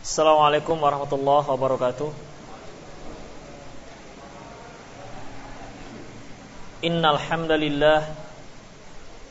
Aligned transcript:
Assalamualaikum 0.00 0.80
warahmatullahi 0.80 1.44
wabarakatuh. 1.44 2.08
Innal 6.88 7.20
hamdalillah 7.20 8.08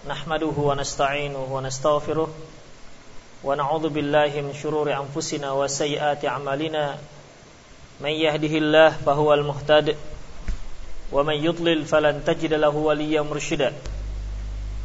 nahmaduhu 0.05 0.69
wa 0.69 0.77
nasta'inuhu 0.77 1.49
wa 1.49 1.65
nastaghfiruh 1.65 2.29
wa 2.29 3.57
na'udzu 3.57 3.89
billahi 3.89 4.45
min 4.45 4.53
shururi 4.53 4.93
anfusina 4.93 5.57
wa 5.57 5.65
sayyiati 5.65 6.29
a'malina. 6.29 7.01
May 7.97 8.21
yahdihillahu 8.21 9.01
fahuwal 9.01 9.41
muhtad 9.41 9.97
wa 11.09 11.25
man 11.25 11.41
yudlil 11.41 11.81
falan 11.89 12.21
tajid 12.21 12.53
lahu 12.53 12.93
waliyyan 12.93 13.25
murshida. 13.25 13.73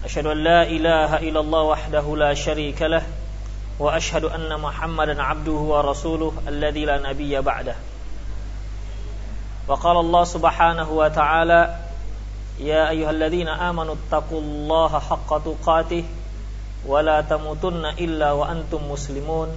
Ashhadu 0.01 0.32
an 0.32 0.48
la 0.48 0.64
ilaha 0.64 1.21
illallah 1.21 1.77
wahdahu 1.77 2.16
la 2.16 2.32
sharika 2.32 2.89
lahu 2.89 3.23
وأشهد 3.79 4.25
أن 4.25 4.61
محمدا 4.61 5.22
عبده 5.22 5.52
ورسوله 5.52 6.32
الذي 6.48 6.84
لا 6.84 7.11
نبي 7.11 7.41
بعده. 7.41 7.74
وقال 9.69 9.96
الله 9.96 10.24
سبحانه 10.24 10.91
وتعالى 10.91 11.79
يا 12.60 12.91
أيها 12.91 13.10
الذين 13.10 13.48
آمنوا 13.48 13.95
اتقوا 13.95 14.41
الله 14.41 14.98
حق 14.98 15.45
تقاته 15.45 16.05
ولا 16.87 17.20
تموتن 17.20 17.84
إلا 17.84 18.32
وأنتم 18.32 18.91
مسلمون. 18.91 19.48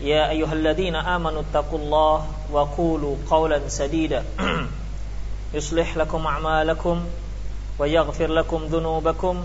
يا 0.00 0.30
أيها 0.30 0.52
الذين 0.52 0.96
آمنوا 0.96 1.42
اتقوا 1.50 1.78
الله 1.78 2.26
وقولوا 2.52 3.16
قولا 3.30 3.68
سديدا. 3.68 4.24
يصلح 5.54 5.96
لكم 5.96 6.26
أعمالكم 6.26 7.04
ويغفر 7.78 8.26
لكم 8.26 8.64
ذنوبكم 8.64 9.44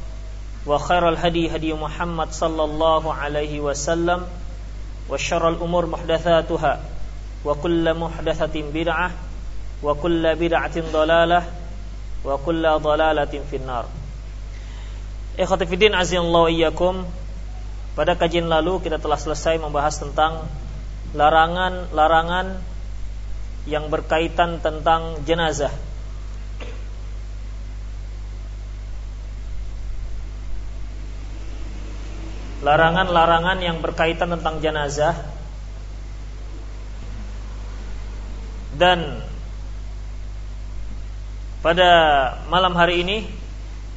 وخير 0.66 1.08
الهدي 1.08 1.56
هدي 1.56 1.72
محمد 1.78 2.28
صلى 2.34 2.64
الله 2.64 3.14
عليه 3.14 3.60
وسلم 3.60 4.26
وشر 5.08 5.48
الأمور 5.48 5.86
محدثاتها 5.86 6.80
وكل 7.44 7.94
محدثة 7.94 8.54
بدعة 8.74 9.10
وكل 9.82 10.24
بدعة 10.34 10.76
ضلالة 10.92 11.42
وكل 12.24 12.64
ضلالة 12.78 13.34
في 13.50 13.56
النار 13.56 13.86
Ikhwatifidin 15.36 15.92
azillahu 15.92 16.48
iyyakum 16.48 17.04
Pada 17.92 18.16
kajian 18.16 18.48
lalu 18.48 18.80
kita 18.80 18.96
telah 18.96 19.20
selesai 19.20 19.60
membahas 19.60 20.00
tentang 20.00 20.48
Larangan-larangan 21.12 22.56
Yang 23.68 23.84
berkaitan 23.92 24.64
tentang 24.64 25.20
jenazah 25.28 25.68
Larangan-larangan 32.61 33.57
yang 33.61 33.81
berkaitan 33.81 34.29
tentang 34.37 34.61
jenazah. 34.61 35.17
Dan 38.77 39.21
pada 41.61 41.89
malam 42.49 42.73
hari 42.73 43.05
ini 43.05 43.17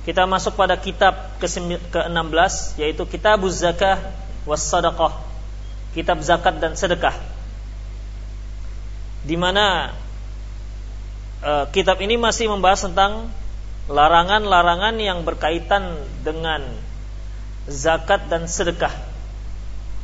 kita 0.05 0.29
masuk 0.29 0.61
pada 0.61 0.77
kitab 0.77 1.41
ke-16 1.41 2.77
yaitu 2.77 3.09
kitab 3.09 3.41
zakah 3.49 4.00
was 4.44 4.61
sadaqah. 4.61 5.17
Kitab 5.97 6.21
zakat 6.21 6.61
dan 6.61 6.77
sedekah. 6.77 7.15
Di 9.25 9.41
mana 9.41 9.97
uh, 11.41 11.65
kitab 11.72 12.00
ini 12.05 12.21
masih 12.21 12.53
membahas 12.53 12.84
tentang 12.84 13.33
larangan-larangan 13.88 14.97
yang 15.00 15.25
berkaitan 15.25 15.97
dengan 16.21 16.61
zakat 17.69 18.28
dan 18.28 18.48
sedekah. 18.48 18.92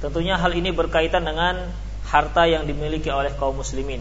Tentunya 0.01 0.41
hal 0.41 0.57
ini 0.57 0.73
berkaitan 0.73 1.29
dengan 1.29 1.69
harta 2.09 2.49
yang 2.49 2.65
dimiliki 2.65 3.13
oleh 3.13 3.31
kaum 3.37 3.61
muslimin. 3.61 4.01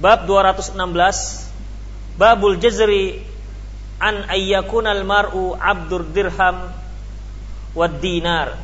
Bab 0.00 0.26
216 0.26 1.44
Babul 2.14 2.62
jazri 2.62 3.26
an 3.98 4.30
ayyakun 4.30 4.86
al 4.86 5.02
mar'u 5.02 5.58
abdur 5.58 6.06
dirham 6.06 6.70
wad 7.74 7.98
dinar. 7.98 8.54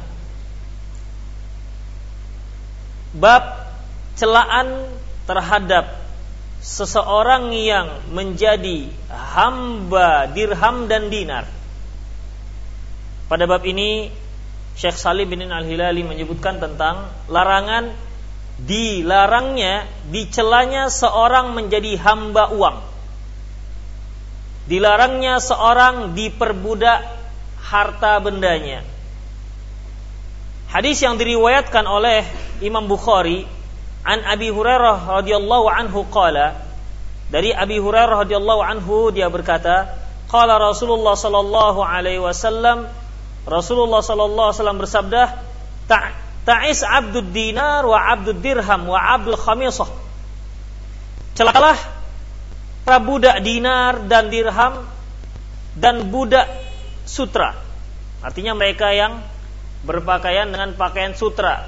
Bab 3.10 3.74
celaan 4.14 4.86
terhadap 5.26 5.98
seseorang 6.62 7.50
yang 7.50 8.06
menjadi 8.14 8.86
hamba 9.10 10.30
dirham 10.30 10.86
dan 10.86 11.10
dinar. 11.10 11.50
Pada 13.30 13.46
bab 13.46 13.62
ini 13.62 14.10
Syekh 14.74 14.98
Salim 14.98 15.30
bin 15.30 15.46
Al-Hilali 15.46 16.02
menyebutkan 16.02 16.58
tentang 16.58 17.14
larangan 17.30 17.94
dilarangnya 18.58 19.86
dicelanya 20.10 20.90
seorang 20.90 21.54
menjadi 21.54 21.94
hamba 22.02 22.50
uang. 22.50 22.82
Dilarangnya 24.66 25.38
seorang 25.38 26.18
diperbudak 26.18 27.06
harta 27.62 28.18
bendanya. 28.18 28.82
Hadis 30.70 30.98
yang 30.98 31.14
diriwayatkan 31.14 31.86
oleh 31.86 32.26
Imam 32.58 32.90
Bukhari 32.90 33.46
an 34.02 34.26
Abi 34.26 34.50
Hurairah 34.50 35.22
radhiyallahu 35.22 35.66
anhu 35.70 36.02
qala 36.10 36.66
dari 37.30 37.54
Abi 37.54 37.78
Hurairah 37.78 38.26
radhiyallahu 38.26 38.62
anhu 38.62 39.14
dia 39.14 39.30
berkata 39.30 39.86
qala 40.30 40.58
Rasulullah 40.58 41.14
sallallahu 41.14 41.82
alaihi 41.82 42.22
wasallam 42.22 42.90
Rasulullah 43.50 43.98
sallallahu 43.98 44.46
alaihi 44.54 44.58
wasallam 44.62 44.78
bersabda, 44.78 45.22
"Ta'is 46.46 46.86
abdud 46.86 47.34
dinar 47.34 47.82
wa 47.82 47.98
abdud 47.98 48.38
dirham 48.38 48.86
wa 48.86 48.96
abdul 48.96 49.34
khamisah." 49.34 49.90
Celakalah 51.34 51.74
para 52.86 53.02
budak 53.02 53.42
dinar 53.42 54.06
dan 54.06 54.30
dirham 54.30 54.86
dan 55.74 56.14
budak 56.14 56.46
sutra. 57.10 57.58
Artinya 58.22 58.54
mereka 58.54 58.94
yang 58.94 59.18
berpakaian 59.82 60.46
dengan 60.52 60.76
pakaian 60.78 61.18
sutra. 61.18 61.66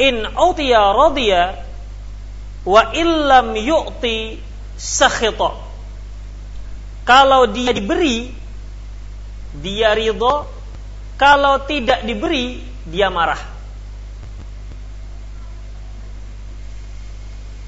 In 0.00 0.26
utiya 0.26 0.90
radiya 0.90 1.62
wa 2.66 2.82
illam 2.96 3.54
yu'ti 3.54 4.40
sakhita. 4.74 5.54
Kalau 7.06 7.50
dia 7.50 7.76
diberi 7.76 8.41
dia 9.56 9.92
ridho. 9.92 10.48
Kalau 11.20 11.62
tidak 11.68 12.02
diberi 12.02 12.58
dia 12.88 13.12
marah. 13.12 13.38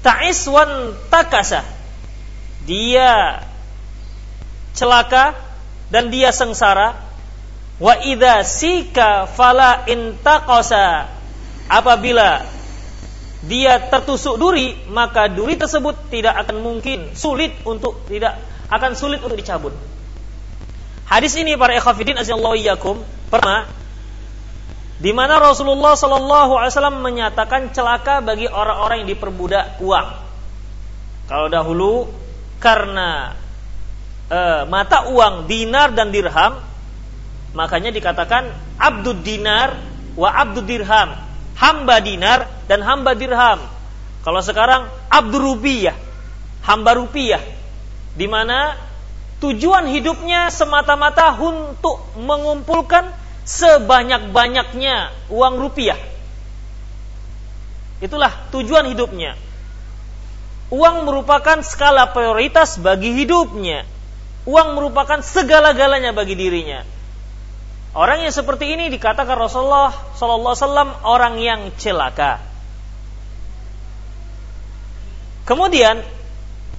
Ta'iswan 0.01 0.97
takasa. 1.07 1.63
Dia 2.65 3.41
celaka 4.73 5.37
dan 5.93 6.09
dia 6.09 6.33
sengsara. 6.33 6.97
Wa 7.77 8.01
idza 8.01 8.41
sika 8.43 9.29
fala 9.29 9.85
intaqasa. 9.85 11.09
Apabila 11.65 12.45
dia 13.45 13.77
tertusuk 13.77 14.41
duri 14.41 14.73
maka 14.89 15.29
duri 15.29 15.53
tersebut 15.53 16.09
tidak 16.09 16.33
akan 16.45 16.65
mungkin 16.65 17.13
sulit 17.13 17.53
untuk 17.61 18.01
tidak 18.09 18.41
akan 18.73 18.97
sulit 18.97 19.21
untuk 19.21 19.37
dicabut 19.37 19.73
Hadis 21.05 21.37
ini 21.37 21.53
para 21.53 21.77
ikhwafidin 21.77 22.17
azallahu 22.17 22.57
iyyakum 22.57 22.97
pertama 23.29 23.69
di 24.95 25.11
mana 25.11 25.37
Rasulullah 25.43 25.93
Shallallahu 25.93 26.55
Alaihi 26.55 26.71
Wasallam 26.71 27.03
menyatakan 27.03 27.75
celaka 27.75 28.23
bagi 28.23 28.47
orang-orang 28.47 29.03
yang 29.03 29.09
diperbudak 29.11 29.77
uang. 29.83 30.07
Kalau 31.27 31.47
dahulu 31.51 32.07
karena 32.63 33.35
e, 34.31 34.39
mata 34.71 35.11
uang 35.11 35.51
dinar 35.51 35.91
dan 35.91 36.15
dirham, 36.15 36.63
makanya 37.51 37.91
dikatakan 37.91 38.55
abdud 38.79 39.19
dinar 39.19 39.75
wa 40.15 40.31
abdud 40.31 40.63
dirham, 40.63 41.11
hamba 41.59 41.99
dinar 41.99 42.47
dan 42.71 42.79
hamba 42.79 43.13
dirham. 43.19 43.59
Kalau 44.23 44.41
sekarang 44.41 44.87
abdur 45.11 45.53
rupiah, 45.53 45.93
hamba 46.65 46.97
rupiah, 46.97 47.43
di 48.15 48.25
mana 48.31 48.73
tujuan 49.43 49.91
hidupnya 49.91 50.47
semata-mata 50.53 51.35
untuk 51.35 51.99
mengumpulkan 52.19 53.11
sebanyak-banyaknya 53.45 55.11
uang 55.29 55.55
rupiah. 55.59 55.99
Itulah 57.99 58.31
tujuan 58.51 58.91
hidupnya. 58.91 59.39
Uang 60.73 61.05
merupakan 61.05 61.61
skala 61.61 62.09
prioritas 62.11 62.81
bagi 62.81 63.13
hidupnya. 63.13 63.85
Uang 64.49 64.77
merupakan 64.77 65.21
segala-galanya 65.21 66.13
bagi 66.13 66.33
dirinya. 66.37 66.85
Orang 67.95 68.27
yang 68.27 68.33
seperti 68.35 68.75
ini 68.75 68.91
dikatakan 68.91 69.39
Rasulullah 69.39 69.95
Sallallahu 70.19 70.51
Alaihi 70.51 70.65
Wasallam 70.67 70.89
orang 71.07 71.33
yang 71.39 71.61
celaka. 71.79 72.43
Kemudian 75.47 76.03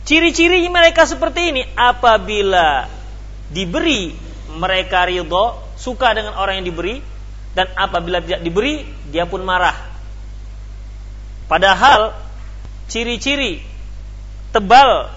ciri-ciri 0.07 0.63
mereka 0.71 1.05
seperti 1.05 1.51
ini. 1.53 1.63
Apabila 1.75 2.87
diberi 3.51 4.15
mereka 4.57 5.05
ridho 5.05 5.59
suka 5.77 6.17
dengan 6.17 6.39
orang 6.39 6.63
yang 6.63 6.67
diberi 6.73 7.03
dan 7.53 7.69
apabila 7.77 8.23
tidak 8.23 8.41
diberi 8.47 8.87
dia 9.11 9.27
pun 9.27 9.43
marah. 9.43 9.75
Padahal 11.51 12.15
ciri-ciri 12.87 13.61
tebal 14.55 15.11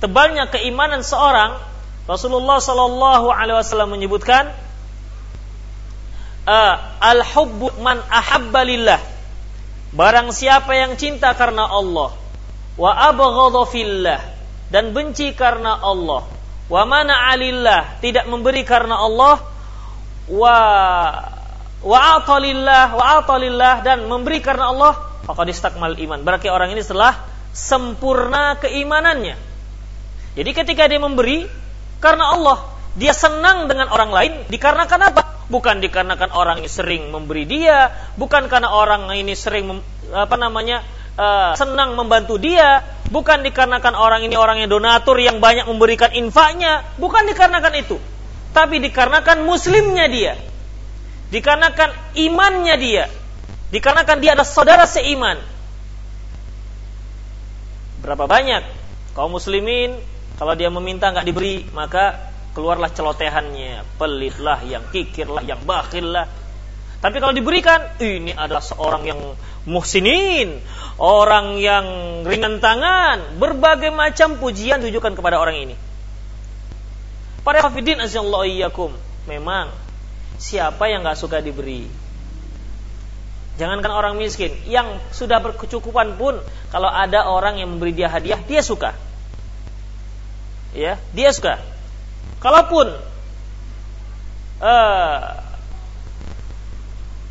tebalnya 0.00 0.48
keimanan 0.48 1.02
seorang 1.02 1.58
Rasulullah 2.06 2.62
Sallallahu 2.62 3.28
Alaihi 3.34 3.58
Wasallam 3.58 3.98
menyebutkan 3.98 4.54
al 7.02 7.20
hubbu 7.26 7.82
man 7.82 7.98
ahabba 8.06 8.62
lillah. 8.62 9.02
Barang 9.90 10.30
siapa 10.30 10.74
yang 10.76 10.94
cinta 10.94 11.32
karena 11.34 11.66
Allah 11.66 12.14
wa 12.76 12.90
abghadha 12.92 13.62
fillah 13.72 14.35
dan 14.72 14.90
benci 14.90 15.32
karena 15.32 15.78
Allah. 15.78 16.26
Wa 16.66 16.82
mana 16.82 17.30
alillah 17.30 18.02
tidak 18.02 18.26
memberi 18.26 18.66
karena 18.66 18.98
Allah. 18.98 19.38
Wa 20.26 20.56
wa 21.86 21.98
atalillah 22.18 22.98
wa 22.98 23.04
atalillah 23.22 23.86
dan 23.86 24.06
memberi 24.10 24.42
karena 24.42 24.74
Allah. 24.74 24.98
Faqad 25.26 25.50
istakmal 25.50 25.94
iman. 25.94 26.22
Berarti 26.22 26.50
orang 26.50 26.74
ini 26.74 26.82
telah 26.82 27.14
sempurna 27.54 28.58
keimanannya. 28.58 29.38
Jadi 30.36 30.50
ketika 30.52 30.84
dia 30.90 31.00
memberi 31.00 31.48
karena 32.02 32.36
Allah 32.36 32.76
dia 32.96 33.12
senang 33.12 33.68
dengan 33.68 33.88
orang 33.92 34.10
lain 34.12 34.32
dikarenakan 34.48 35.00
apa? 35.12 35.22
Bukan 35.46 35.78
dikarenakan 35.78 36.34
orang 36.34 36.64
ini 36.64 36.70
sering 36.70 37.08
memberi 37.14 37.46
dia 37.46 37.92
bukan 38.18 38.50
karena 38.50 38.74
orang 38.74 39.08
ini 39.14 39.32
sering 39.38 39.70
apa 40.10 40.36
namanya 40.36 40.82
uh, 41.16 41.52
senang 41.56 41.96
membantu 41.96 42.36
dia, 42.38 42.84
bukan 43.10 43.46
dikarenakan 43.46 43.94
orang 43.94 44.26
ini 44.26 44.34
orang 44.34 44.62
yang 44.62 44.70
donatur 44.70 45.18
yang 45.18 45.38
banyak 45.38 45.66
memberikan 45.66 46.10
infaknya, 46.14 46.82
bukan 46.98 47.26
dikarenakan 47.26 47.74
itu, 47.78 47.96
tapi 48.50 48.82
dikarenakan 48.82 49.46
muslimnya 49.46 50.06
dia, 50.10 50.34
dikarenakan 51.30 51.92
imannya 52.18 52.76
dia, 52.78 53.04
dikarenakan 53.70 54.16
dia 54.18 54.30
adalah 54.34 54.48
saudara 54.48 54.84
seiman. 54.86 55.38
Berapa 58.02 58.28
banyak 58.28 58.62
kaum 59.16 59.34
muslimin 59.34 59.98
kalau 60.36 60.52
dia 60.54 60.68
meminta 60.70 61.10
nggak 61.10 61.26
diberi 61.26 61.64
maka 61.72 62.34
keluarlah 62.56 62.88
celotehannya, 62.88 63.84
pelitlah, 64.00 64.64
yang 64.64 64.88
kikirlah, 64.88 65.44
yang 65.44 65.60
bakhillah. 65.68 66.24
Tapi 66.96 67.20
kalau 67.20 67.36
diberikan, 67.36 68.00
ini 68.00 68.32
adalah 68.32 68.64
seorang 68.64 69.04
yang 69.04 69.20
muhsinin, 69.68 70.64
orang 70.96 71.60
yang 71.60 71.86
ringan 72.24 72.60
tangan, 72.60 73.36
berbagai 73.36 73.92
macam 73.92 74.40
pujian 74.40 74.80
ditujukan 74.80 75.12
kepada 75.12 75.36
orang 75.36 75.56
ini. 75.60 75.76
Para 77.44 77.62
hafidin 77.62 78.00
asyallahu 78.00 78.48
iyyakum, 78.48 78.90
memang 79.28 79.70
siapa 80.40 80.88
yang 80.88 81.04
nggak 81.04 81.20
suka 81.20 81.44
diberi? 81.44 81.86
Jangankan 83.56 83.92
orang 83.92 84.14
miskin, 84.20 84.52
yang 84.68 85.00
sudah 85.12 85.40
berkecukupan 85.40 86.20
pun 86.20 86.36
kalau 86.68 86.92
ada 86.92 87.24
orang 87.28 87.56
yang 87.56 87.72
memberi 87.72 87.96
dia 87.96 88.08
hadiah, 88.12 88.40
dia 88.44 88.60
suka. 88.60 88.92
Ya, 90.76 91.00
dia 91.16 91.32
suka. 91.32 91.56
Kalaupun 92.44 92.92
uh, 94.60 95.20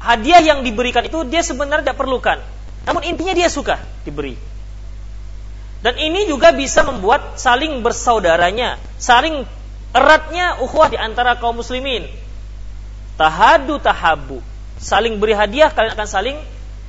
hadiah 0.02 0.42
yang 0.42 0.66
diberikan 0.66 1.06
itu 1.06 1.26
dia 1.30 1.46
sebenarnya 1.46 1.94
tidak 1.94 2.00
perlukan. 2.02 2.42
Namun 2.86 3.02
intinya 3.06 3.34
dia 3.34 3.50
suka 3.50 3.82
diberi. 4.06 4.38
Dan 5.82 5.98
ini 6.02 6.26
juga 6.26 6.50
bisa 6.50 6.82
membuat 6.82 7.38
saling 7.38 7.86
bersaudaranya, 7.86 8.82
saling 8.98 9.46
eratnya 9.94 10.58
ukhuwah 10.62 10.90
di 10.90 10.98
antara 10.98 11.38
kaum 11.38 11.62
muslimin. 11.62 12.10
Tahadu 13.18 13.78
tahabu. 13.78 14.42
Saling 14.82 15.22
beri 15.22 15.38
hadiah 15.38 15.72
kalian 15.72 15.94
akan 15.94 16.10
saling 16.10 16.38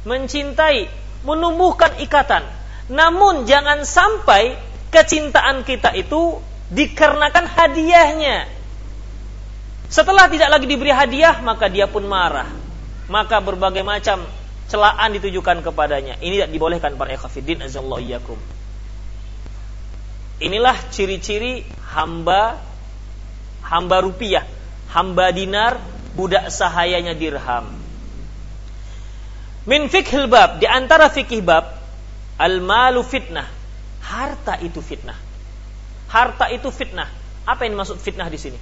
mencintai, 0.09 0.89
menumbuhkan 1.23 2.01
ikatan. 2.03 2.43
Namun 2.89 3.45
jangan 3.45 3.85
sampai 3.85 4.57
kecintaan 4.91 5.63
kita 5.63 5.93
itu 5.93 6.41
dikarenakan 6.73 7.47
hadiahnya. 7.47 8.49
Setelah 9.87 10.27
tidak 10.27 10.51
lagi 10.51 10.67
diberi 10.67 10.91
hadiah, 10.91 11.39
maka 11.45 11.71
dia 11.71 11.87
pun 11.87 12.03
marah 12.09 12.67
maka 13.07 13.39
berbagai 13.39 13.87
macam 13.87 14.27
celaan 14.67 15.15
ditujukan 15.19 15.63
kepadanya. 15.63 16.19
Ini 16.19 16.43
tidak 16.43 16.51
dibolehkan 16.51 16.93
para 16.99 17.15
ikhwatiddin 17.15 17.63
azallahu. 17.63 18.37
Inilah 20.37 20.77
ciri-ciri 20.93 21.65
hamba 21.97 22.61
hamba 23.67 23.99
rupiah, 24.03 24.47
hamba 24.95 25.35
dinar, 25.35 25.83
budak 26.15 26.49
sahayanya 26.55 27.19
dirham. 27.19 27.67
Min 29.67 29.91
fikhil 29.91 30.31
bab, 30.31 30.63
di 30.63 30.67
antara 30.71 31.11
fikih 31.11 31.43
bab, 31.43 31.67
al 32.39 32.63
malu 32.63 33.03
fitnah. 33.03 33.51
Harta 34.07 34.63
itu 34.63 34.79
fitnah. 34.79 35.19
Harta 36.07 36.47
itu 36.55 36.71
fitnah. 36.71 37.11
Apa 37.43 37.67
yang 37.67 37.75
dimaksud 37.75 37.99
fitnah 37.99 38.31
di 38.31 38.39
sini? 38.39 38.59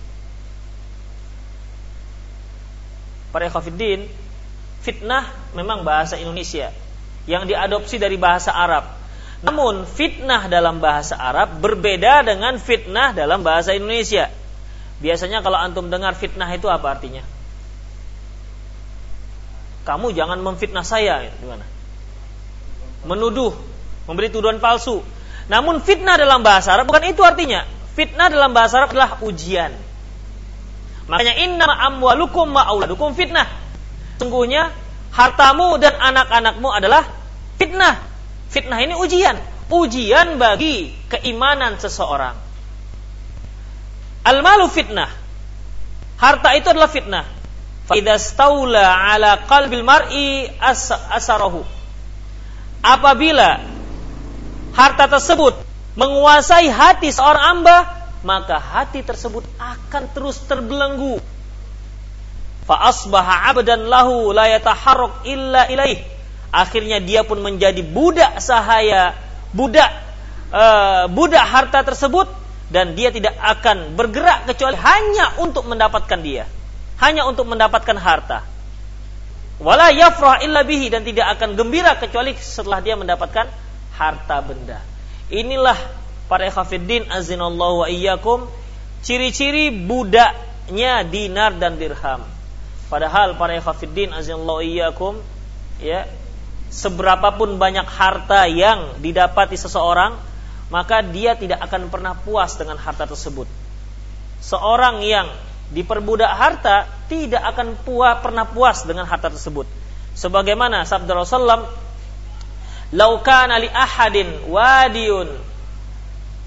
Para 3.29 3.45
ikhwatiddin, 3.53 4.09
fitnah 4.85 5.33
memang 5.57 5.81
bahasa 5.81 6.21
Indonesia 6.21 6.69
yang 7.25 7.49
diadopsi 7.49 7.97
dari 7.97 8.21
bahasa 8.21 8.53
Arab. 8.53 8.85
Namun 9.41 9.89
fitnah 9.89 10.49
dalam 10.53 10.81
bahasa 10.81 11.17
Arab 11.17 11.61
berbeda 11.65 12.21
dengan 12.21 12.61
fitnah 12.61 13.17
dalam 13.17 13.41
bahasa 13.41 13.73
Indonesia. 13.73 14.29
Biasanya 15.01 15.41
kalau 15.41 15.57
antum 15.57 15.89
dengar 15.89 16.13
fitnah 16.13 16.49
itu 16.53 16.69
apa 16.69 16.97
artinya? 16.97 17.25
Kamu 19.85 20.17
jangan 20.17 20.41
memfitnah 20.41 20.85
saya, 20.85 21.29
gimana? 21.41 21.65
Menuduh, 23.05 23.53
memberi 24.09 24.33
tuduhan 24.33 24.61
palsu. 24.61 25.05
Namun 25.53 25.85
fitnah 25.85 26.17
dalam 26.17 26.41
bahasa 26.41 26.73
Arab 26.73 26.89
bukan 26.89 27.05
itu 27.05 27.21
artinya. 27.21 27.69
Fitnah 27.93 28.33
dalam 28.33 28.57
bahasa 28.57 28.81
Arab 28.81 28.97
adalah 28.97 29.21
ujian. 29.21 29.77
Makanya 31.05 31.37
inna 31.37 31.69
amwalukum 31.69 32.49
ma'auladukum 32.49 33.13
fitnah 33.13 33.45
sungguhnya 34.19 34.71
hartamu 35.15 35.79
dan 35.79 35.95
anak-anakmu 35.95 36.69
adalah 36.75 37.07
fitnah. 37.57 38.03
Fitnah 38.51 38.79
ini 38.83 38.99
ujian, 38.99 39.39
ujian 39.71 40.37
bagi 40.37 40.91
keimanan 41.07 41.79
seseorang. 41.79 42.35
Al-malu 44.27 44.67
fitnah. 44.67 45.11
Harta 46.19 46.51
itu 46.59 46.67
adalah 46.71 46.91
fitnah. 46.91 47.25
Faidah 47.85 48.17
staula 48.17 48.97
ala 49.15 49.45
qalbil 49.45 49.85
mar'i 49.85 50.49
as 50.59 50.89
asarahu. 50.91 51.63
Apabila 52.81 53.61
harta 54.73 55.05
tersebut 55.09 55.61
menguasai 55.95 56.73
hati 56.73 57.13
seorang 57.13 57.61
hamba, 57.61 57.77
maka 58.25 58.57
hati 58.57 59.05
tersebut 59.05 59.45
akan 59.61 60.03
terus 60.17 60.41
terbelenggu 60.49 61.21
fa 62.65 62.89
asbaha 62.89 63.53
abdan 63.53 63.89
lahu 63.89 64.33
la 64.33 64.49
yataharrak 64.49 65.25
illa 65.29 65.69
ilaih. 65.69 66.01
Akhirnya 66.55 67.03
dia 67.03 67.27
pun 67.27 67.43
menjadi 67.43 67.83
budak 67.83 68.39
sahaya 68.39 69.19
budak 69.51 69.91
uh, 70.55 71.11
budak 71.11 71.43
harta 71.43 71.83
tersebut 71.83 72.31
dan 72.71 72.95
dia 72.95 73.11
tidak 73.11 73.35
akan 73.39 73.99
bergerak 73.99 74.47
kecuali 74.51 74.79
hanya 74.79 75.39
untuk 75.43 75.67
mendapatkan 75.67 76.21
dia 76.23 76.47
hanya 77.03 77.27
untuk 77.27 77.51
mendapatkan 77.51 77.99
harta. 77.99 78.47
Wala 79.63 79.95
yafrah 79.95 80.43
illa 80.43 80.67
bihi 80.67 80.91
dan 80.91 81.07
tidak 81.07 81.39
akan 81.39 81.55
gembira 81.55 81.95
kecuali 81.99 82.35
setelah 82.35 82.83
dia 82.83 82.99
mendapatkan 82.99 83.47
harta 83.95 84.37
benda. 84.43 84.83
Inilah 85.31 85.79
para 86.27 86.51
khafiddin 86.51 87.07
azinallahu 87.07 87.87
wa 87.87 87.89
iyyakum 87.91 88.51
ciri-ciri 89.07 89.71
budaknya 89.71 91.07
dinar 91.07 91.55
dan 91.55 91.79
dirham 91.79 92.34
Padahal 92.93 93.35
para 93.41 93.57
ikhwatiddin 93.57 94.13
azallahu 94.13 94.61
iyyakum 94.61 95.19
ya 95.81 96.05
seberapapun 96.69 97.57
banyak 97.57 97.87
harta 97.87 98.45
yang 98.51 99.01
didapati 99.01 99.57
seseorang 99.57 100.19
maka 100.73 101.05
dia 101.05 101.37
tidak 101.39 101.61
akan 101.65 101.93
pernah 101.93 102.17
puas 102.17 102.57
dengan 102.57 102.81
harta 102.81 103.05
tersebut. 103.07 103.47
Seorang 104.45 105.01
yang 105.05 105.29
diperbudak 105.73 106.29
harta 106.29 106.89
tidak 107.09 107.41
akan 107.55 107.79
puas 107.85 108.21
pernah 108.21 108.45
puas 108.45 108.85
dengan 108.85 109.09
harta 109.09 109.33
tersebut. 109.33 109.65
Sebagaimana 110.15 110.87
sabda 110.87 111.15
Rasulullah 111.17 111.67
"Lau 112.95 113.13
kana 113.25 113.59
li 113.59 113.67
ahadin 113.67 114.51
wadiyun 114.51 115.29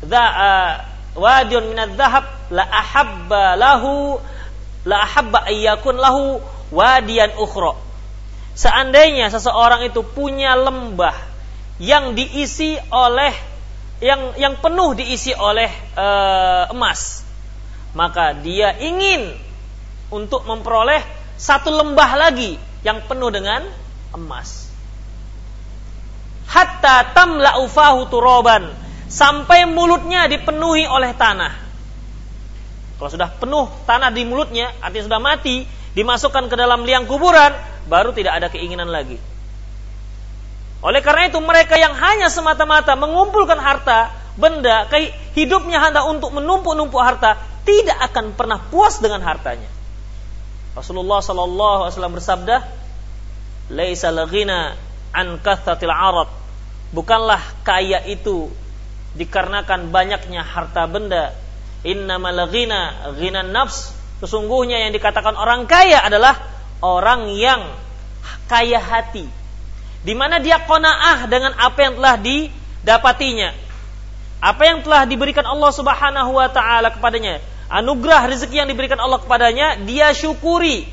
dha 0.06 0.24
uh, 0.24 0.72
wadiyun 1.18 1.74
min 1.74 1.80
dhahab 1.98 2.26
la 2.54 2.64
ahabba 2.64 3.58
lahu 3.58 4.22
la 4.88 5.04
ahabba 5.04 5.52
ayyakun 5.52 6.00
lahu 6.00 6.40
wadiyan 6.72 7.36
ukhra." 7.36 7.76
Seandainya 8.58 9.30
seseorang 9.30 9.86
itu 9.86 10.02
punya 10.02 10.58
lembah 10.58 11.14
yang 11.78 12.18
diisi 12.18 12.74
oleh 12.90 13.30
yang 14.02 14.34
yang 14.38 14.58
penuh 14.58 14.98
diisi 14.98 15.36
oleh 15.36 15.70
uh, 15.94 16.72
emas, 16.74 17.22
maka 17.94 18.34
dia 18.34 18.74
ingin 18.82 19.38
untuk 20.10 20.48
memperoleh 20.48 21.02
satu 21.38 21.70
lembah 21.70 22.12
lagi 22.18 22.58
yang 22.82 23.06
penuh 23.06 23.30
dengan 23.30 23.66
emas. 24.14 24.70
Hatta 26.48 27.12
tamla 27.12 27.60
ufahu 27.62 28.08
turoban 28.08 28.72
sampai 29.12 29.68
mulutnya 29.68 30.26
dipenuhi 30.32 30.88
oleh 30.88 31.12
tanah. 31.14 31.67
Kalau 32.98 33.10
sudah 33.14 33.30
penuh 33.30 33.70
tanah 33.86 34.10
di 34.10 34.26
mulutnya, 34.26 34.74
artinya 34.82 35.06
sudah 35.14 35.22
mati, 35.22 35.70
dimasukkan 35.94 36.50
ke 36.50 36.56
dalam 36.58 36.82
liang 36.82 37.06
kuburan, 37.06 37.54
baru 37.86 38.10
tidak 38.14 38.42
ada 38.42 38.48
keinginan 38.50 38.90
lagi. 38.90 39.22
Oleh 40.82 41.02
karena 41.02 41.30
itu 41.30 41.42
mereka 41.42 41.78
yang 41.78 41.94
hanya 41.98 42.30
semata-mata 42.30 42.94
mengumpulkan 42.94 43.58
harta, 43.58 44.14
benda, 44.38 44.86
hidupnya 45.34 45.82
hanya 45.82 46.06
untuk 46.06 46.34
menumpuk-numpuk 46.34 47.02
harta, 47.02 47.42
tidak 47.66 47.98
akan 48.14 48.38
pernah 48.38 48.62
puas 48.62 49.02
dengan 49.02 49.26
hartanya. 49.26 49.68
Rasulullah 50.78 51.20
sallallahu 51.26 51.90
alaihi 51.90 51.94
wasallam 51.98 52.16
bersabda, 52.18 52.56
"Laisa 53.74 54.14
laghina 54.14 54.78
an 55.10 55.42
kathatil 55.42 55.90
arad." 55.90 56.30
Bukanlah 56.94 57.42
kaya 57.66 58.06
itu 58.06 58.54
dikarenakan 59.18 59.90
banyaknya 59.90 60.46
harta 60.46 60.86
benda. 60.86 61.34
Innamal 61.88 62.52
ghina 62.52 63.14
ghina 63.16 63.48
nafs. 63.48 63.96
Sesungguhnya 64.20 64.84
yang 64.84 64.92
dikatakan 64.92 65.40
orang 65.40 65.64
kaya 65.72 66.04
adalah 66.04 66.36
orang 66.84 67.32
yang 67.32 67.64
kaya 68.52 68.84
hati. 68.84 69.24
Di 70.04 70.12
mana 70.12 70.44
dia 70.44 70.60
qanaah 70.60 71.32
dengan 71.32 71.56
apa 71.56 71.80
yang 71.80 71.96
telah 71.96 72.16
didapatinya. 72.20 73.50
Apa 74.44 74.62
yang 74.68 74.84
telah 74.84 75.08
diberikan 75.08 75.48
Allah 75.48 75.72
Subhanahu 75.72 76.36
wa 76.36 76.52
taala 76.52 76.92
kepadanya 76.92 77.40
anugerah 77.68 78.32
rezeki 78.32 78.64
yang 78.64 78.70
diberikan 78.72 79.00
Allah 79.00 79.20
kepadanya, 79.20 79.80
dia 79.84 80.12
syukuri. 80.16 80.88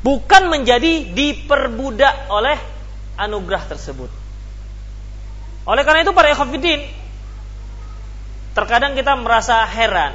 Bukan 0.00 0.48
menjadi 0.48 1.12
diperbudak 1.12 2.32
oleh 2.32 2.56
anugerah 3.20 3.68
tersebut. 3.68 4.08
Oleh 5.68 5.82
karena 5.84 6.08
itu 6.08 6.16
para 6.16 6.32
ikhwafidin, 6.32 6.88
terkadang 8.60 8.92
kita 8.92 9.16
merasa 9.16 9.64
heran. 9.64 10.12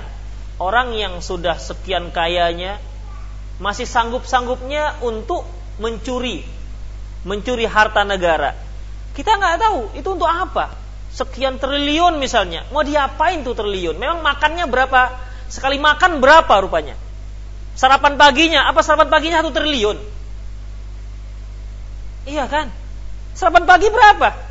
Orang 0.61 0.93
yang 0.93 1.17
sudah 1.17 1.57
sekian 1.57 2.13
kayanya, 2.13 2.77
masih 3.57 3.89
sanggup-sanggupnya 3.89 5.01
untuk 5.01 5.49
mencuri. 5.81 6.45
Mencuri 7.25 7.65
harta 7.65 8.05
negara. 8.05 8.53
Kita 9.17 9.33
nggak 9.33 9.55
tahu 9.57 9.79
itu 9.97 10.09
untuk 10.13 10.29
apa 10.29 10.77
sekian 11.09 11.57
triliun 11.57 12.21
misalnya, 12.21 12.67
mau 12.69 12.85
diapain 12.85 13.41
tuh 13.41 13.57
triliun? 13.57 13.97
Memang 13.97 14.21
makannya 14.21 14.69
berapa? 14.69 15.15
Sekali 15.49 15.81
makan 15.81 16.21
berapa 16.21 16.53
rupanya? 16.61 16.99
Sarapan 17.73 18.19
paginya, 18.19 18.69
apa 18.69 18.85
sarapan 18.85 19.09
paginya 19.09 19.41
satu 19.41 19.55
triliun? 19.55 19.97
Iya 22.29 22.45
kan? 22.45 22.69
Sarapan 23.33 23.63
pagi 23.65 23.87
berapa? 23.89 24.44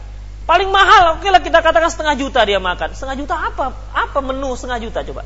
Paling 0.45 0.69
mahal, 0.69 1.17
oke 1.17 1.25
lah 1.33 1.41
kita 1.41 1.65
katakan 1.65 1.89
setengah 1.89 2.21
juta 2.21 2.45
dia 2.45 2.61
makan. 2.61 2.93
Setengah 2.93 3.17
juta 3.17 3.35
apa? 3.41 3.73
Apa 3.97 4.21
menu 4.21 4.53
setengah 4.53 4.77
juta 4.85 5.01
coba? 5.01 5.25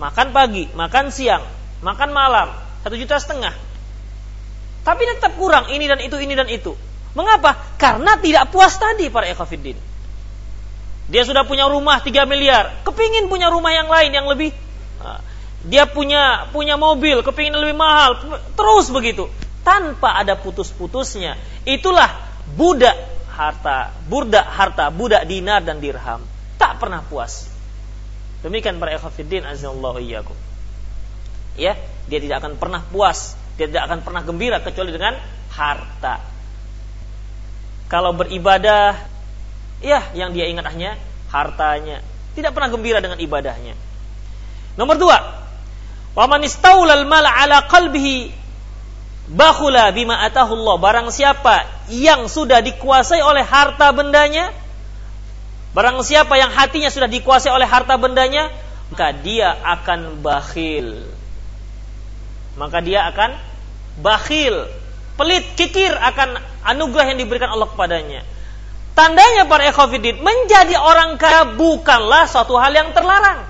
Makan 0.00 0.32
pagi, 0.32 0.64
makan 0.72 1.12
siang, 1.12 1.44
makan 1.84 2.08
malam, 2.16 2.48
satu 2.80 2.96
juta 2.96 3.20
setengah. 3.20 3.52
Tapi 4.80 5.02
tetap 5.04 5.36
kurang 5.36 5.68
ini 5.68 5.84
dan 5.84 6.00
itu, 6.00 6.16
ini 6.16 6.32
dan 6.32 6.48
itu. 6.48 6.72
Mengapa? 7.12 7.76
Karena 7.76 8.16
tidak 8.16 8.48
puas 8.48 8.80
tadi 8.80 9.12
para 9.12 9.28
ekafidin. 9.28 9.76
Dia 11.08 11.24
sudah 11.24 11.44
punya 11.44 11.68
rumah 11.68 12.00
3 12.00 12.24
miliar, 12.24 12.80
kepingin 12.84 13.28
punya 13.28 13.52
rumah 13.52 13.72
yang 13.72 13.88
lain 13.88 14.12
yang 14.12 14.28
lebih 14.28 14.52
ah, 15.00 15.20
dia 15.64 15.84
punya 15.88 16.48
punya 16.52 16.80
mobil, 16.80 17.20
kepingin 17.24 17.56
lebih 17.56 17.76
mahal, 17.76 18.16
terus 18.56 18.88
begitu 18.88 19.28
tanpa 19.66 20.16
ada 20.16 20.32
putus-putusnya. 20.38 21.36
Itulah 21.68 22.08
budak 22.56 23.17
harta, 23.38 23.94
burdak 24.10 24.42
harta, 24.42 24.90
budak 24.90 25.22
dinar 25.30 25.62
dan 25.62 25.78
dirham. 25.78 26.26
Tak 26.58 26.82
pernah 26.82 27.06
puas. 27.06 27.46
Demikian 28.42 28.82
para 28.82 28.98
ekafidin 28.98 29.46
azallahu 29.46 30.02
iyyakum. 30.02 30.34
Ya, 31.54 31.78
dia 32.10 32.18
tidak 32.18 32.42
akan 32.42 32.58
pernah 32.58 32.82
puas, 32.82 33.38
dia 33.54 33.70
tidak 33.70 33.86
akan 33.86 33.98
pernah 34.02 34.22
gembira 34.26 34.58
kecuali 34.58 34.90
dengan 34.90 35.14
harta. 35.54 36.18
Kalau 37.86 38.14
beribadah, 38.14 38.98
ya 39.78 40.10
yang 40.18 40.34
dia 40.34 40.50
ingat 40.50 40.66
hanya 40.74 40.98
hartanya. 41.30 42.02
Tidak 42.34 42.50
pernah 42.54 42.70
gembira 42.70 42.98
dengan 43.02 43.18
ibadahnya. 43.18 43.74
Nomor 44.78 44.94
dua, 44.98 45.18
waman 46.14 46.46
istaulal 46.46 47.06
mala 47.06 47.34
ala 47.34 47.66
qalbihi 47.66 48.30
bakhula 49.28 49.92
bima 49.92 50.24
atahu 50.24 50.56
Allah. 50.64 50.76
Barang 50.80 51.08
siapa 51.12 51.68
yang 51.92 52.26
sudah 52.26 52.64
dikuasai 52.64 53.20
oleh 53.20 53.44
harta 53.44 53.92
bendanya, 53.92 54.50
barang 55.76 56.00
siapa 56.02 56.34
yang 56.40 56.52
hatinya 56.52 56.88
sudah 56.88 57.06
dikuasai 57.06 57.52
oleh 57.52 57.68
harta 57.68 57.94
bendanya, 58.00 58.48
maka 58.88 59.12
dia 59.12 59.52
akan 59.52 60.24
bakhil. 60.24 61.04
Maka 62.58 62.82
dia 62.82 63.06
akan 63.06 63.38
bakhil, 64.02 64.66
pelit, 65.14 65.44
kikir 65.54 65.94
akan 65.94 66.42
anugerah 66.66 67.14
yang 67.14 67.18
diberikan 67.22 67.52
Allah 67.54 67.70
kepadanya. 67.70 68.26
Tandanya 68.98 69.46
para 69.46 69.62
ikhwafidin, 69.70 70.18
menjadi 70.26 70.74
orang 70.74 71.22
kaya 71.22 71.54
bukanlah 71.54 72.26
suatu 72.26 72.58
hal 72.58 72.74
yang 72.74 72.90
terlarang. 72.90 73.46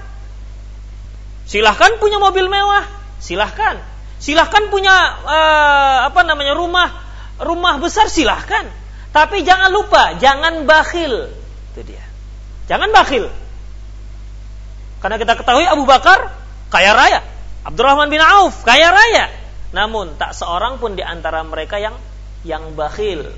Silahkan 1.49 1.97
punya 1.97 2.20
mobil 2.20 2.52
mewah, 2.52 2.85
silahkan. 3.16 3.80
Silahkan 4.18 4.66
punya 4.70 4.94
uh, 5.22 5.98
apa 6.10 6.26
namanya 6.26 6.58
rumah 6.58 6.90
rumah 7.38 7.78
besar 7.78 8.10
silahkan. 8.10 8.66
Tapi 9.14 9.46
jangan 9.46 9.72
lupa, 9.72 10.18
jangan 10.18 10.68
bakhil. 10.68 11.32
Itu 11.72 11.80
dia. 11.87 12.04
Jangan 12.68 12.92
bakhil. 12.92 13.30
Karena 14.98 15.16
kita 15.16 15.38
ketahui 15.38 15.64
Abu 15.64 15.87
Bakar 15.87 16.34
kaya 16.68 16.92
raya, 16.92 17.25
Abdurrahman 17.64 18.10
bin 18.10 18.20
Auf 18.20 18.66
kaya 18.66 18.90
raya. 18.90 19.30
Namun 19.70 20.18
tak 20.18 20.34
seorang 20.34 20.82
pun 20.82 20.98
di 20.98 21.04
antara 21.06 21.40
mereka 21.46 21.78
yang 21.78 21.96
yang 22.42 22.75
bakhil. 22.75 23.30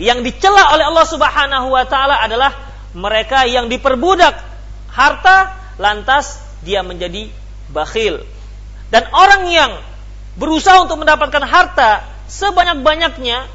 Yang 0.00 0.18
dicela 0.32 0.72
oleh 0.72 0.88
Allah 0.88 1.06
Subhanahu 1.06 1.68
wa 1.68 1.84
taala 1.84 2.16
adalah 2.16 2.56
mereka 2.96 3.44
yang 3.44 3.68
diperbudak 3.68 4.40
harta 4.88 5.56
lantas 5.76 6.40
dia 6.64 6.80
menjadi 6.80 7.28
bakhil. 7.68 8.24
Dan 8.92 9.08
orang 9.08 9.48
yang 9.48 9.72
berusaha 10.36 10.84
untuk 10.84 11.00
mendapatkan 11.00 11.40
harta 11.44 12.04
sebanyak-banyaknya 12.28 13.48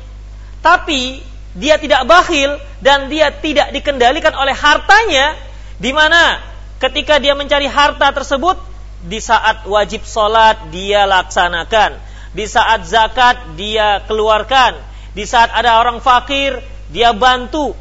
tapi 0.65 1.21
dia 1.57 1.77
tidak 1.77 2.05
bakhil 2.09 2.57
dan 2.81 3.09
dia 3.09 3.29
tidak 3.33 3.73
dikendalikan 3.73 4.33
oleh 4.33 4.53
hartanya 4.53 5.37
di 5.77 5.93
mana 5.93 6.41
ketika 6.81 7.17
dia 7.21 7.33
mencari 7.33 7.65
harta 7.69 8.13
tersebut 8.13 8.57
di 9.05 9.21
saat 9.21 9.65
wajib 9.65 10.05
sholat 10.05 10.69
dia 10.73 11.05
laksanakan 11.05 12.07
di 12.37 12.45
saat 12.45 12.85
zakat 12.85 13.57
dia 13.57 14.05
keluarkan, 14.05 14.77
di 15.17 15.25
saat 15.25 15.49
ada 15.49 15.81
orang 15.81 15.97
fakir 15.97 16.61
dia 16.93 17.09
bantu. 17.17 17.73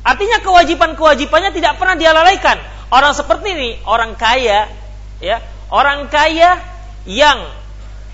Artinya 0.00 0.40
kewajiban-kewajibannya 0.40 1.52
tidak 1.52 1.76
pernah 1.76 1.94
dia 2.00 2.16
lalaikan. 2.16 2.56
Orang 2.88 3.12
seperti 3.12 3.52
ini, 3.52 3.70
orang 3.84 4.16
kaya, 4.16 4.72
ya, 5.20 5.44
orang 5.72 6.12
kaya 6.12 6.60
yang 7.08 7.48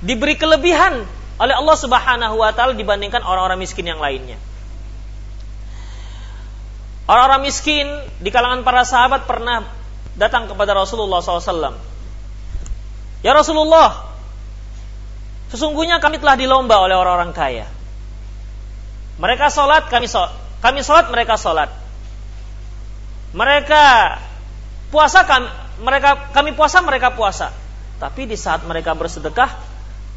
diberi 0.00 0.38
kelebihan 0.38 1.03
oleh 1.43 1.55
Allah 1.55 1.77
Subhanahu 1.77 2.38
wa 2.38 2.55
taala 2.55 2.79
dibandingkan 2.79 3.27
orang-orang 3.27 3.59
miskin 3.59 3.85
yang 3.85 3.99
lainnya. 3.99 4.38
Orang-orang 7.11 7.43
miskin 7.49 7.88
di 8.23 8.31
kalangan 8.31 8.62
para 8.62 8.85
sahabat 8.85 9.27
pernah 9.27 9.65
datang 10.15 10.47
kepada 10.47 10.77
Rasulullah 10.77 11.25
SAW. 11.25 11.75
Ya 13.25 13.33
Rasulullah, 13.33 14.09
Sesungguhnya 15.49 15.97
kami 15.97 16.21
telah 16.21 16.37
dilomba 16.37 16.77
oleh 16.77 16.93
orang-orang 16.93 17.33
kaya. 17.33 17.67
Mereka 19.17 19.49
sholat, 19.49 19.88
kami 19.88 20.05
sholat. 20.05 20.37
Kami 20.61 20.85
sholat, 20.85 21.09
mereka 21.09 21.41
sholat. 21.41 21.73
Mereka 23.33 23.85
puasa, 24.93 25.25
kami, 25.25 25.49
mereka, 25.79 26.31
kami 26.35 26.55
puasa, 26.55 26.83
mereka 26.83 27.15
puasa. 27.15 27.55
Tapi 27.99 28.31
di 28.31 28.39
saat 28.39 28.63
mereka 28.63 28.95
bersedekah, 28.95 29.59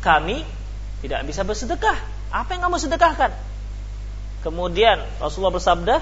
kami 0.02 0.46
tidak 1.02 1.26
bisa 1.26 1.42
bersedekah. 1.42 1.98
Apa 2.30 2.54
yang 2.54 2.70
kamu 2.70 2.78
sedekahkan? 2.78 3.32
Kemudian 4.42 5.02
Rasulullah 5.22 5.54
bersabda, 5.54 5.96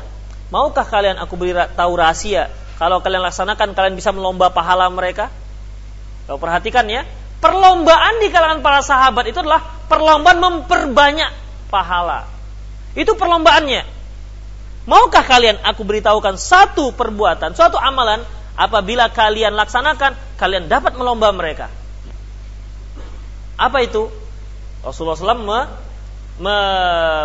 maukah 0.51 0.87
kalian 0.87 1.19
aku 1.19 1.35
beri 1.39 1.55
tahu 1.75 1.91
rahasia? 1.95 2.51
Kalau 2.79 3.03
kalian 3.03 3.23
laksanakan, 3.23 3.75
kalian 3.75 3.95
bisa 3.95 4.15
melomba 4.15 4.51
pahala 4.51 4.87
mereka. 4.87 5.27
Kau 6.27 6.39
perhatikan 6.39 6.87
ya, 6.87 7.03
perlombaan 7.43 8.23
di 8.23 8.31
kalangan 8.31 8.63
para 8.63 8.79
sahabat 8.79 9.27
itu 9.27 9.39
adalah 9.43 9.63
perlombaan 9.91 10.39
memperbanyak 10.39 11.31
pahala. 11.67 12.27
Itu 12.95 13.19
perlombaannya. 13.19 13.83
Maukah 14.87 15.21
kalian 15.27 15.59
aku 15.63 15.83
beritahukan 15.83 16.39
satu 16.39 16.95
perbuatan, 16.95 17.53
suatu 17.53 17.75
amalan 17.75 18.23
apabila 18.59 19.07
kalian 19.07 19.55
laksanakan, 19.55 20.19
kalian 20.35 20.67
dapat 20.67 20.99
melomba 20.99 21.31
mereka. 21.31 21.71
Apa 23.55 23.79
itu? 23.87 24.11
Rasulullah 24.83 25.15
SAW 25.15 25.47
me, 25.47 25.59
me, 26.43 26.57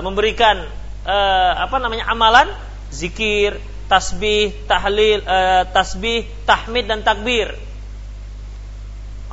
memberikan 0.07 0.63
uh, 1.03 1.53
apa 1.59 1.83
namanya 1.83 2.07
amalan 2.11 2.55
zikir, 2.95 3.59
tasbih, 3.91 4.55
tahlil, 4.71 5.27
uh, 5.27 5.67
tasbih, 5.75 6.27
tahmid 6.47 6.87
dan 6.87 7.03
takbir. 7.03 7.59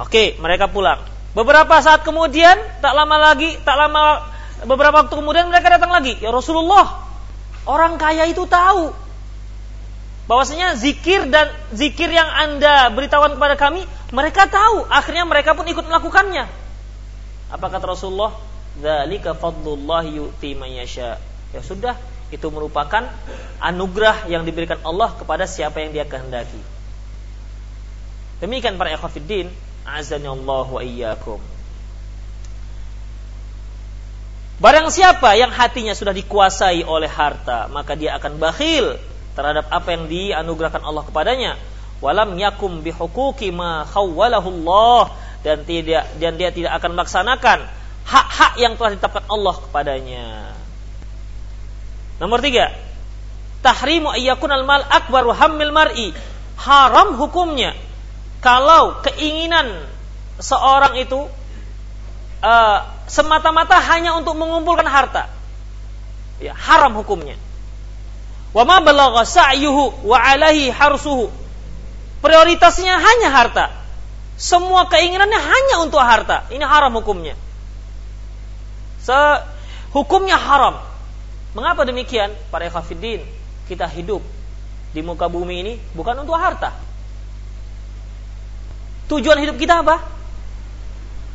Oke, 0.02 0.38
mereka 0.42 0.66
pulang. 0.66 1.06
Beberapa 1.38 1.78
saat 1.86 2.02
kemudian, 2.02 2.58
tak 2.82 2.94
lama 2.98 3.18
lagi, 3.18 3.58
tak 3.62 3.78
lama 3.78 4.26
beberapa 4.66 5.06
waktu 5.06 5.14
kemudian 5.14 5.50
mereka 5.50 5.78
datang 5.78 5.94
lagi. 5.94 6.18
Ya 6.18 6.34
Rasulullah, 6.34 7.06
orang 7.66 7.98
kaya 8.02 8.26
itu 8.30 8.46
tahu 8.50 9.11
bahwasanya 10.30 10.78
zikir 10.78 11.30
dan 11.30 11.50
zikir 11.74 12.10
yang 12.12 12.28
Anda 12.28 12.90
beritahukan 12.94 13.38
kepada 13.38 13.56
kami, 13.58 13.86
mereka 14.14 14.46
tahu. 14.46 14.86
Akhirnya 14.90 15.26
mereka 15.26 15.58
pun 15.58 15.66
ikut 15.66 15.86
melakukannya. 15.86 16.46
Apa 17.52 17.66
kata 17.68 17.86
Rasulullah? 17.96 18.36
Dzalika 18.80 19.36
fadlullah 19.36 20.08
yu'ti 20.08 20.56
man 20.56 20.72
yasha. 20.72 21.20
Ya 21.52 21.60
sudah, 21.60 22.00
itu 22.32 22.48
merupakan 22.48 23.12
anugerah 23.60 24.32
yang 24.32 24.48
diberikan 24.48 24.80
Allah 24.88 25.12
kepada 25.20 25.44
siapa 25.44 25.84
yang 25.84 25.92
Dia 25.92 26.08
kehendaki. 26.08 26.62
Demikian 28.40 28.80
para 28.80 28.90
ikhwatiddin, 28.96 29.52
azani 29.84 30.32
Allah 30.32 30.66
wa 30.66 30.82
iyyakum. 30.82 31.38
Barang 34.62 34.94
siapa 34.94 35.34
yang 35.36 35.50
hatinya 35.50 35.98
sudah 35.98 36.14
dikuasai 36.14 36.86
oleh 36.86 37.10
harta, 37.10 37.66
maka 37.74 37.98
dia 37.98 38.14
akan 38.16 38.38
bakhil 38.38 39.02
terhadap 39.34 39.68
apa 39.72 39.90
yang 39.96 40.08
dianugerahkan 40.08 40.84
Allah 40.84 41.04
kepadanya. 41.08 41.52
Walam 42.02 42.34
yakum 42.36 42.82
bihukuki 42.82 43.54
ma 43.54 43.86
khawwalahu 43.86 44.50
Allah 44.62 45.14
dan 45.46 45.62
tidak 45.66 46.10
dan 46.18 46.38
dia 46.38 46.50
tidak 46.50 46.78
akan 46.82 46.98
melaksanakan 46.98 47.60
hak-hak 48.06 48.54
yang 48.58 48.74
telah 48.76 48.98
ditetapkan 48.98 49.26
Allah 49.30 49.56
kepadanya. 49.62 50.26
Nomor 52.18 52.42
tiga, 52.42 52.74
tahrimu 53.62 54.14
ayyakun 54.14 54.50
al 54.50 54.66
mal 54.66 54.86
akbar 54.86 55.30
hammil 55.34 55.74
mar'i. 55.74 56.14
Haram 56.62 57.18
hukumnya 57.18 57.74
kalau 58.42 59.02
keinginan 59.06 59.86
seorang 60.42 60.98
itu 60.98 61.30
uh, 62.42 62.80
semata-mata 63.06 63.78
hanya 63.78 64.18
untuk 64.18 64.34
mengumpulkan 64.34 64.86
harta. 64.90 65.30
Ya, 66.42 66.58
haram 66.58 66.98
hukumnya. 66.98 67.38
Wa 68.52 68.64
ma 68.68 68.84
balagha 68.84 69.24
sa'yuhu 69.24 70.04
wa 70.04 70.18
alaihi 70.20 70.72
harsuhu. 70.72 71.32
Prioritasnya 72.20 73.00
hanya 73.00 73.30
harta. 73.32 73.66
Semua 74.36 74.90
keinginannya 74.92 75.40
hanya 75.40 75.76
untuk 75.86 76.04
harta. 76.04 76.50
Ini 76.52 76.62
haram 76.66 76.92
hukumnya. 76.98 77.40
Se 79.02 79.16
hukumnya 79.96 80.36
haram. 80.38 80.82
Mengapa 81.52 81.84
demikian? 81.84 82.32
Para 82.52 82.68
ikhafidin, 82.68 83.24
kita 83.68 83.88
hidup 83.88 84.24
di 84.92 85.00
muka 85.00 85.32
bumi 85.32 85.56
ini 85.64 85.74
bukan 85.96 86.20
untuk 86.24 86.36
harta. 86.36 86.76
Tujuan 89.08 89.40
hidup 89.44 89.60
kita 89.60 89.84
apa? 89.84 90.00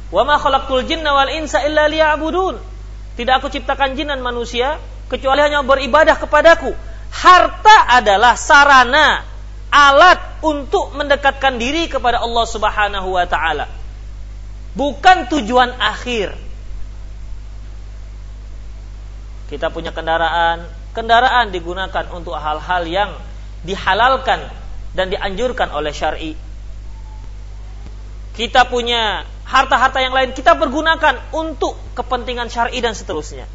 Wa 0.09 0.23
ma 0.25 0.41
khalaqtul 0.41 0.87
jinna 0.89 1.13
wal 1.13 1.29
insa 1.33 1.65
illa 1.65 1.89
liya'budun. 1.91 2.57
Tidak 3.17 3.35
aku 3.37 3.49
ciptakan 3.49 3.97
jin 3.97 4.13
dan 4.13 4.21
manusia 4.21 4.77
kecuali 5.09 5.41
hanya 5.45 5.65
beribadah 5.65 6.17
kepadaku. 6.21 6.73
Harta 7.11 7.77
adalah 7.97 8.35
sarana 8.39 9.25
alat 9.73 10.41
untuk 10.45 10.95
mendekatkan 10.95 11.59
diri 11.59 11.91
kepada 11.91 12.23
Allah 12.23 12.47
Subhanahu 12.47 13.09
wa 13.13 13.27
taala. 13.29 13.67
Bukan 14.77 15.33
tujuan 15.33 15.73
akhir. 15.81 16.37
Kita 19.47 19.71
punya 19.71 19.95
kendaraan, 19.95 20.67
kendaraan 20.93 21.55
digunakan 21.55 22.05
untuk 22.13 22.35
hal-hal 22.35 22.83
yang 22.85 23.11
dihalalkan 23.63 24.43
dan 24.93 25.09
dianjurkan 25.09 25.71
oleh 25.71 25.95
syar'i. 25.95 26.33
Kita 28.37 28.69
punya 28.69 29.25
harta-harta 29.47 30.03
yang 30.03 30.13
lain 30.13 30.35
kita 30.35 30.59
pergunakan 30.59 31.31
untuk 31.33 31.79
kepentingan 31.95 32.51
syar'i 32.51 32.83
dan 32.83 32.93
seterusnya. 32.93 33.47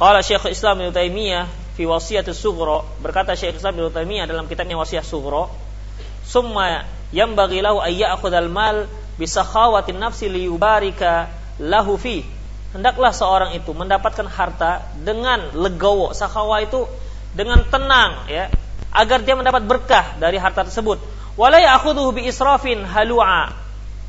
Qala 0.00 0.24
Syekh 0.24 0.48
Islam 0.48 0.80
Ibnu 0.80 0.96
Taimiyah 0.96 1.44
fi 1.76 1.84
wasiyatus 1.84 2.40
sughra 2.40 2.80
berkata 3.04 3.36
Syekh 3.36 3.60
Islam 3.60 3.76
Ibnu 3.76 3.92
Taimiyah 3.92 4.24
dalam 4.24 4.48
kitabnya 4.48 4.80
Wasiat 4.80 5.04
Sughra 5.04 5.52
summa 6.24 6.88
yanbaghi 7.12 7.60
lahu 7.60 7.84
ay 7.84 8.00
ya'khudhal 8.00 8.48
mal 8.48 8.88
bi 9.20 9.28
sakhawatin 9.28 10.00
nafsi 10.00 10.32
li 10.32 10.48
yubarika 10.48 11.28
lahu 11.60 12.00
fi. 12.00 12.24
Hendaklah 12.72 13.12
seorang 13.12 13.52
itu 13.52 13.76
mendapatkan 13.76 14.24
harta 14.24 14.88
dengan 14.96 15.52
legowo. 15.52 16.16
Sakhawa 16.16 16.64
itu 16.64 16.88
dengan 17.36 17.60
tenang 17.68 18.24
ya 18.24 18.48
agar 18.96 19.20
dia 19.20 19.36
mendapat 19.36 19.68
berkah 19.68 20.16
dari 20.16 20.40
harta 20.40 20.64
tersebut. 20.64 20.96
Wala 21.36 21.60
ya'khudhuhu 21.60 22.16
bi 22.16 22.24
israfin 22.24 22.88
halua. 22.88 23.52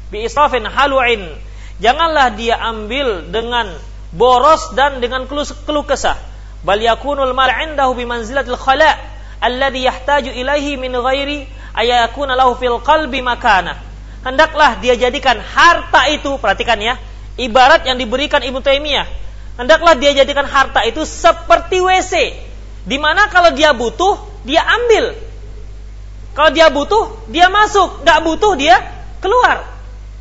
Bi 0.07 0.23
israfin 0.23 0.63
haluin. 0.71 1.35
Janganlah 1.83 2.31
dia 2.31 2.55
ambil 2.63 3.27
dengan 3.27 3.75
boros 4.11 4.75
dan 4.75 4.99
dengan 4.99 5.25
keluh 5.27 5.85
kesah. 5.87 6.19
Bal 6.61 6.77
yakunul 6.77 7.33
mal 7.33 7.49
indahu 7.49 7.97
bi 7.97 8.05
manzilatil 8.05 8.59
khala 8.59 8.99
alladhi 9.41 9.89
yahtaju 9.89 10.29
ilaihi 10.29 10.77
min 10.77 10.93
ghairi 10.93 11.49
ayakuna 11.73 12.37
lahu 12.37 12.53
fil 12.53 12.77
qalbi 12.85 13.25
makana 13.25 13.81
hendaklah 14.21 14.77
dia 14.77 14.93
jadikan 14.93 15.41
harta 15.41 16.05
itu 16.13 16.37
perhatikan 16.37 16.77
ya 16.77 17.01
ibarat 17.41 17.81
yang 17.89 17.97
diberikan 17.97 18.41
Ibnu 18.45 18.61
Taimiyah. 18.61 19.09
Hendaklah 19.57 19.97
dia 19.97 20.15
jadikan 20.15 20.47
harta 20.47 20.85
itu 20.87 21.03
seperti 21.03 21.81
WC 21.81 22.13
di 22.85 22.97
mana 22.97 23.29
kalau 23.29 23.53
dia 23.53 23.73
butuh 23.73 24.17
dia 24.45 24.61
ambil. 24.63 25.17
Kalau 26.31 26.49
dia 26.55 26.71
butuh 26.71 27.27
dia 27.27 27.51
masuk. 27.51 28.05
Nggak 28.05 28.19
butuh 28.23 28.53
dia 28.55 28.79
keluar. 29.19 29.67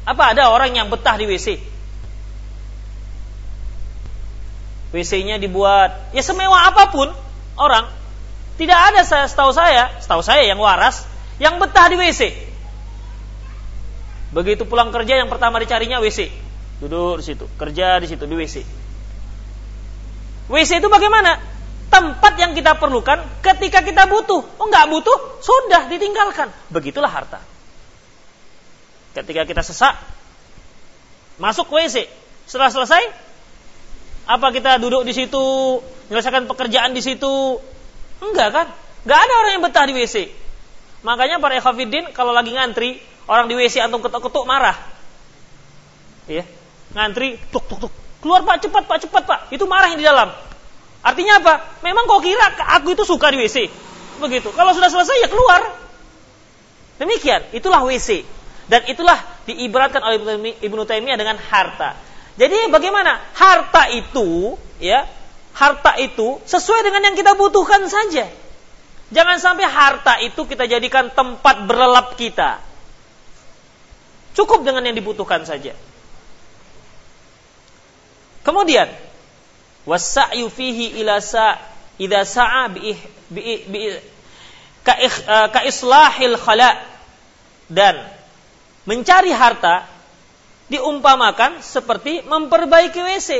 Apa 0.05 0.35
ada 0.35 0.50
orang 0.50 0.74
yang 0.74 0.90
betah 0.90 1.14
di 1.14 1.29
WC 1.29 1.70
WC-nya 4.90 5.38
dibuat. 5.38 6.14
Ya 6.14 6.22
semewah 6.22 6.74
apa 6.74 6.90
pun 6.90 7.11
orang 7.59 7.87
tidak 8.61 8.76
ada 8.92 9.00
saya 9.07 9.24
setahu 9.24 9.57
saya 9.57 9.88
setahu 10.05 10.20
saya 10.20 10.44
yang 10.44 10.61
waras 10.61 11.09
yang 11.40 11.57
betah 11.57 11.88
di 11.88 11.96
WC 11.96 12.37
begitu 14.37 14.68
pulang 14.68 14.92
kerja 14.92 15.16
yang 15.16 15.33
pertama 15.33 15.57
dicarinya 15.59 15.96
WC 15.96 16.29
duduk 16.85 17.24
di 17.24 17.24
situ 17.24 17.48
kerja 17.57 17.96
di 17.98 18.07
situ 18.07 18.29
di 18.29 18.37
WC 18.37 18.57
WC 20.50 20.83
itu 20.83 20.88
bagaimana? 20.90 21.38
Tempat 21.90 22.38
yang 22.38 22.55
kita 22.55 22.79
perlukan 22.79 23.22
ketika 23.42 23.83
kita 23.87 24.07
butuh. 24.11 24.42
Oh 24.59 24.66
nggak 24.66 24.87
butuh 24.90 25.42
sudah 25.42 25.87
ditinggalkan. 25.87 26.50
Begitulah 26.70 27.11
harta. 27.11 27.38
Ketika 29.14 29.46
kita 29.46 29.62
sesak 29.62 29.94
masuk 31.38 31.70
WC 31.70 32.07
setelah 32.50 32.70
selesai 32.70 33.30
apa 34.31 34.55
kita 34.55 34.79
duduk 34.79 35.03
di 35.03 35.11
situ, 35.11 35.43
menyelesaikan 36.07 36.47
pekerjaan 36.47 36.95
di 36.95 37.03
situ? 37.03 37.59
Enggak 38.23 38.49
kan? 38.55 38.66
Enggak 39.03 39.21
ada 39.27 39.33
orang 39.43 39.53
yang 39.59 39.64
betah 39.66 39.85
di 39.90 39.95
WC. 39.99 40.31
Makanya 41.03 41.43
para 41.43 41.59
ikhwafidin 41.59 42.14
kalau 42.14 42.31
lagi 42.31 42.55
ngantri, 42.55 43.03
orang 43.27 43.51
di 43.51 43.59
WC 43.59 43.83
antum 43.83 43.99
ketuk-ketuk 43.99 44.47
marah. 44.47 44.79
Iya. 46.31 46.47
Ngantri, 46.95 47.43
tuk 47.51 47.66
tuk 47.66 47.83
tuk. 47.83 47.93
Keluar 48.23 48.47
Pak, 48.47 48.62
cepat 48.62 48.85
Pak, 48.87 48.99
cepat 49.03 49.23
Pak. 49.27 49.40
Itu 49.51 49.66
marah 49.66 49.90
yang 49.90 49.99
di 49.99 50.07
dalam. 50.07 50.31
Artinya 51.01 51.40
apa? 51.43 51.81
Memang 51.83 52.05
kau 52.07 52.21
kira 52.23 52.55
aku 52.77 52.95
itu 52.95 53.03
suka 53.09 53.33
di 53.35 53.40
WC? 53.40 53.66
Begitu. 54.21 54.53
Kalau 54.53 54.71
sudah 54.77 54.93
selesai 54.93 55.27
ya 55.27 55.29
keluar. 55.33 55.64
Demikian, 57.01 57.51
itulah 57.57 57.83
WC. 57.83 58.23
Dan 58.69 58.87
itulah 58.87 59.16
diibaratkan 59.49 60.05
oleh 60.05 60.21
Ibnu 60.61 60.85
Taimiyah 60.87 61.19
dengan 61.19 61.40
harta. 61.40 62.10
Jadi 62.40 62.72
bagaimana? 62.72 63.20
Harta 63.37 63.92
itu, 63.92 64.57
ya, 64.81 65.05
harta 65.53 66.00
itu 66.00 66.40
sesuai 66.48 66.81
dengan 66.88 67.12
yang 67.12 67.16
kita 67.20 67.37
butuhkan 67.37 67.85
saja. 67.85 68.24
Jangan 69.12 69.37
sampai 69.37 69.68
harta 69.68 70.16
itu 70.24 70.48
kita 70.48 70.64
jadikan 70.64 71.12
tempat 71.12 71.68
berlelap 71.68 72.16
kita. 72.16 72.64
Cukup 74.33 74.64
dengan 74.64 74.88
yang 74.88 74.96
dibutuhkan 74.96 75.44
saja. 75.44 75.76
Kemudian 78.40 78.88
wasa'yu 79.85 80.48
fihi 80.48 80.96
ila 81.05 81.20
sa' 81.20 81.61
idza 82.00 82.24
sa'a 82.24 82.72
bi, 82.72 82.96
bi, 83.29 83.68
uh, 83.68 85.48
ka 85.53 85.61
islahil 85.68 86.40
khala 86.40 86.72
dan 87.68 88.00
mencari 88.88 89.29
harta 89.29 90.00
diumpamakan 90.71 91.59
seperti 91.61 92.23
memperbaiki 92.23 93.01
WC. 93.03 93.31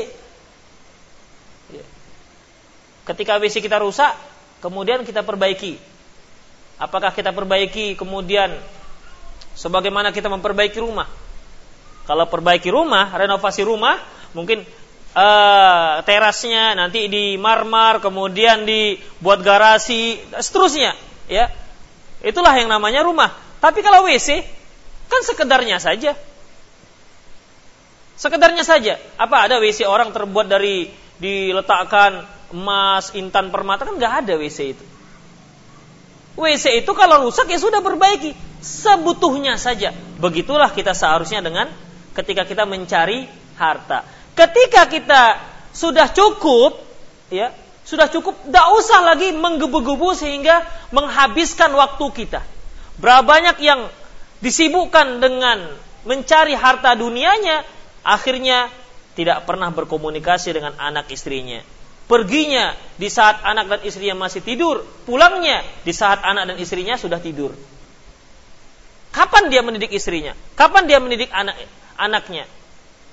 Ketika 3.07 3.39
WC 3.39 3.63
kita 3.63 3.79
rusak, 3.79 4.13
kemudian 4.59 5.07
kita 5.07 5.23
perbaiki. 5.23 5.79
Apakah 6.77 7.15
kita 7.15 7.31
perbaiki 7.31 7.95
kemudian 7.95 8.51
sebagaimana 9.55 10.11
kita 10.11 10.27
memperbaiki 10.27 10.83
rumah? 10.83 11.07
Kalau 12.05 12.27
perbaiki 12.27 12.67
rumah, 12.75 13.15
renovasi 13.15 13.63
rumah, 13.63 14.03
mungkin 14.35 14.67
uh, 15.15 16.03
terasnya 16.03 16.75
nanti 16.75 17.07
di 17.07 17.39
marmar, 17.39 18.03
kemudian 18.03 18.67
dibuat 18.67 19.47
garasi, 19.47 20.19
seterusnya, 20.43 20.99
ya. 21.31 21.47
Itulah 22.21 22.53
yang 22.59 22.69
namanya 22.69 23.07
rumah. 23.07 23.31
Tapi 23.63 23.81
kalau 23.85 24.05
WC 24.09 24.43
kan 25.07 25.23
sekedarnya 25.25 25.79
saja. 25.79 26.17
Sekedarnya 28.21 28.69
saja. 28.69 29.01
Apa 29.17 29.49
ada 29.49 29.57
WC 29.57 29.89
orang 29.89 30.13
terbuat 30.13 30.45
dari 30.45 30.93
diletakkan 31.17 32.29
emas, 32.53 33.17
intan 33.17 33.49
permata 33.49 33.89
kan 33.89 33.97
nggak 33.97 34.15
ada 34.29 34.37
WC 34.37 34.59
itu. 34.77 34.85
WC 36.37 36.85
itu 36.85 36.93
kalau 36.93 37.25
rusak 37.25 37.49
ya 37.49 37.57
sudah 37.57 37.81
perbaiki 37.81 38.37
sebutuhnya 38.61 39.57
saja. 39.57 39.97
Begitulah 40.21 40.69
kita 40.69 40.93
seharusnya 40.93 41.41
dengan 41.41 41.73
ketika 42.13 42.45
kita 42.45 42.69
mencari 42.69 43.25
harta. 43.57 44.05
Ketika 44.37 44.85
kita 44.93 45.41
sudah 45.73 46.13
cukup, 46.13 46.77
ya, 47.33 47.57
sudah 47.89 48.13
cukup, 48.13 48.37
tidak 48.37 48.67
usah 48.77 49.01
lagi 49.01 49.33
menggebu-gebu 49.33 50.13
sehingga 50.13 50.65
menghabiskan 50.93 51.73
waktu 51.73 52.05
kita. 52.13 52.45
Berapa 53.01 53.25
banyak 53.25 53.57
yang 53.65 53.89
disibukkan 54.45 55.25
dengan 55.25 55.73
mencari 56.05 56.57
harta 56.57 56.97
dunianya, 56.97 57.65
akhirnya 58.07 58.73
tidak 59.19 59.45
pernah 59.45 59.69
berkomunikasi 59.75 60.55
dengan 60.57 60.73
anak 60.79 61.11
istrinya. 61.13 61.61
Perginya 62.11 62.75
di 62.99 63.07
saat 63.07 63.39
anak 63.47 63.67
dan 63.71 63.81
istrinya 63.87 64.27
masih 64.27 64.43
tidur, 64.43 64.83
pulangnya 65.07 65.63
di 65.87 65.95
saat 65.95 66.27
anak 66.27 66.55
dan 66.55 66.57
istrinya 66.59 66.99
sudah 66.99 67.23
tidur. 67.23 67.55
Kapan 69.15 69.51
dia 69.51 69.63
mendidik 69.63 69.95
istrinya? 69.95 70.35
Kapan 70.59 70.87
dia 70.91 70.99
mendidik 70.99 71.31
anak 71.31 71.55
anaknya. 71.99 72.47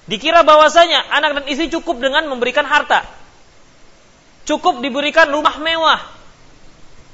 Dikira 0.07 0.47
bahwasanya 0.47 1.03
anak 1.11 1.43
dan 1.43 1.45
istri 1.51 1.67
cukup 1.67 1.99
dengan 1.99 2.23
memberikan 2.31 2.63
harta. 2.63 3.03
Cukup 4.47 4.79
diberikan 4.79 5.27
rumah 5.27 5.59
mewah. 5.59 5.99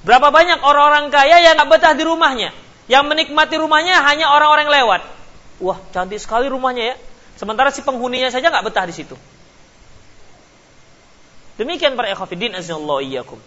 Berapa 0.05 0.29
banyak 0.29 0.62
orang-orang 0.62 1.09
kaya 1.09 1.41
yang 1.41 1.57
gak 1.57 1.73
betah 1.73 1.97
di 1.97 2.05
rumahnya. 2.05 2.53
Yang 2.86 3.03
menikmati 3.09 3.57
rumahnya 3.57 4.03
hanya 4.05 4.29
orang-orang 4.29 4.69
lewat. 4.69 5.01
Wah, 5.63 5.79
cantik 5.89 6.21
sekali 6.21 6.45
rumahnya 6.51 6.93
ya. 6.93 6.95
Sementara 7.38 7.74
si 7.74 7.82
penghuninya 7.82 8.30
saja 8.30 8.54
gak 8.54 8.65
betah 8.65 8.86
di 8.86 8.93
situ. 8.93 9.17
Demikian 11.58 11.93
para 11.93 12.10
ikhwatiddin 12.10 12.58
azallahu 12.58 13.02
iyyakum. 13.02 13.38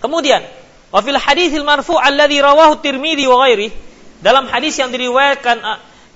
Kemudian, 0.00 0.40
wa 0.88 1.00
fil 1.04 1.20
haditsil 1.20 1.66
marfu' 1.66 1.98
alladhi 2.00 2.40
rawahu 2.40 2.80
Tirmidzi 2.80 3.28
wa 3.28 3.44
ghairi, 3.44 3.68
dalam 4.24 4.48
hadis 4.48 4.78
yang 4.80 4.88
diriwayatkan 4.88 5.60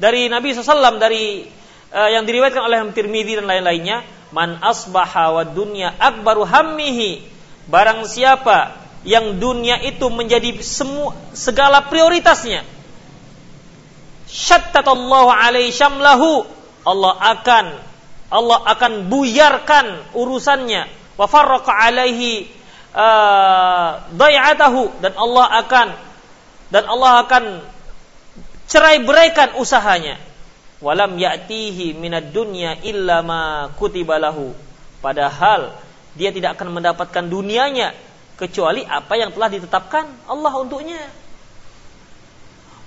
dari 0.01 0.33
Nabi 0.33 0.57
SAW 0.57 0.97
dari 0.97 1.45
uh, 1.93 2.09
yang 2.09 2.25
diriwayatkan 2.25 2.63
oleh 2.65 2.79
Tirmidzi 2.95 3.43
dan 3.43 3.47
lain-lainnya, 3.47 4.01
man 4.33 4.57
asbaha 4.65 5.37
wa 5.37 5.43
dunya 5.45 5.93
akbaru 6.01 6.49
hammihi. 6.49 7.21
Barang 7.69 8.09
siapa 8.09 8.75
yang 9.05 9.39
dunia 9.39 9.79
itu 9.83 10.09
menjadi 10.09 10.57
semua 10.65 11.15
segala 11.37 11.85
prioritasnya. 11.87 12.65
Syattatallahu 14.33 15.29
alaihi 15.29 15.69
syamlahu. 15.69 16.49
Allah 16.83 17.15
akan 17.37 17.67
Allah 18.33 18.59
akan 18.65 19.13
buyarkan 19.13 20.17
urusannya 20.17 20.89
wa 21.21 21.29
farraqa 21.29 21.69
alaihi 21.69 22.49
uh, 22.97 24.03
dayatahu 24.17 24.89
dan 25.05 25.13
Allah 25.21 25.47
akan 25.61 25.89
dan 26.73 26.85
Allah 26.89 27.29
akan 27.29 27.45
cerai 28.65 29.05
beraikan 29.05 29.61
usahanya. 29.61 30.17
Walam 30.83 31.15
ya'tihi 31.21 31.95
minad 31.95 32.33
dunya 32.33 32.81
illa 32.83 33.21
ma 33.21 33.71
kutibalahu. 33.77 34.51
Padahal 35.05 35.77
dia 36.17 36.33
tidak 36.33 36.57
akan 36.59 36.81
mendapatkan 36.81 37.29
dunianya 37.29 37.95
kecuali 38.41 38.83
apa 38.83 39.15
yang 39.15 39.31
telah 39.31 39.53
ditetapkan 39.53 40.09
Allah 40.27 40.53
untuknya. 40.59 41.22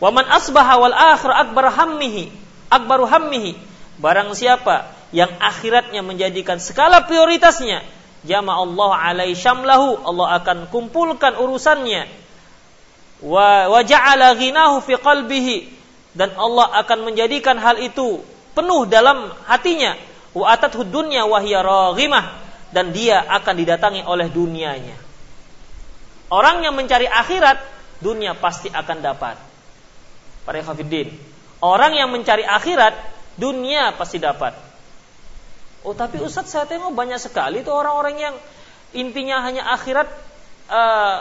Waman 0.03 0.27
asbaha 0.27 0.75
wal 0.75 0.95
akhir 0.95 1.31
akbar 1.31 1.71
hammihi, 1.71 2.31
akbaru 2.67 3.07
hammihi. 3.07 3.55
Barang 3.95 4.35
siapa 4.35 4.91
yang 5.15 5.31
akhiratnya 5.39 6.03
menjadikan 6.03 6.59
skala 6.59 7.07
prioritasnya, 7.07 7.79
jama 8.27 8.59
Allah 8.59 8.91
alai 8.91 9.31
syamlahu, 9.31 10.03
Allah 10.03 10.43
akan 10.43 10.67
kumpulkan 10.67 11.39
urusannya. 11.39 12.11
Wa 13.23 13.71
wa 13.71 13.79
ja'ala 13.79 14.35
ghinahu 14.35 14.83
fi 14.83 14.99
qalbihi 14.99 15.71
dan 16.19 16.35
Allah 16.35 16.75
akan 16.83 17.07
menjadikan 17.07 17.55
hal 17.55 17.79
itu 17.79 18.19
penuh 18.51 18.83
dalam 18.87 19.31
hatinya 19.47 19.95
wa 20.35 20.51
atathu 20.51 20.83
dunya 20.83 21.23
wa 21.23 21.39
hiya 21.39 21.63
dan 22.75 22.91
dia 22.91 23.23
akan 23.23 23.55
didatangi 23.55 24.03
oleh 24.03 24.27
dunianya. 24.27 24.99
Orang 26.27 26.59
yang 26.59 26.75
mencari 26.75 27.07
akhirat, 27.07 27.63
dunia 28.03 28.35
pasti 28.35 28.67
akan 28.67 28.97
dapat. 28.99 29.54
Para 30.45 30.61
hafidin, 30.61 31.09
orang 31.59 31.97
yang 31.97 32.13
mencari 32.13 32.45
akhirat, 32.45 32.93
dunia 33.35 33.97
pasti 33.97 34.21
dapat. 34.21 34.53
Oh 35.85 35.93
tapi 35.93 36.17
Ustadz 36.17 36.53
saya 36.53 36.65
tengok 36.65 36.93
banyak 36.93 37.21
sekali 37.21 37.61
itu 37.61 37.69
orang-orang 37.69 38.17
yang 38.17 38.35
intinya 38.93 39.41
hanya 39.45 39.69
akhirat, 39.73 40.09
uh, 40.69 41.19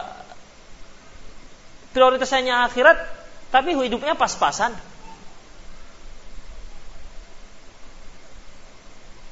prioritasnya 1.92 2.68
akhirat, 2.68 2.96
tapi 3.52 3.76
hidupnya 3.76 4.16
pas-pasan. 4.16 4.72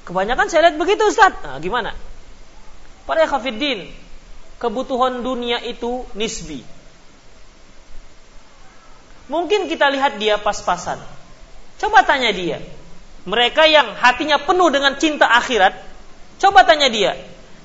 Kebanyakan 0.03 0.51
saya 0.51 0.69
lihat 0.69 0.77
begitu 0.83 1.07
Ustaz. 1.07 1.31
Nah, 1.47 1.63
gimana? 1.63 1.95
Para 3.07 3.23
khafiddin, 3.27 3.87
kebutuhan 4.59 5.23
dunia 5.23 5.63
itu 5.63 6.07
nisbi. 6.19 6.67
Mungkin 9.31 9.71
kita 9.71 9.91
lihat 9.93 10.19
dia 10.19 10.39
pas-pasan. 10.41 10.99
Coba 11.79 12.03
tanya 12.03 12.31
dia. 12.35 12.63
Mereka 13.23 13.71
yang 13.71 13.95
hatinya 13.95 14.39
penuh 14.43 14.71
dengan 14.75 14.99
cinta 14.99 15.31
akhirat, 15.31 15.79
coba 16.43 16.67
tanya 16.67 16.91
dia. 16.91 17.15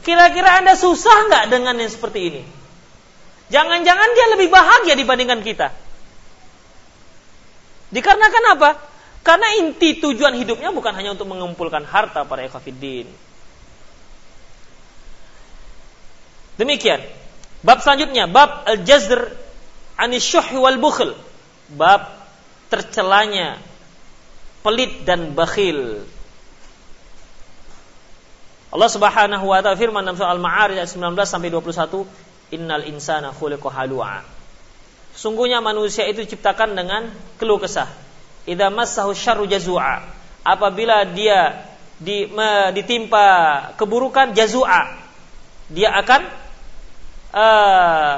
Kira-kira 0.06 0.62
Anda 0.62 0.78
susah 0.78 1.30
nggak 1.30 1.46
dengan 1.50 1.78
yang 1.82 1.90
seperti 1.90 2.20
ini? 2.30 2.42
Jangan-jangan 3.50 4.10
dia 4.14 4.26
lebih 4.38 4.48
bahagia 4.54 4.94
dibandingkan 4.94 5.42
kita. 5.42 5.74
Dikarenakan 7.90 8.44
apa? 8.54 8.70
Karena 9.24 9.48
inti 9.60 10.00
tujuan 10.00 10.36
hidupnya 10.40 10.72
bukan 10.72 10.94
hanya 10.96 11.16
untuk 11.18 11.28
mengumpulkan 11.28 11.84
harta 11.84 12.24
para 12.24 12.48
ekafidin. 12.48 13.08
Demikian. 16.58 17.02
Bab 17.66 17.82
selanjutnya, 17.82 18.30
bab 18.30 18.64
al-jazr 18.70 19.34
anisyuh 19.98 20.48
wal 20.62 20.78
bukhl. 20.78 21.27
Bab 21.72 22.16
tercelanya 22.72 23.60
pelit 24.64 25.04
dan 25.08 25.32
bakhil. 25.32 26.04
Allah 28.68 28.90
Subhanahu 28.92 29.48
wa 29.48 29.64
taala 29.64 29.80
firman 29.80 30.04
dalam 30.04 30.20
surah 30.20 30.36
Al-Ma'arij 30.36 30.84
ayat 30.84 30.92
19 30.92 31.24
sampai 31.24 31.48
21, 31.48 32.04
"Innal 32.52 32.84
insana 32.84 33.32
khuliqa 33.32 33.72
halu'a." 33.72 34.28
Sungguhnya 35.16 35.64
manusia 35.64 36.06
itu 36.06 36.22
diciptakan 36.22 36.78
dengan 36.78 37.10
keluh 37.42 37.58
kesah. 37.58 37.90
Idza 38.46 38.68
massahu 38.70 39.16
syarru 39.18 39.50
jazua. 39.50 40.04
Apabila 40.46 41.04
dia 41.10 41.68
di, 41.98 42.30
me, 42.30 42.70
ditimpa 42.76 43.26
keburukan 43.80 44.36
jazua, 44.38 44.94
dia 45.74 45.90
akan 45.98 46.22
uh, 47.34 48.16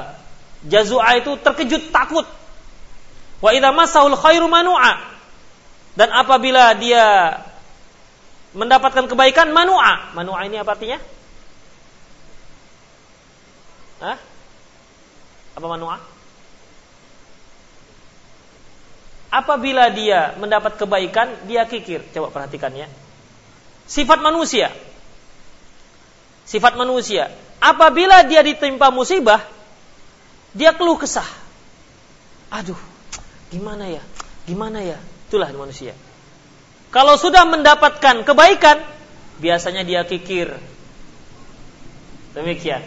jazua 0.67 1.17
itu 1.17 1.39
terkejut 1.39 1.89
takut. 1.89 2.27
Wa 3.39 3.55
idza 3.55 3.71
massahul 3.71 4.19
khairu 4.19 4.51
manu'a. 4.51 4.99
Dan 5.95 6.11
apabila 6.11 6.75
dia 6.75 7.39
mendapatkan 8.55 9.07
kebaikan 9.07 9.51
manu'a. 9.55 10.15
Manu'a 10.15 10.47
ini 10.47 10.59
apa 10.59 10.71
artinya? 10.75 10.99
Hah? 13.99 14.17
Apa 15.59 15.67
manu'a? 15.67 15.97
Apabila 19.29 19.93
dia 19.93 20.33
mendapat 20.41 20.81
kebaikan, 20.81 21.45
dia 21.45 21.61
kikir. 21.69 22.01
Coba 22.15 22.33
perhatikan 22.33 22.73
ya. 22.73 22.89
sifat 23.85 24.21
manusia. 24.25 24.73
Sifat 26.49 26.73
manusia. 26.73 27.29
Apabila 27.61 28.25
dia 28.25 28.41
ditimpa 28.41 28.89
musibah, 28.89 29.45
dia 30.57 30.73
keluh 30.73 30.97
kesah. 30.97 31.27
Aduh, 32.49 32.77
gimana 33.49 33.85
ya? 33.89 34.03
Gimana 34.49 34.81
ya? 34.81 34.97
Itulah 35.29 35.49
manusia. 35.53 35.93
Kalau 36.89 37.21
sudah 37.21 37.45
mendapatkan 37.45 38.25
kebaikan, 38.25 38.81
biasanya 39.37 39.85
dia 39.85 40.01
kikir. 40.05 40.57
Demikian. 42.33 42.81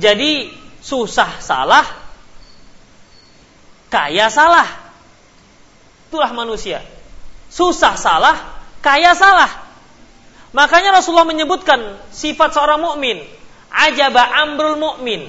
Jadi 0.00 0.48
susah 0.80 1.40
salah, 1.40 1.84
kaya 3.92 4.32
salah. 4.32 4.68
Itulah 6.08 6.32
manusia. 6.32 6.80
Susah 7.52 7.98
salah, 8.00 8.64
kaya 8.80 9.12
salah. 9.12 9.50
Makanya 10.50 10.96
Rasulullah 10.96 11.28
menyebutkan 11.28 12.00
sifat 12.10 12.56
seorang 12.56 12.82
mukmin, 12.82 13.22
ajaba 13.70 14.26
amrul 14.42 14.80
mukmin. 14.80 15.28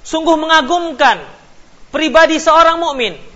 Sungguh 0.00 0.38
mengagumkan 0.40 1.20
pribadi 1.92 2.40
seorang 2.40 2.80
mukmin. 2.80 3.29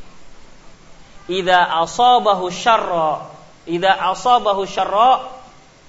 Idza 1.24 1.80
asabahu 1.80 2.52
syarra 2.52 3.34
idza 3.64 3.92
asabahu 4.12 4.68
syarra 4.68 5.24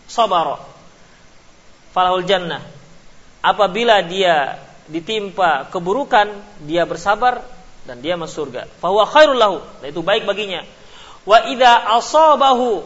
sabara. 0.08 0.60
Falahul 1.92 2.28
jannah. 2.28 2.64
Apabila 3.44 4.02
dia 4.02 4.60
ditimpa 4.88 5.70
keburukan 5.70 6.32
dia 6.66 6.88
bersabar 6.88 7.44
dan 7.86 8.02
dia 8.02 8.18
masuk 8.18 8.50
surga. 8.50 8.68
Fahuwa 8.82 9.06
khairul 9.06 9.38
lahu. 9.38 9.58
Dan 9.84 9.92
itu 9.92 10.02
baik 10.02 10.26
baginya. 10.26 10.64
Wa 11.28 11.46
idza 11.52 11.72
asabahu 12.00 12.84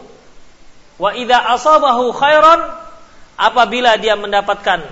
wa 1.00 1.10
idza 1.16 1.38
asabahu 1.54 2.12
khairan 2.12 2.60
apabila 3.40 3.96
dia 3.96 4.18
mendapatkan 4.20 4.84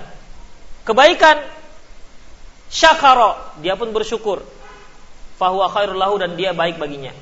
kebaikan 0.87 1.37
syakara 2.71 3.35
dia 3.61 3.75
pun 3.75 3.91
bersyukur. 3.91 4.41
Fahuwa 5.35 5.71
khairul 5.71 5.99
lahu 5.99 6.19
dan 6.19 6.35
dia 6.35 6.51
baik 6.51 6.79
baginya 6.79 7.15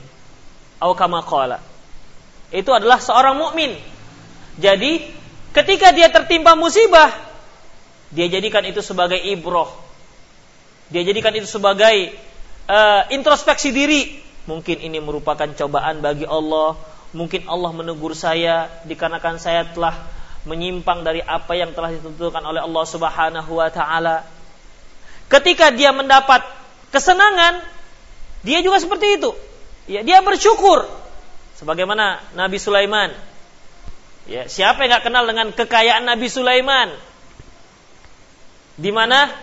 au 0.82 0.94
kama 0.94 1.22
qala 1.26 1.60
itu 2.52 2.72
adalah 2.72 3.00
seorang 3.04 3.36
mukmin. 3.36 3.76
Jadi, 4.58 5.04
ketika 5.52 5.92
dia 5.92 6.08
tertimpa 6.08 6.56
musibah, 6.56 7.12
dia 8.10 8.32
jadikan 8.32 8.64
itu 8.64 8.80
sebagai 8.80 9.20
ibroh. 9.20 9.68
Dia 10.88 11.04
jadikan 11.04 11.36
itu 11.36 11.44
sebagai 11.44 12.16
uh, 12.72 13.04
introspeksi 13.12 13.76
diri. 13.76 14.24
Mungkin 14.48 14.80
ini 14.80 15.04
merupakan 15.04 15.48
cobaan 15.52 16.00
bagi 16.00 16.24
Allah. 16.24 16.80
Mungkin 17.12 17.52
Allah 17.52 17.72
menegur 17.76 18.16
saya 18.16 18.72
dikarenakan 18.88 19.36
saya 19.44 19.68
telah 19.68 19.96
menyimpang 20.48 21.04
dari 21.04 21.20
apa 21.20 21.52
yang 21.60 21.76
telah 21.76 21.92
ditentukan 21.92 22.40
oleh 22.40 22.64
Allah 22.64 22.86
Subhanahu 22.88 23.52
wa 23.60 23.68
taala. 23.68 24.24
Ketika 25.28 25.76
dia 25.76 25.92
mendapat 25.92 26.40
kesenangan, 26.96 27.60
dia 28.48 28.64
juga 28.64 28.80
seperti 28.80 29.20
itu. 29.20 29.36
Ya, 29.88 30.04
dia 30.04 30.20
bersyukur 30.20 30.86
Sebagaimana 31.58 32.22
Nabi 32.38 32.62
Sulaiman. 32.62 33.10
Ya, 34.30 34.46
siapa 34.46 34.86
yang 34.86 34.94
nggak 34.94 35.06
kenal 35.10 35.26
dengan 35.26 35.50
kekayaan 35.50 36.06
Nabi 36.06 36.30
Sulaiman? 36.30 36.94
Di 38.78 38.94
mana 38.94 39.34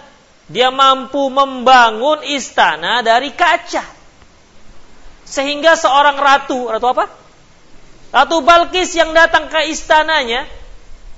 dia 0.46 0.70
mampu 0.70 1.26
membangun 1.26 2.22
istana 2.22 3.02
dari 3.02 3.34
kaca. 3.34 3.82
Sehingga 5.26 5.74
seorang 5.74 6.14
ratu, 6.14 6.70
ratu 6.70 6.86
apa? 6.86 7.10
Ratu 8.14 8.46
Balkis 8.46 8.94
yang 8.94 9.10
datang 9.10 9.50
ke 9.50 9.66
istananya, 9.66 10.46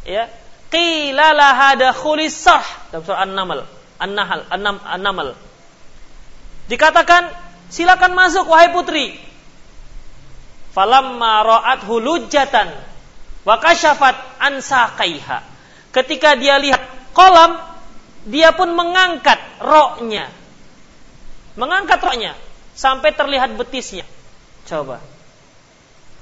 ya, 0.08 0.32
qila 0.72 1.36
dalam 1.36 1.92
surah 2.32 2.64
An-Naml, 3.20 3.60
An-Nahl, 4.00 4.40
An-Naml. 4.48 5.36
Dikatakan, 6.72 7.28
silakan 7.72 8.12
masuk 8.14 8.46
wahai 8.46 8.70
putri 8.70 9.26
falamma 10.76 11.40
ra'at 11.40 11.88
hulujatan 11.88 12.68
wa 13.48 13.56
kasyafat 13.56 14.16
an. 14.36 14.60
Ketika 15.96 16.36
dia 16.36 16.60
lihat 16.60 16.84
kolam, 17.16 17.56
dia 18.28 18.52
pun 18.52 18.76
mengangkat 18.76 19.40
roknya. 19.64 20.28
Mengangkat 21.56 21.96
roknya 22.04 22.36
sampai 22.76 23.16
terlihat 23.16 23.56
betisnya. 23.56 24.04
Coba. 24.68 25.00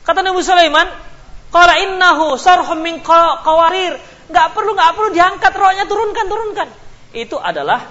Kata 0.07 0.22
Nabi 0.22 0.38
Sulaiman, 0.46 0.87
"Qala 1.50 1.74
innahu 1.83 2.38
sarhum 2.38 2.78
min 2.78 3.02
qawarir." 3.02 3.98
Enggak 4.30 4.54
perlu, 4.54 4.78
enggak 4.78 4.92
perlu 4.94 5.11
diangkat 5.11 5.52
roknya, 5.59 5.85
turunkan, 5.90 6.26
turunkan. 6.30 6.68
Itu 7.11 7.42
adalah 7.42 7.83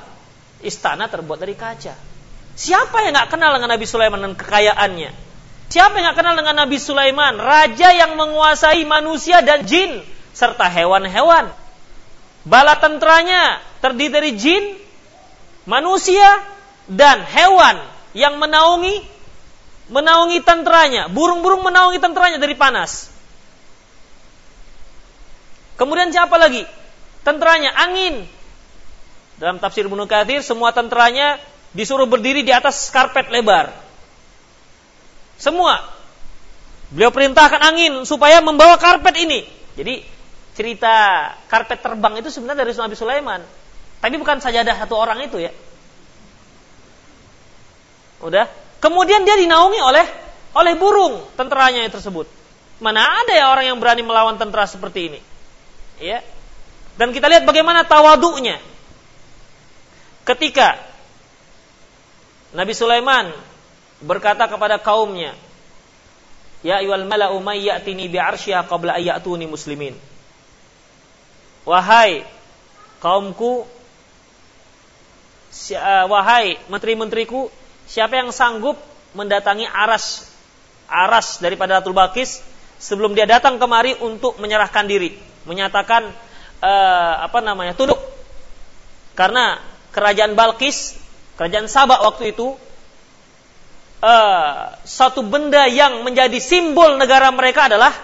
istana 0.64 1.12
terbuat 1.12 1.44
dari 1.44 1.60
kaca. 1.60 2.13
Siapa 2.54 3.02
yang 3.02 3.18
enggak 3.18 3.34
kenal 3.34 3.58
dengan 3.58 3.74
Nabi 3.74 3.86
Sulaiman 3.90 4.20
dan 4.22 4.34
kekayaannya? 4.38 5.12
Siapa 5.74 5.98
yang 5.98 6.14
kenal 6.14 6.38
dengan 6.38 6.54
Nabi 6.54 6.78
Sulaiman? 6.78 7.42
Raja 7.42 7.90
yang 7.90 8.14
menguasai 8.14 8.86
manusia 8.86 9.42
dan 9.42 9.66
jin 9.66 10.06
serta 10.38 10.70
hewan-hewan. 10.70 11.50
Bala 12.46 12.78
tentranya 12.78 13.58
terdiri 13.82 14.12
dari 14.14 14.32
jin, 14.38 14.64
manusia, 15.66 16.46
dan 16.86 17.24
hewan 17.26 17.80
yang 18.14 18.38
menaungi 18.38 19.02
menaungi 19.90 20.46
tentranya. 20.46 21.10
Burung-burung 21.10 21.66
menaungi 21.66 21.98
tentranya 21.98 22.38
dari 22.38 22.54
panas. 22.54 23.10
Kemudian 25.74 26.14
siapa 26.14 26.38
lagi? 26.38 26.64
Tentranya 27.26 27.74
angin. 27.74 28.30
Dalam 29.42 29.58
tafsir 29.58 29.90
Ibnu 29.90 30.06
Katsir 30.06 30.46
semua 30.46 30.70
tentranya 30.70 31.42
disuruh 31.74 32.06
berdiri 32.06 32.46
di 32.46 32.54
atas 32.54 32.90
karpet 32.94 33.34
lebar. 33.34 33.74
Semua. 35.42 35.82
Beliau 36.94 37.10
perintahkan 37.10 37.60
angin 37.60 38.06
supaya 38.06 38.40
membawa 38.40 38.78
karpet 38.78 39.18
ini. 39.18 39.50
Jadi 39.74 40.06
cerita 40.54 40.94
karpet 41.50 41.82
terbang 41.82 42.22
itu 42.22 42.30
sebenarnya 42.30 42.62
dari 42.62 42.72
Nabi 42.78 42.96
Sulaiman. 42.96 43.42
Tapi 43.98 44.16
bukan 44.22 44.38
saja 44.38 44.62
ada 44.62 44.78
satu 44.78 44.94
orang 44.94 45.26
itu 45.26 45.42
ya. 45.42 45.50
Udah. 48.22 48.46
Kemudian 48.78 49.26
dia 49.26 49.36
dinaungi 49.36 49.82
oleh 49.82 50.06
oleh 50.54 50.74
burung 50.78 51.26
tenteranya 51.34 51.82
tersebut. 51.90 52.30
Mana 52.78 53.02
ada 53.02 53.34
ya 53.34 53.50
orang 53.50 53.74
yang 53.74 53.78
berani 53.82 54.06
melawan 54.06 54.38
tentara 54.38 54.70
seperti 54.70 55.10
ini? 55.10 55.20
Ya. 55.98 56.22
Dan 56.94 57.10
kita 57.10 57.26
lihat 57.26 57.50
bagaimana 57.50 57.88
tawaduknya. 57.88 58.62
Ketika 60.24 60.93
Nabi 62.54 62.74
Sulaiman 62.78 63.34
berkata 64.02 64.46
kepada 64.46 64.78
kaumnya, 64.78 65.34
Ya 66.64 66.80
ayyuhal 66.80 67.04
mala'u 67.04 67.44
may 67.44 67.68
ya'tini 67.68 68.08
bi'arsyiha 68.08 68.64
qabla 68.72 68.96
ayyatuni 68.96 69.44
muslimin. 69.52 70.00
Wahai 71.68 72.24
kaumku, 73.04 73.68
uh, 75.76 76.06
wahai 76.08 76.56
menteri-menteriku, 76.72 77.52
siapa 77.84 78.16
yang 78.16 78.32
sanggup 78.32 78.80
mendatangi 79.12 79.68
aras 79.68 80.32
aras 80.88 81.44
daripada 81.44 81.84
Ratul 81.84 81.96
Bakis 81.96 82.40
sebelum 82.80 83.12
dia 83.12 83.28
datang 83.28 83.60
kemari 83.60 84.00
untuk 84.00 84.40
menyerahkan 84.40 84.88
diri, 84.88 85.20
menyatakan 85.44 86.16
uh, 86.64 87.14
apa 87.28 87.44
namanya 87.44 87.76
tunduk 87.76 88.00
karena 89.20 89.60
kerajaan 89.94 90.34
Balkis, 90.34 90.96
kerajaan 91.40 91.66
Sabak 91.66 92.04
waktu 92.06 92.36
itu 92.36 92.58
uh, 94.04 94.76
satu 94.84 95.24
benda 95.24 95.66
yang 95.72 96.04
menjadi 96.04 96.38
simbol 96.44 97.00
negara 97.00 97.32
mereka 97.32 97.72
adalah 97.72 97.96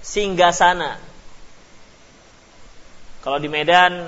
singgasana. 0.00 0.96
Kalau 3.20 3.42
di 3.42 3.50
Medan 3.50 4.06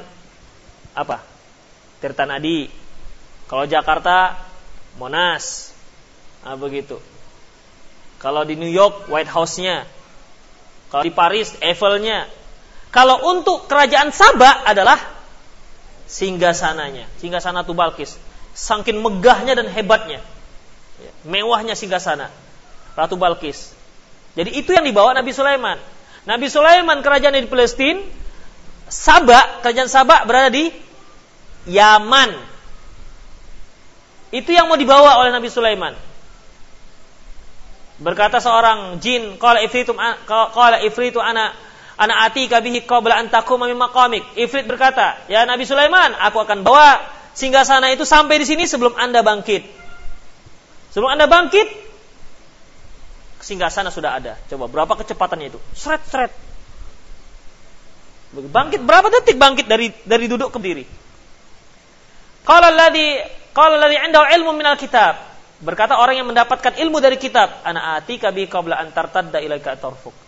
apa? 0.95 1.21
Tirtanadi. 1.99 2.71
Kalau 3.51 3.67
Jakarta 3.67 4.39
Monas. 4.97 5.75
Nah, 6.47 6.55
begitu. 6.55 7.03
Kalau 8.23 8.47
di 8.47 8.55
New 8.55 8.71
York 8.71 9.11
White 9.11 9.31
House-nya. 9.31 9.87
Kalau 10.91 11.03
di 11.03 11.11
Paris 11.11 11.59
Eiffel-nya. 11.59 12.31
Kalau 12.95 13.21
untuk 13.27 13.67
kerajaan 13.67 14.15
Sabah 14.15 14.65
adalah 14.65 15.18
singgasananya, 16.09 17.05
singgasana 17.21 17.63
Tubalkis. 17.63 18.17
Saking 18.59 18.99
megahnya 18.99 19.55
dan 19.55 19.71
hebatnya. 19.71 20.19
Ya, 20.99 21.13
mewahnya 21.23 21.79
singgah 21.79 22.03
sana. 22.03 22.27
Ratu 22.99 23.15
Balkis. 23.15 23.71
Jadi 24.35 24.59
itu 24.59 24.75
yang 24.75 24.83
dibawa 24.83 25.15
Nabi 25.15 25.31
Sulaiman. 25.31 25.79
Nabi 26.27 26.51
Sulaiman 26.51 26.99
kerajaan 26.99 27.39
di 27.39 27.47
Palestina, 27.47 28.03
Sabak, 28.91 29.63
kerajaan 29.63 29.87
Sabak 29.87 30.27
berada 30.27 30.51
di 30.51 30.75
Yaman. 31.71 32.35
Itu 34.35 34.51
yang 34.51 34.67
mau 34.67 34.75
dibawa 34.75 35.23
oleh 35.23 35.31
Nabi 35.31 35.49
Sulaiman. 35.49 35.95
Berkata 38.03 38.43
seorang 38.43 38.99
jin, 38.99 39.39
qala 39.39 39.63
ifritu 39.63 39.95
qala 40.27 40.83
ifritu 40.83 41.23
ana 41.99 42.25
atika 42.31 42.63
bihi 42.63 42.87
qabla 42.87 43.19
an 43.19 43.27
taquma 43.29 43.67
min 43.67 43.75
maqamik. 43.75 44.23
Ifrit 44.39 44.65
berkata, 44.71 45.19
"Ya 45.27 45.43
Nabi 45.43 45.67
Sulaiman, 45.67 46.15
aku 46.15 46.39
akan 46.39 46.63
bawa 46.63 47.03
singgah 47.35 47.67
sana 47.67 47.91
itu 47.91 48.07
sampai 48.07 48.39
di 48.39 48.47
sini 48.47 48.65
sebelum 48.65 48.95
Anda 48.95 49.27
bangkit." 49.27 49.67
Sebelum 50.95 51.11
Anda 51.11 51.27
bangkit, 51.27 51.69
singgah 53.43 53.69
sana 53.69 53.91
sudah 53.91 54.15
ada. 54.15 54.39
Coba 54.47 54.71
berapa 54.71 54.95
kecepatannya 54.95 55.51
itu? 55.51 55.59
Seret 55.75 56.07
seret. 56.07 56.33
Bangkit 58.33 58.85
berapa 58.85 59.11
detik 59.11 59.37
bangkit 59.41 59.67
dari 59.67 59.91
dari 60.07 60.27
duduk 60.31 60.55
ke 60.55 60.59
diri? 60.63 60.85
Qala 62.47 62.71
alladhi 62.71 63.19
qala 63.53 63.77
alladhi 63.81 63.97
'indahu 63.99 64.25
ilmu 64.39 64.51
minal 64.55 64.79
kitab. 64.79 65.19
Berkata 65.59 65.99
orang 65.99 66.23
yang 66.23 66.31
mendapatkan 66.31 66.79
ilmu 66.79 67.03
dari 67.03 67.19
kitab, 67.19 67.51
ana 67.67 67.99
atika 67.99 68.31
bi 68.31 68.47
qabla 68.47 68.79
an 68.79 68.95
tartadda 68.95 69.43
ilaika 69.43 69.75
tarfuk. 69.75 70.28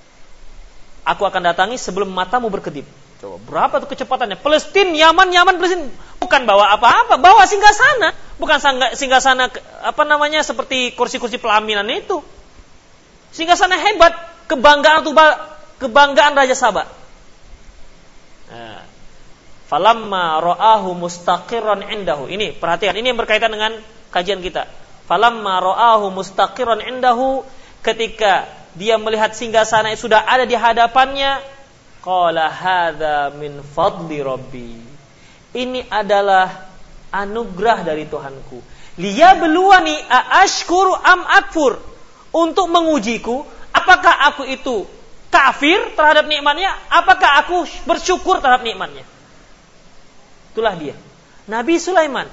Aku 1.05 1.25
akan 1.25 1.53
datangi 1.53 1.81
sebelum 1.81 2.13
matamu 2.13 2.53
berkedip. 2.53 2.85
Coba 3.21 3.37
berapa 3.41 3.75
tuh 3.85 3.89
kecepatannya? 3.93 4.41
Palestina, 4.41 4.93
Yaman, 4.93 5.29
Yaman, 5.33 5.57
Palestina. 5.61 5.89
Bukan 6.21 6.45
bawa 6.45 6.77
apa-apa, 6.77 7.21
bawa 7.21 7.45
singgah 7.49 7.73
sana. 7.73 8.17
Bukan 8.41 8.57
singgah 8.97 9.21
sana 9.21 9.53
apa 9.85 10.03
namanya 10.05 10.41
seperti 10.41 10.93
kursi-kursi 10.97 11.37
pelaminan 11.37 11.89
itu. 11.89 12.21
Singgah 13.33 13.57
sana 13.57 13.77
hebat, 13.77 14.13
kebanggaan 14.49 15.05
tuh 15.05 15.13
kebanggaan 15.81 16.37
Raja 16.37 16.57
Sabah. 16.57 16.89
Nah, 18.51 18.83
falamma 19.69 20.41
ra'ahu 20.41 20.97
mustaqirran 20.97 21.85
indahu. 21.93 22.29
Ini 22.29 22.57
perhatian, 22.57 22.97
ini 22.97 23.13
yang 23.13 23.21
berkaitan 23.21 23.53
dengan 23.53 23.77
kajian 24.11 24.41
kita 24.41 24.69
falamma 25.11 25.59
ra'ahu 25.59 26.15
mustaqiran 26.15 26.79
indahu 26.87 27.43
ketika 27.83 28.47
dia 28.79 28.99
melihat 29.01 29.35
singgasana 29.35 29.91
yang 29.91 30.01
sudah 30.01 30.23
ada 30.23 30.47
di 30.47 30.55
hadapannya. 30.55 31.43
Qala 32.01 32.49
hadza 32.49 33.35
min 33.37 33.61
fadli 33.61 34.23
rabbi. 34.23 34.79
Ini 35.51 35.91
adalah 35.91 36.71
anugerah 37.11 37.83
dari 37.83 38.07
Tuhanku. 38.07 38.63
Liya 39.03 39.37
beluani 39.37 39.99
aashkuru 40.07 40.95
am 40.95 41.27
akfur. 41.27 41.83
Untuk 42.31 42.71
mengujiku 42.71 43.43
apakah 43.75 44.31
aku 44.31 44.47
itu 44.47 44.87
kafir 45.35 45.95
terhadap 45.99 46.31
nikmatnya? 46.31 46.71
Apakah 46.87 47.43
aku 47.43 47.67
bersyukur 47.91 48.39
terhadap 48.39 48.63
nikmatnya? 48.63 49.03
Itulah 50.55 50.75
dia. 50.79 50.95
Nabi 51.51 51.79
Sulaiman. 51.83 52.31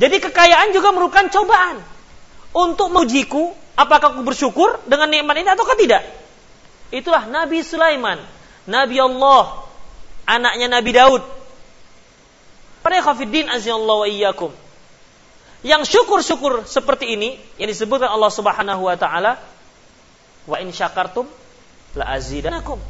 Jadi 0.00 0.16
kekayaan 0.18 0.74
juga 0.74 0.90
merupakan 0.90 1.28
cobaan. 1.30 1.78
Untuk 2.50 2.90
mengujiku 2.90 3.54
apakah 3.80 4.12
aku 4.12 4.20
bersyukur 4.20 4.76
dengan 4.84 5.08
nikmat 5.08 5.40
ini 5.40 5.48
atau 5.48 5.64
tidak. 5.72 6.04
Itulah 6.92 7.24
Nabi 7.24 7.64
Sulaiman, 7.64 8.20
Nabi 8.68 9.00
Allah, 9.00 9.64
anaknya 10.28 10.68
Nabi 10.68 10.90
Daud. 10.92 11.22
Para 12.84 13.00
azallahu 13.00 14.04
wa 14.04 14.08
iyyakum. 14.08 14.52
Yang 15.60 15.92
syukur-syukur 15.92 16.64
seperti 16.64 17.12
ini 17.16 17.36
yang 17.60 17.68
disebutkan 17.68 18.08
Allah 18.08 18.32
Subhanahu 18.32 18.88
wa 18.88 18.96
taala 18.96 19.36
wa 20.48 20.56
in 20.56 20.72
syakartum 20.72 21.28
la 21.96 22.16
azidanakum. 22.16 22.80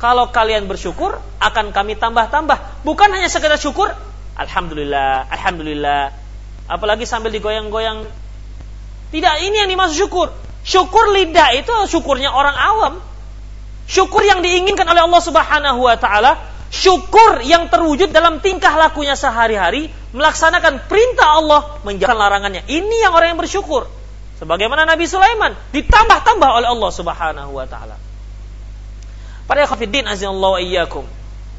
Kalau 0.00 0.32
kalian 0.32 0.64
bersyukur 0.64 1.18
akan 1.42 1.76
kami 1.76 1.98
tambah-tambah. 1.98 2.86
Bukan 2.86 3.10
hanya 3.12 3.28
sekedar 3.28 3.60
syukur, 3.60 3.92
alhamdulillah, 4.38 5.28
alhamdulillah, 5.28 6.14
apalagi 6.70 7.04
sambil 7.04 7.34
digoyang-goyang. 7.34 8.08
Tidak, 9.10 9.34
ini 9.42 9.56
yang 9.66 9.70
dimaksud 9.70 9.98
syukur. 9.98 10.30
Syukur 10.62 11.10
lidah 11.10 11.56
itu 11.56 11.72
syukurnya 11.90 12.30
orang 12.30 12.56
awam. 12.56 12.94
Syukur 13.90 14.22
yang 14.22 14.38
diinginkan 14.38 14.86
oleh 14.86 15.02
Allah 15.02 15.22
Subhanahu 15.22 15.80
wa 15.82 15.96
taala, 15.98 16.38
syukur 16.70 17.42
yang 17.42 17.66
terwujud 17.66 18.14
dalam 18.14 18.38
tingkah 18.38 18.70
lakunya 18.78 19.18
sehari-hari, 19.18 19.90
melaksanakan 20.14 20.86
perintah 20.86 21.42
Allah, 21.42 21.60
menjalankan 21.82 22.22
larangannya. 22.22 22.62
Ini 22.70 22.96
yang 23.08 23.12
orang 23.16 23.34
yang 23.34 23.40
bersyukur. 23.42 23.90
Sebagaimana 24.38 24.86
Nabi 24.86 25.04
Sulaiman 25.10 25.52
ditambah-tambah 25.74 26.48
oleh 26.48 26.68
Allah 26.70 26.90
Subhanahu 26.94 27.50
wa 27.50 27.66
taala. 27.66 27.98
Para 29.50 29.66
khafiddin 29.66 30.06
azallahu 30.06 30.62
iyyakum. 30.62 31.02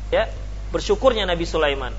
Ya, 0.08 0.32
bersyukurnya 0.72 1.28
Nabi 1.28 1.44
Sulaiman. 1.44 1.92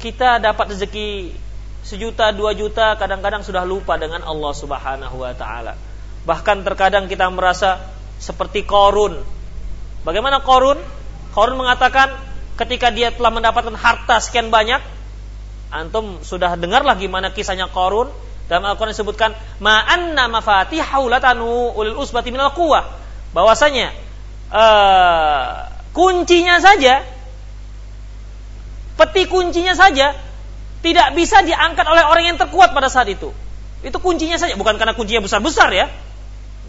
Kita 0.00 0.40
dapat 0.40 0.72
rezeki 0.72 1.36
sejuta, 1.82 2.30
dua 2.32 2.52
juta, 2.52 2.96
kadang-kadang 2.96 3.40
sudah 3.40 3.64
lupa 3.64 3.96
dengan 3.96 4.20
Allah 4.24 4.52
Subhanahu 4.52 5.16
wa 5.20 5.32
taala. 5.32 5.74
Bahkan 6.28 6.62
terkadang 6.62 7.08
kita 7.08 7.26
merasa 7.32 7.80
seperti 8.20 8.68
Korun. 8.68 9.20
Bagaimana 10.04 10.44
Korun? 10.44 10.76
Korun 11.32 11.56
mengatakan 11.56 12.12
ketika 12.60 12.92
dia 12.92 13.08
telah 13.12 13.32
mendapatkan 13.32 13.72
harta 13.72 14.20
sekian 14.20 14.52
banyak, 14.52 14.80
antum 15.72 16.20
sudah 16.20 16.54
dengarlah 16.60 16.96
gimana 17.00 17.32
kisahnya 17.32 17.72
Korun. 17.72 18.12
Dalam 18.50 18.66
Al-Quran 18.66 18.90
disebutkan, 18.90 19.30
ma'anna 19.62 20.26
mafatihahu 20.26 21.06
latanu 21.06 21.70
ulil 21.70 21.94
usbati 22.02 22.34
minal. 22.34 22.50
Bahwasanya 23.30 23.94
uh, 24.50 25.70
kuncinya 25.94 26.58
saja, 26.58 27.06
peti 28.98 29.30
kuncinya 29.30 29.78
saja 29.78 30.29
tidak 30.80 31.12
bisa 31.12 31.44
diangkat 31.44 31.84
oleh 31.84 32.04
orang 32.08 32.34
yang 32.34 32.38
terkuat 32.40 32.72
pada 32.72 32.88
saat 32.88 33.08
itu. 33.12 33.32
Itu 33.84 33.96
kuncinya 34.00 34.36
saja, 34.36 34.56
bukan 34.56 34.76
karena 34.76 34.96
kuncinya 34.96 35.24
besar-besar 35.24 35.72
ya. 35.72 35.86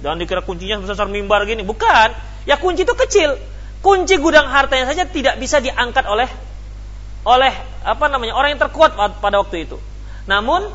Jangan 0.03 0.17
dikira 0.19 0.43
kuncinya 0.43 0.83
besar-besar 0.83 1.07
mimbar 1.07 1.43
gini, 1.47 1.63
bukan. 1.63 2.11
Ya 2.43 2.59
kunci 2.59 2.83
itu 2.83 2.95
kecil. 2.95 3.39
Kunci 3.81 4.19
gudang 4.21 4.47
hartanya 4.51 4.85
saja 4.87 5.09
tidak 5.09 5.41
bisa 5.41 5.57
diangkat 5.57 6.05
oleh 6.05 6.29
oleh 7.21 7.53
apa 7.85 8.05
namanya 8.09 8.33
orang 8.33 8.57
yang 8.57 8.61
terkuat 8.61 8.97
pada 8.97 9.41
waktu 9.41 9.69
itu. 9.69 9.77
Namun 10.25 10.69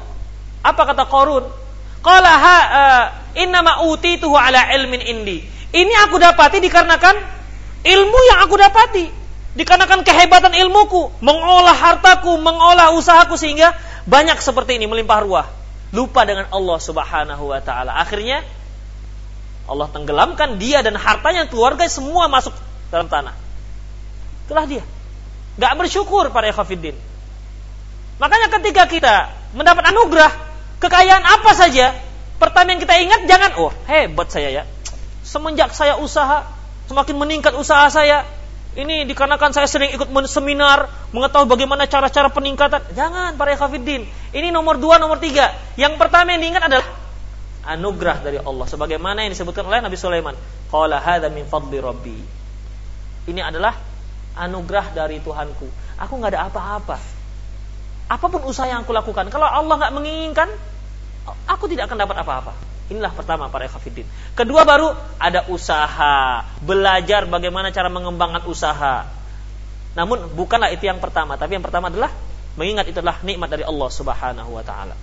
apa 0.62 0.82
kata 0.82 1.06
Korun? 1.06 1.46
Qala 2.02 2.32
ha 2.38 2.58
uh, 2.58 3.04
innama 3.38 3.82
utituhu 3.86 4.34
ala 4.34 4.70
ilmin 4.74 5.02
indi. 5.02 5.42
Ini 5.74 5.92
aku 6.06 6.18
dapati 6.22 6.62
dikarenakan 6.62 7.14
ilmu 7.82 8.18
yang 8.30 8.38
aku 8.46 8.54
dapati 8.58 9.25
dikarenakan 9.56 10.04
kehebatan 10.04 10.52
ilmuku, 10.52 11.08
mengolah 11.24 11.72
hartaku, 11.72 12.36
mengolah 12.36 12.92
usahaku 12.92 13.40
sehingga 13.40 13.72
banyak 14.04 14.36
seperti 14.38 14.76
ini 14.76 14.84
melimpah 14.84 15.24
ruah. 15.24 15.46
Lupa 15.96 16.28
dengan 16.28 16.46
Allah 16.52 16.78
Subhanahu 16.78 17.44
wa 17.50 17.60
taala. 17.64 17.96
Akhirnya 17.96 18.44
Allah 19.66 19.88
tenggelamkan 19.90 20.60
dia 20.60 20.84
dan 20.84 20.94
hartanya 20.94 21.48
keluarga 21.48 21.88
semua 21.88 22.28
masuk 22.28 22.52
dalam 22.92 23.08
tanah. 23.08 23.34
Itulah 24.46 24.68
dia. 24.68 24.84
Gak 25.56 25.72
bersyukur 25.74 26.28
para 26.30 26.52
ekhafiddin. 26.52 26.94
Makanya 28.20 28.52
ketika 28.60 28.84
kita 28.86 29.14
mendapat 29.56 29.88
anugerah, 29.88 30.32
kekayaan 30.84 31.24
apa 31.24 31.50
saja, 31.56 31.96
pertama 32.36 32.76
yang 32.76 32.80
kita 32.80 32.94
ingat 33.00 33.20
jangan, 33.24 33.50
oh 33.56 33.72
hebat 33.88 34.28
saya 34.28 34.52
ya. 34.52 34.62
Semenjak 35.24 35.72
saya 35.72 35.96
usaha, 35.96 36.44
semakin 36.86 37.16
meningkat 37.18 37.56
usaha 37.56 37.88
saya, 37.88 38.28
ini 38.76 39.08
dikarenakan 39.08 39.56
saya 39.56 39.64
sering 39.64 39.96
ikut 39.96 40.12
seminar, 40.28 40.92
mengetahui 41.16 41.48
bagaimana 41.48 41.88
cara-cara 41.88 42.28
peningkatan. 42.28 42.92
Jangan 42.92 43.40
para 43.40 43.56
kafirin. 43.56 44.04
Ini 44.36 44.52
nomor 44.52 44.76
dua, 44.76 45.00
nomor 45.00 45.16
tiga. 45.16 45.48
Yang 45.80 45.96
pertama 45.96 46.36
yang 46.36 46.44
diingat 46.44 46.68
adalah 46.68 46.84
anugerah 47.64 48.20
dari 48.20 48.36
Allah. 48.36 48.66
Sebagaimana 48.68 49.24
yang 49.24 49.32
disebutkan 49.32 49.64
oleh 49.64 49.80
Nabi 49.80 49.96
Sulaiman. 49.96 50.36
Qala 50.68 51.00
hadha 51.00 51.32
min 51.32 51.48
fadli 51.48 51.80
rabbi. 51.80 52.20
Ini 53.32 53.40
adalah 53.40 53.72
anugerah 54.36 54.92
dari 54.92 55.24
Tuhanku. 55.24 55.96
Aku 55.96 56.12
nggak 56.20 56.36
ada 56.36 56.52
apa-apa. 56.52 57.00
Apa 58.12 58.26
pun 58.28 58.44
usaha 58.44 58.68
yang 58.68 58.84
aku 58.86 58.94
lakukan, 58.94 59.26
kalau 59.34 59.48
Allah 59.50 59.82
nggak 59.82 59.94
menginginkan, 59.96 60.46
aku 61.48 61.66
tidak 61.66 61.90
akan 61.90 62.06
dapat 62.06 62.22
apa-apa. 62.22 62.75
Inilah 62.86 63.10
pertama 63.10 63.50
para 63.50 63.66
ikhafidin. 63.66 64.06
Kedua 64.38 64.62
baru 64.62 64.94
ada 65.18 65.50
usaha, 65.50 66.46
belajar 66.62 67.26
bagaimana 67.26 67.74
cara 67.74 67.90
mengembangkan 67.90 68.46
usaha. 68.46 69.10
Namun 69.98 70.30
bukanlah 70.38 70.70
itu 70.70 70.86
yang 70.86 71.02
pertama, 71.02 71.34
tapi 71.34 71.58
yang 71.58 71.66
pertama 71.66 71.90
adalah 71.90 72.14
mengingat 72.54 72.86
itu 72.86 73.02
adalah 73.02 73.18
nikmat 73.26 73.50
dari 73.50 73.66
Allah 73.66 73.88
Subhanahu 73.90 74.50
wa 74.54 74.62
taala. 74.62 74.94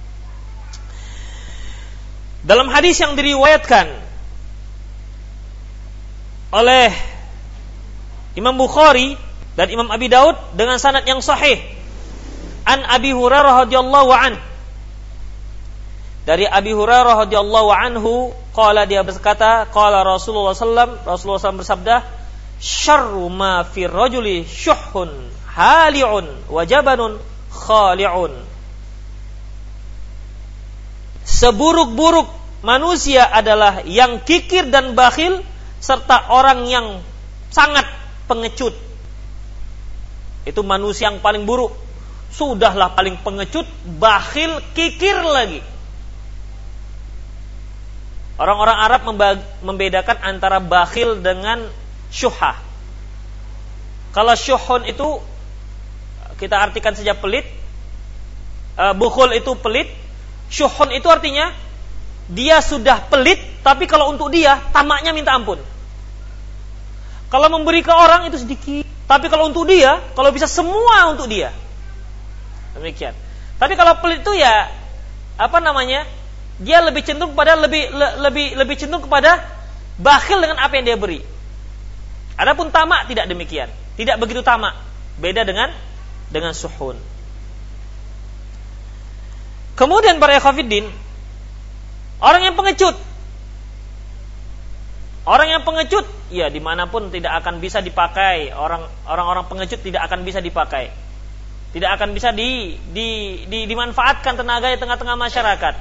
Dalam 2.44 2.72
hadis 2.72 3.00
yang 3.04 3.20
diriwayatkan 3.20 3.88
oleh 6.56 6.92
Imam 8.40 8.56
Bukhari 8.56 9.20
dan 9.60 9.68
Imam 9.68 9.92
Abi 9.92 10.08
Daud 10.08 10.40
dengan 10.56 10.80
sanad 10.80 11.04
yang 11.04 11.20
sahih 11.20 11.60
an 12.64 12.80
Abi 12.88 13.12
Hurairah 13.12 13.68
radhiyallahu 13.68 14.12
anhu 14.12 14.53
dari 16.24 16.48
Abi 16.48 16.72
Hurairah 16.72 17.28
radhiyallahu 17.28 17.70
anhu 17.72 18.32
qala 18.56 18.88
dia 18.88 19.04
berkata 19.04 19.68
qala 19.68 20.08
Rasulullah 20.08 20.56
sallam 20.56 20.96
Rasulullah 21.04 21.42
sallam 21.42 21.60
bersabda 21.60 22.04
syarru 22.64 23.28
ma 23.28 23.68
fi 23.68 23.84
rajuli 23.88 24.48
syuhun 24.48 25.12
hali'un 25.52 26.48
wa 26.48 26.64
jabanun 26.64 27.20
khali'un 27.52 28.34
seburuk-buruk 31.28 32.28
manusia 32.64 33.28
adalah 33.28 33.84
yang 33.84 34.24
kikir 34.24 34.72
dan 34.72 34.96
bakhil 34.96 35.44
serta 35.84 36.32
orang 36.32 36.64
yang 36.72 37.04
sangat 37.52 37.84
pengecut. 38.26 38.72
Itu 40.48 40.64
manusia 40.64 41.12
yang 41.12 41.20
paling 41.20 41.44
buruk. 41.44 41.76
Sudahlah 42.34 42.98
paling 42.98 43.20
pengecut, 43.22 43.68
bakhil, 44.00 44.64
kikir 44.74 45.22
lagi. 45.22 45.62
Orang-orang 48.34 48.78
Arab 48.78 49.02
membedakan 49.62 50.18
antara 50.26 50.58
bakhil 50.58 51.22
dengan 51.22 51.70
syuhah. 52.10 52.58
Kalau 54.14 54.34
syuhun 54.34 54.90
itu 54.90 55.22
kita 56.42 56.58
artikan 56.58 56.98
saja 56.98 57.14
pelit, 57.14 57.46
uh, 58.78 58.94
bukhul 58.98 59.38
itu 59.38 59.54
pelit, 59.58 59.90
syuhun 60.50 60.94
itu 60.98 61.06
artinya 61.10 61.54
dia 62.26 62.58
sudah 62.62 63.06
pelit, 63.06 63.38
tapi 63.62 63.86
kalau 63.86 64.10
untuk 64.10 64.34
dia 64.34 64.58
tamaknya 64.74 65.14
minta 65.14 65.34
ampun. 65.34 65.62
Kalau 67.30 67.48
memberi 67.50 67.82
ke 67.82 67.90
orang 67.90 68.30
itu 68.30 68.38
sedikit, 68.42 68.86
tapi 69.10 69.30
kalau 69.30 69.50
untuk 69.50 69.66
dia, 69.66 70.02
kalau 70.18 70.30
bisa 70.34 70.46
semua 70.50 71.10
untuk 71.10 71.30
dia. 71.30 71.54
Demikian. 72.78 73.14
Tapi 73.62 73.74
kalau 73.78 73.98
pelit 74.02 74.26
itu 74.26 74.34
ya 74.38 74.74
apa 75.38 75.58
namanya? 75.62 76.06
Dia 76.62 76.86
lebih 76.86 77.02
cenderung 77.02 77.34
kepada 77.34 77.58
lebih 77.58 77.90
le, 77.90 78.08
lebih 78.30 78.48
lebih 78.54 78.76
cenderung 78.78 79.10
kepada 79.10 79.42
bakhil 79.98 80.38
dengan 80.38 80.62
apa 80.62 80.74
yang 80.78 80.86
dia 80.86 80.98
beri. 80.98 81.22
Adapun 82.38 82.70
tamak 82.70 83.10
tidak 83.10 83.26
demikian. 83.30 83.70
Tidak 83.98 84.18
begitu 84.22 84.42
tamak. 84.46 84.78
Beda 85.18 85.46
dengan 85.46 85.74
dengan 86.34 86.54
suhun. 86.54 86.98
Kemudian 89.74 90.22
para 90.22 90.38
ekhafiddin, 90.38 90.86
orang 92.22 92.42
yang 92.46 92.54
pengecut. 92.54 92.94
Orang 95.24 95.48
yang 95.48 95.64
pengecut, 95.64 96.04
ya 96.36 96.52
di 96.52 96.60
mana 96.60 96.92
pun 96.92 97.08
tidak 97.08 97.42
akan 97.42 97.64
bisa 97.64 97.80
dipakai. 97.80 98.52
Orang 98.54 98.86
orang-orang 99.08 99.48
pengecut 99.48 99.80
tidak 99.82 100.06
akan 100.06 100.28
bisa 100.28 100.44
dipakai. 100.44 100.92
Tidak 101.74 101.90
akan 101.90 102.14
bisa 102.14 102.30
di, 102.30 102.78
di, 102.94 103.42
di, 103.50 103.66
dimanfaatkan 103.66 104.38
tenaga 104.38 104.70
di 104.70 104.78
tengah-tengah 104.78 105.18
masyarakat. 105.18 105.74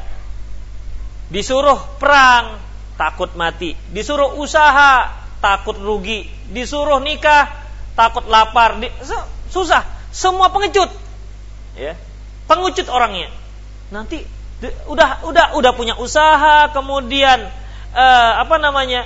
Disuruh 1.32 1.80
perang, 1.96 2.60
takut 3.00 3.32
mati. 3.34 3.72
Disuruh 3.90 4.36
usaha, 4.36 5.08
takut 5.40 5.80
rugi. 5.80 6.28
Disuruh 6.52 7.00
nikah, 7.00 7.48
takut 7.96 8.28
lapar. 8.28 8.76
Susah. 9.48 9.82
Semua 10.12 10.52
pengecut. 10.52 10.92
Ya. 11.72 11.96
Pengecut 12.44 12.92
orangnya 12.92 13.32
nanti 13.92 14.24
udah 14.88 15.28
udah 15.28 15.46
udah 15.60 15.72
punya 15.76 15.94
usaha 16.00 16.72
kemudian 16.72 17.44
uh, 17.92 18.32
apa 18.40 18.56
namanya 18.56 19.04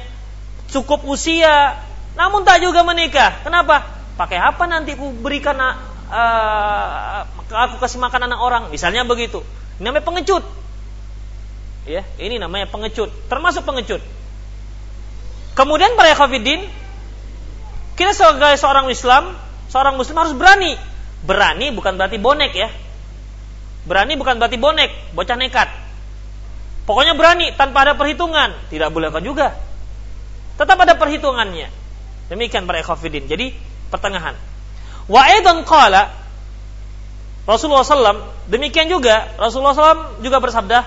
cukup 0.71 1.03
usia 1.11 1.75
namun 2.15 2.47
tak 2.47 2.63
juga 2.63 2.87
menikah 2.87 3.43
kenapa 3.43 3.83
pakai 4.15 4.39
apa 4.39 4.65
nanti 4.71 4.95
aku 4.95 5.11
berikan 5.19 5.59
uh, 5.59 7.27
aku 7.51 7.77
kasih 7.83 7.99
makan 7.99 8.31
anak 8.31 8.41
orang 8.41 8.63
misalnya 8.71 9.03
begitu 9.03 9.43
ini 9.83 9.91
namanya 9.91 10.07
pengecut 10.07 10.47
ya 11.87 12.03
ini 12.19 12.37
namanya 12.37 12.67
pengecut 12.69 13.09
termasuk 13.31 13.63
pengecut 13.63 14.03
kemudian 15.55 15.95
para 15.95 16.13
khafidin 16.13 16.67
kita 17.97 18.13
sebagai 18.13 18.59
seorang 18.61 18.91
Islam 18.93 19.33
seorang 19.73 19.95
Muslim 19.97 20.19
harus 20.19 20.35
berani 20.37 20.75
berani 21.25 21.73
bukan 21.73 21.97
berarti 21.97 22.19
bonek 22.21 22.53
ya 22.53 22.69
Berani 23.87 24.19
bukan 24.19 24.43
berarti 24.43 24.59
bonek, 24.59 25.15
bocah 25.15 25.39
nekat. 25.39 25.71
Pokoknya 26.91 27.15
berani 27.15 27.55
tanpa 27.55 27.87
ada 27.87 27.95
perhitungan. 27.95 28.51
Tidak 28.67 28.91
boleh 28.91 29.15
kan 29.15 29.23
juga. 29.23 29.55
Tetap 30.59 30.75
ada 30.75 30.99
perhitungannya. 30.99 31.71
Demikian 32.27 32.67
para 32.67 32.83
ikhwafidin. 32.83 33.31
Jadi 33.31 33.55
pertengahan. 33.95 34.35
Wa 35.07 35.23
aidan 35.31 35.63
qala 35.63 36.11
Rasulullah 37.47 37.87
SAW 37.87 38.51
demikian 38.51 38.91
juga 38.91 39.31
Rasulullah 39.39 39.71
SAW 39.71 40.19
juga 40.19 40.43
bersabda 40.43 40.83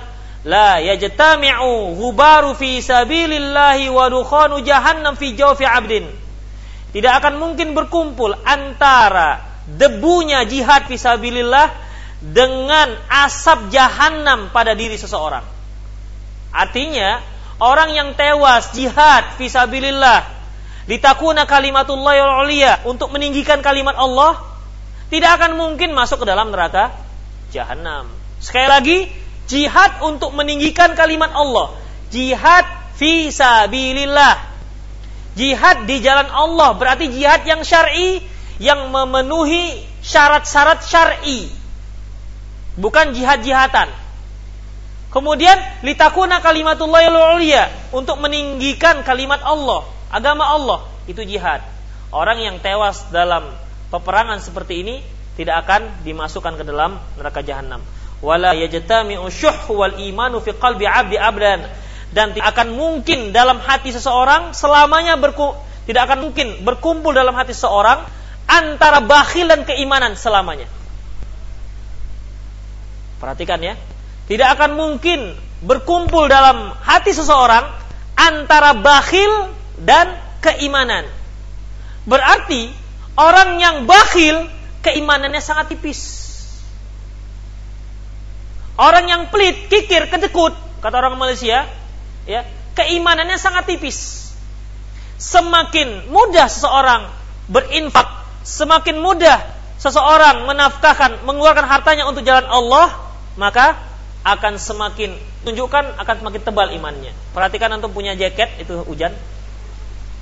la 0.48 0.80
yajtami'u 0.80 2.00
ghubaru 2.00 2.56
fi 2.56 2.80
sabilillahi 2.80 3.92
wa 3.92 4.08
dukhanu 4.08 4.64
jahannam 4.64 5.20
fi 5.20 5.36
jawfi 5.36 5.68
'abdin 5.68 6.08
tidak 6.96 7.22
akan 7.22 7.38
mungkin 7.38 7.78
berkumpul 7.78 8.34
antara 8.48 9.46
debunya 9.70 10.48
jihad 10.50 10.90
fi 10.90 10.98
sabilillah 10.98 11.70
dengan 12.20 12.98
asap 13.08 13.72
jahanam 13.72 14.52
pada 14.52 14.76
diri 14.76 15.00
seseorang. 15.00 15.46
Artinya, 16.50 17.22
orang 17.62 17.94
yang 17.94 18.10
tewas 18.18 18.74
jihad 18.74 19.38
fisabilillah 19.38 20.26
ditakuna 20.90 21.46
kalimatullah 21.46 22.42
uliya 22.44 22.82
untuk 22.90 23.14
meninggikan 23.14 23.62
kalimat 23.62 23.94
Allah 23.94 24.42
tidak 25.14 25.38
akan 25.38 25.56
mungkin 25.56 25.94
masuk 25.94 26.26
ke 26.26 26.28
dalam 26.28 26.50
neraka 26.50 26.92
jahanam. 27.54 28.10
Sekali 28.42 28.68
lagi, 28.68 28.98
jihad 29.50 30.00
untuk 30.06 30.32
meninggikan 30.38 30.94
kalimat 30.94 31.34
Allah. 31.34 31.76
Jihad 32.14 32.64
fisabilillah. 32.96 34.48
Jihad 35.34 35.90
di 35.90 36.00
jalan 36.00 36.30
Allah 36.30 36.78
berarti 36.78 37.10
jihad 37.10 37.44
yang 37.50 37.66
syar'i 37.66 38.22
yang 38.62 38.92
memenuhi 38.92 39.82
syarat-syarat 40.04 40.86
syar'i 40.86 41.50
bukan 42.80 43.12
jihad-jihatan. 43.12 43.92
Kemudian 45.10 45.58
litakuna 45.82 46.40
kalimatullah 46.40 47.02
uliya 47.36 47.68
untuk 47.90 48.22
meninggikan 48.22 49.02
kalimat 49.02 49.42
Allah, 49.42 49.90
agama 50.14 50.46
Allah 50.46 50.86
itu 51.10 51.26
jihad. 51.26 51.66
Orang 52.14 52.38
yang 52.42 52.62
tewas 52.62 53.10
dalam 53.10 53.50
peperangan 53.90 54.38
seperti 54.38 54.86
ini 54.86 54.96
tidak 55.34 55.66
akan 55.66 56.06
dimasukkan 56.06 56.62
ke 56.62 56.64
dalam 56.66 57.02
neraka 57.18 57.42
jahanam. 57.42 57.82
Wala 58.20 58.52
yajtami'u 58.52 59.24
syuh 59.32 59.72
wal 59.72 59.96
imanu 59.96 60.44
fi 60.44 60.52
qalbi 60.52 60.84
'abdi 60.84 61.16
dan 62.10 62.34
tidak 62.34 62.58
akan 62.58 62.74
mungkin 62.74 63.30
dalam 63.30 63.62
hati 63.62 63.94
seseorang 63.94 64.58
selamanya 64.58 65.14
berku, 65.16 65.54
tidak 65.86 66.10
akan 66.10 66.30
mungkin 66.30 66.66
berkumpul 66.66 67.14
dalam 67.14 67.38
hati 67.38 67.54
seseorang 67.54 68.02
antara 68.50 69.06
bakhil 69.06 69.46
dan 69.46 69.62
keimanan 69.62 70.18
selamanya. 70.18 70.66
Perhatikan 73.22 73.62
ya. 73.62 73.78
Tidak 74.26 74.48
akan 74.58 74.74
mungkin 74.74 75.38
berkumpul 75.62 76.26
dalam 76.30 76.74
hati 76.82 77.14
seseorang 77.14 77.66
antara 78.18 78.74
bakhil 78.78 79.54
dan 79.82 80.18
keimanan. 80.42 81.06
Berarti 82.10 82.74
orang 83.18 83.62
yang 83.62 83.76
bakhil 83.86 84.50
keimanannya 84.82 85.42
sangat 85.44 85.78
tipis. 85.78 86.29
Orang 88.80 89.12
yang 89.12 89.28
pelit, 89.28 89.68
kikir, 89.68 90.08
kedekut, 90.08 90.56
kata 90.80 90.96
orang 91.04 91.20
Malaysia, 91.20 91.68
ya, 92.24 92.42
keimanannya 92.80 93.36
sangat 93.36 93.68
tipis. 93.68 94.32
Semakin 95.20 96.08
mudah 96.08 96.48
seseorang 96.48 97.12
berinfak, 97.52 98.08
semakin 98.48 99.04
mudah 99.04 99.44
seseorang 99.76 100.48
menafkahkan, 100.48 101.28
mengeluarkan 101.28 101.68
hartanya 101.68 102.08
untuk 102.08 102.24
jalan 102.24 102.48
Allah, 102.48 102.96
maka 103.36 103.76
akan 104.24 104.56
semakin 104.56 105.16
tunjukkan 105.44 106.00
akan 106.00 106.16
semakin 106.24 106.42
tebal 106.44 106.72
imannya. 106.72 107.12
Perhatikan 107.36 107.76
antum 107.76 107.92
punya 107.92 108.16
jaket 108.16 108.48
itu 108.64 108.80
hujan. 108.88 109.12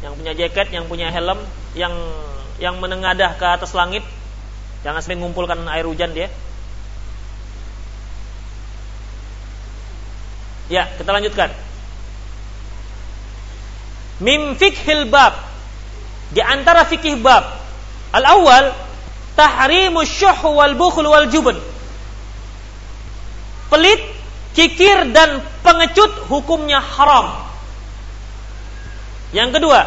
Yang 0.02 0.14
punya 0.18 0.34
jaket, 0.34 0.68
yang 0.74 0.86
punya 0.86 1.14
helm, 1.14 1.42
yang 1.74 1.94
yang 2.58 2.78
menengadah 2.82 3.38
ke 3.38 3.46
atas 3.46 3.78
langit, 3.78 4.02
jangan 4.82 5.02
sampai 5.02 5.18
mengumpulkan 5.22 5.62
air 5.70 5.86
hujan 5.86 6.14
dia. 6.14 6.30
Ya, 10.68 10.88
kita 11.00 11.10
lanjutkan. 11.12 11.50
Mim 14.20 14.56
fikhil 14.60 15.08
bab. 15.08 15.36
Di 16.34 16.44
antara 16.44 16.84
fikih 16.84 17.20
bab. 17.24 17.48
Al-awwal 18.12 18.76
tahrimu 19.38 20.04
syuh 20.04 20.42
wal 20.52 20.76
bukhl 20.76 21.06
wal 21.08 21.30
jubn 21.32 21.56
pelit, 23.68 24.02
kikir 24.56 25.12
dan 25.12 25.44
pengecut 25.62 26.12
hukumnya 26.32 26.80
haram. 26.80 27.36
Yang 29.36 29.60
kedua, 29.60 29.80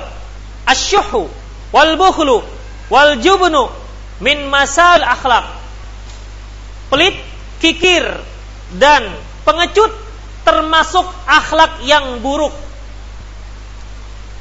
asyuhu 0.68 1.26
wal 1.72 1.92
bukhlu 1.96 2.44
wal 2.92 3.16
jubnu 3.18 3.72
min 4.20 4.46
masal 4.52 5.00
akhlak. 5.00 5.48
Pelit, 6.92 7.16
kikir 7.64 8.04
dan 8.76 9.08
pengecut 9.48 9.90
termasuk 10.50 11.06
akhlak 11.30 11.86
yang 11.86 12.18
buruk. 12.18 12.50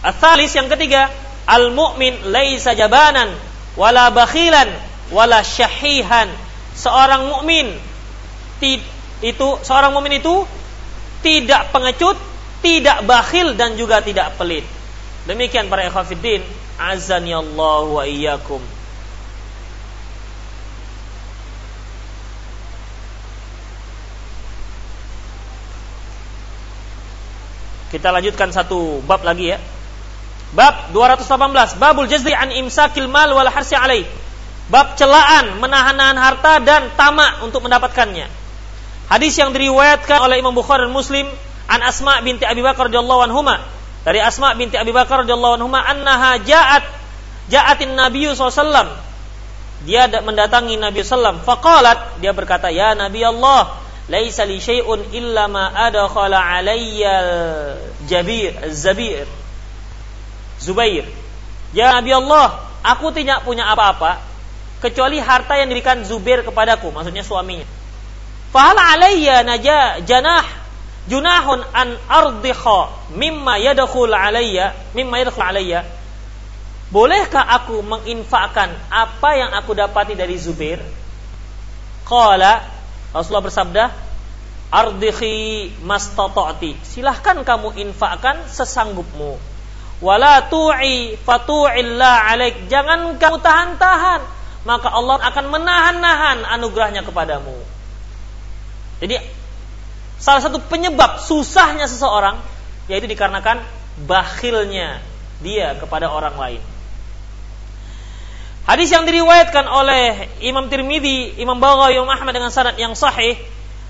Asalis 0.01 0.57
yang 0.57 0.65
ketiga, 0.65 1.13
al 1.45 1.69
mu'min 1.69 2.33
laisa 2.33 2.73
jabanan 2.73 3.29
wala 3.77 4.09
bakhilan 4.09 4.73
wala 5.13 5.45
syahihan. 5.45 6.25
Seorang 6.73 7.29
mukmin 7.29 7.77
itu 9.21 9.47
seorang 9.61 9.93
mukmin 9.93 10.17
itu 10.17 10.47
tidak 11.21 11.69
pengecut, 11.69 12.17
tidak 12.65 13.05
bakhil 13.05 13.53
dan 13.53 13.77
juga 13.77 14.01
tidak 14.01 14.33
pelit. 14.39 14.65
Demikian 15.29 15.69
para 15.69 15.85
ikhwatiddin, 15.85 16.41
azani 16.79 17.35
Allah 17.37 17.83
wa 17.85 18.03
iyyakum. 18.07 18.78
Kita 27.89 28.13
lanjutkan 28.13 28.53
satu 28.53 29.01
bab 29.05 29.25
lagi 29.25 29.53
ya. 29.53 29.57
Bab 30.53 30.93
218, 30.93 31.77
babul 31.77 32.09
jazri 32.09 32.33
an 32.33 32.49
imsakil 32.49 33.05
mal 33.05 33.29
wal 33.29 33.49
harsi 33.49 33.77
alaih. 33.77 34.05
Bab 34.69 34.97
celaan 34.97 35.57
menahan-nahan 35.57 36.17
harta 36.17 36.61
dan 36.61 36.93
tamak 36.93 37.41
untuk 37.45 37.65
mendapatkannya. 37.65 38.29
Hadis 39.09 39.33
yang 39.41 39.49
diriwayatkan 39.49 40.21
oleh 40.21 40.37
Imam 40.37 40.53
Bukhari 40.53 40.85
dan 40.85 40.93
Muslim 40.93 41.25
an 41.65 41.81
Asma 41.81 42.21
binti 42.21 42.45
Abi 42.45 42.61
Bakar 42.61 42.89
radhiyallahu 42.89 43.25
anhuma. 43.25 43.61
Dari 44.05 44.21
Asma 44.21 44.53
binti 44.53 44.77
Abi 44.77 44.93
Bakar 44.93 45.25
radhiyallahu 45.25 45.57
anhuma 45.57 45.81
annaha 45.81 46.37
ja'at 46.41 46.85
ja'atin 47.49 47.97
Nabi 47.97 48.29
SAW. 48.29 49.09
Dia 49.89 50.05
mendatangi 50.21 50.77
Nabi 50.77 51.01
SAW. 51.01 51.41
Faqalat, 51.41 52.21
dia 52.21 52.29
berkata, 52.35 52.69
Ya 52.69 52.93
Nabi 52.93 53.25
Allah, 53.25 53.73
laisa 54.09 54.43
li 54.45 54.57
syai'un 54.57 55.13
illa 55.13 55.47
ma 55.47 55.69
adkhala 55.73 56.37
alayya 56.37 57.15
jabir, 58.09 58.57
zabir. 58.73 59.29
Zubair. 60.59 61.07
Ya 61.71 61.93
Nabi 61.95 62.11
Allah, 62.11 62.59
aku 62.83 63.13
tidak 63.15 63.47
punya 63.47 63.69
apa-apa 63.69 64.19
kecuali 64.83 65.21
harta 65.21 65.55
yang 65.55 65.71
diberikan 65.71 66.03
Zubair 66.03 66.43
kepadaku, 66.43 66.91
maksudnya 66.91 67.23
suaminya. 67.23 67.63
Fahala 68.49 68.97
alayya 68.97 69.45
naja 69.45 70.01
janah 70.03 70.41
junahun 71.05 71.61
an 71.69 71.93
ardikha 72.09 73.13
mimma 73.13 73.61
yadkhul 73.61 74.09
alayya 74.09 74.73
mimma 74.97 75.21
yadkhul 75.21 75.45
alayya 75.45 75.85
Bolehkah 76.89 77.45
aku 77.45 77.85
menginfakkan 77.85 78.73
apa 78.89 79.29
yang 79.37 79.53
aku 79.53 79.77
dapati 79.77 80.17
dari 80.17 80.33
Zubair? 80.41 80.81
Qala 82.01 82.78
Rasulullah 83.09 83.45
bersabda, 83.45 83.83
"Ardikhi 84.69 85.73
mastata'ti." 85.81 86.77
Silahkan 86.85 87.41
kamu 87.41 87.77
infakkan 87.81 88.45
sesanggupmu. 88.45 89.37
Wala 89.99 90.47
tu'i 90.47 91.19
fatu'illah 91.19 92.31
alaik. 92.31 92.71
Jangan 92.71 93.19
kamu 93.19 93.37
tahan-tahan, 93.43 94.21
maka 94.63 94.87
Allah 94.87 95.19
akan 95.19 95.45
menahan-nahan 95.51 96.37
anugerahnya 96.47 97.03
kepadamu. 97.03 97.55
Jadi 98.99 99.15
salah 100.19 100.43
satu 100.43 100.59
penyebab 100.59 101.23
susahnya 101.23 101.87
seseorang 101.87 102.39
yaitu 102.91 103.07
dikarenakan 103.07 103.63
bakhilnya 104.03 104.99
dia 105.39 105.75
kepada 105.79 106.11
orang 106.11 106.35
lain. 106.35 106.61
Hadis 108.69 108.93
yang 108.93 109.09
diriwayatkan 109.09 109.65
oleh 109.65 110.29
Imam 110.45 110.69
Tirmidzi, 110.69 111.41
Imam 111.41 111.57
Baghawi, 111.57 111.97
Imam 111.97 112.05
Ahmad 112.05 112.37
dengan 112.37 112.53
sanad 112.53 112.77
yang 112.77 112.93
sahih 112.93 113.33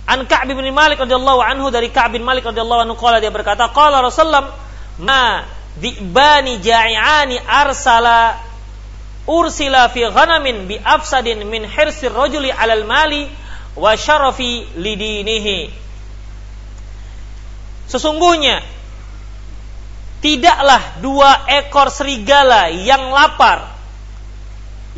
an 0.07 0.23
Ka'b 0.23 0.55
bin 0.55 0.71
Malik 0.71 1.03
radhiyallahu 1.03 1.43
anhu 1.43 1.67
dari 1.67 1.91
Ka'b 1.91 2.15
bin 2.15 2.23
Malik 2.23 2.47
radhiyallahu 2.47 2.87
anhu 2.87 2.95
qala 2.95 3.19
dia 3.19 3.27
berkata 3.27 3.67
qala 3.75 3.99
Rasulullah 3.99 4.55
ma 5.03 5.43
dibani 5.75 6.63
ja'iani 6.63 7.43
arsala 7.43 8.39
ursila 9.27 9.91
fi 9.91 10.07
ghanamin 10.07 10.71
bi 10.71 10.79
afsadin 10.79 11.43
min 11.43 11.67
hirsir 11.67 12.15
rajuli 12.15 12.47
alal 12.47 12.87
mali 12.87 13.27
wa 13.75 13.91
syarafi 13.99 14.63
lidinihi. 14.79 15.75
Sesungguhnya 17.91 18.63
tidaklah 20.23 21.03
dua 21.03 21.51
ekor 21.51 21.91
serigala 21.91 22.71
yang 22.71 23.11
lapar 23.11 23.78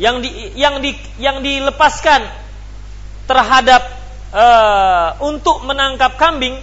yang 0.00 0.24
di, 0.24 0.30
yang 0.56 0.80
di, 0.80 0.96
yang 1.20 1.44
dilepaskan 1.44 2.24
terhadap 3.28 3.82
uh, 4.32 5.20
untuk 5.24 5.64
menangkap 5.64 6.16
kambing 6.16 6.56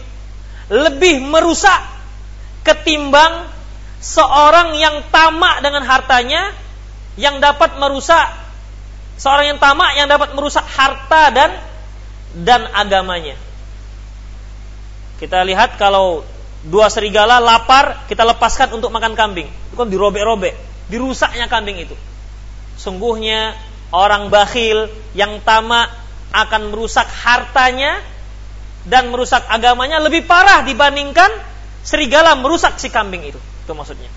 lebih 0.70 1.22
merusak 1.26 1.82
ketimbang 2.62 3.50
seorang 4.00 4.78
yang 4.78 5.02
tamak 5.10 5.66
dengan 5.66 5.84
hartanya 5.86 6.54
yang 7.18 7.42
dapat 7.42 7.76
merusak 7.82 8.26
seorang 9.20 9.56
yang 9.56 9.60
tamak 9.60 9.98
yang 10.00 10.08
dapat 10.08 10.32
merusak 10.38 10.64
harta 10.64 11.34
dan 11.34 11.52
dan 12.32 12.70
agamanya. 12.72 13.36
Kita 15.20 15.44
lihat 15.44 15.76
kalau 15.76 16.24
dua 16.64 16.88
serigala 16.88 17.44
lapar, 17.44 18.08
kita 18.08 18.24
lepaskan 18.24 18.72
untuk 18.80 18.88
makan 18.88 19.18
kambing. 19.20 19.52
Itu 19.68 19.76
kan 19.76 19.92
dirobek-robek, 19.92 20.56
dirusaknya 20.88 21.52
kambing 21.52 21.84
itu. 21.84 21.96
Sungguhnya 22.80 23.60
orang 23.92 24.32
bakhil 24.32 24.88
yang 25.12 25.44
tamak 25.44 25.92
akan 26.32 26.72
merusak 26.72 27.06
hartanya 27.12 28.00
dan 28.88 29.12
merusak 29.12 29.44
agamanya 29.52 30.00
lebih 30.00 30.24
parah 30.24 30.64
dibandingkan 30.64 31.28
serigala 31.84 32.40
merusak 32.40 32.80
si 32.80 32.88
kambing 32.88 33.28
itu. 33.28 33.40
Itu 33.68 33.76
maksudnya. 33.76 34.08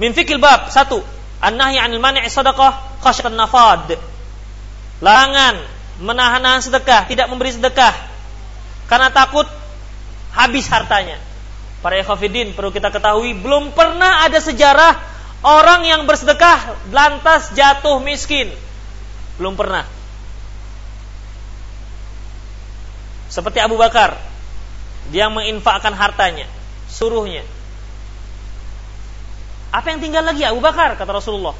Min 0.00 0.16
fikil 0.16 0.40
bab 0.40 0.72
satu, 0.72 1.04
an-nahyi 1.44 1.76
'anil 1.76 2.00
mani' 2.00 2.24
sadaqah 2.24 3.04
khasyatan 3.04 3.36
nafad. 3.36 4.00
Larangan 5.04 5.60
menahan-nahan 6.00 6.64
sedekah, 6.64 7.04
tidak 7.04 7.28
memberi 7.28 7.52
sedekah 7.52 7.92
karena 8.88 9.12
takut 9.12 9.44
habis 10.32 10.64
hartanya. 10.72 11.20
Para 11.84 11.98
ikhwafidin 11.98 12.54
perlu 12.54 12.70
kita 12.70 12.88
ketahui 12.94 13.34
belum 13.36 13.74
pernah 13.74 14.24
ada 14.24 14.38
sejarah 14.38 15.12
orang 15.42 15.86
yang 15.86 16.02
bersedekah 16.06 16.78
lantas 16.94 17.50
jatuh 17.54 17.98
miskin. 17.98 18.50
Belum 19.36 19.58
pernah. 19.58 19.84
Seperti 23.32 23.58
Abu 23.58 23.80
Bakar, 23.80 24.20
dia 25.08 25.26
menginfakkan 25.32 25.96
hartanya, 25.96 26.46
suruhnya. 26.86 27.42
Apa 29.72 29.88
yang 29.96 30.04
tinggal 30.04 30.20
lagi 30.20 30.44
Abu 30.44 30.60
Bakar 30.60 30.94
kata 31.00 31.16
Rasulullah? 31.16 31.56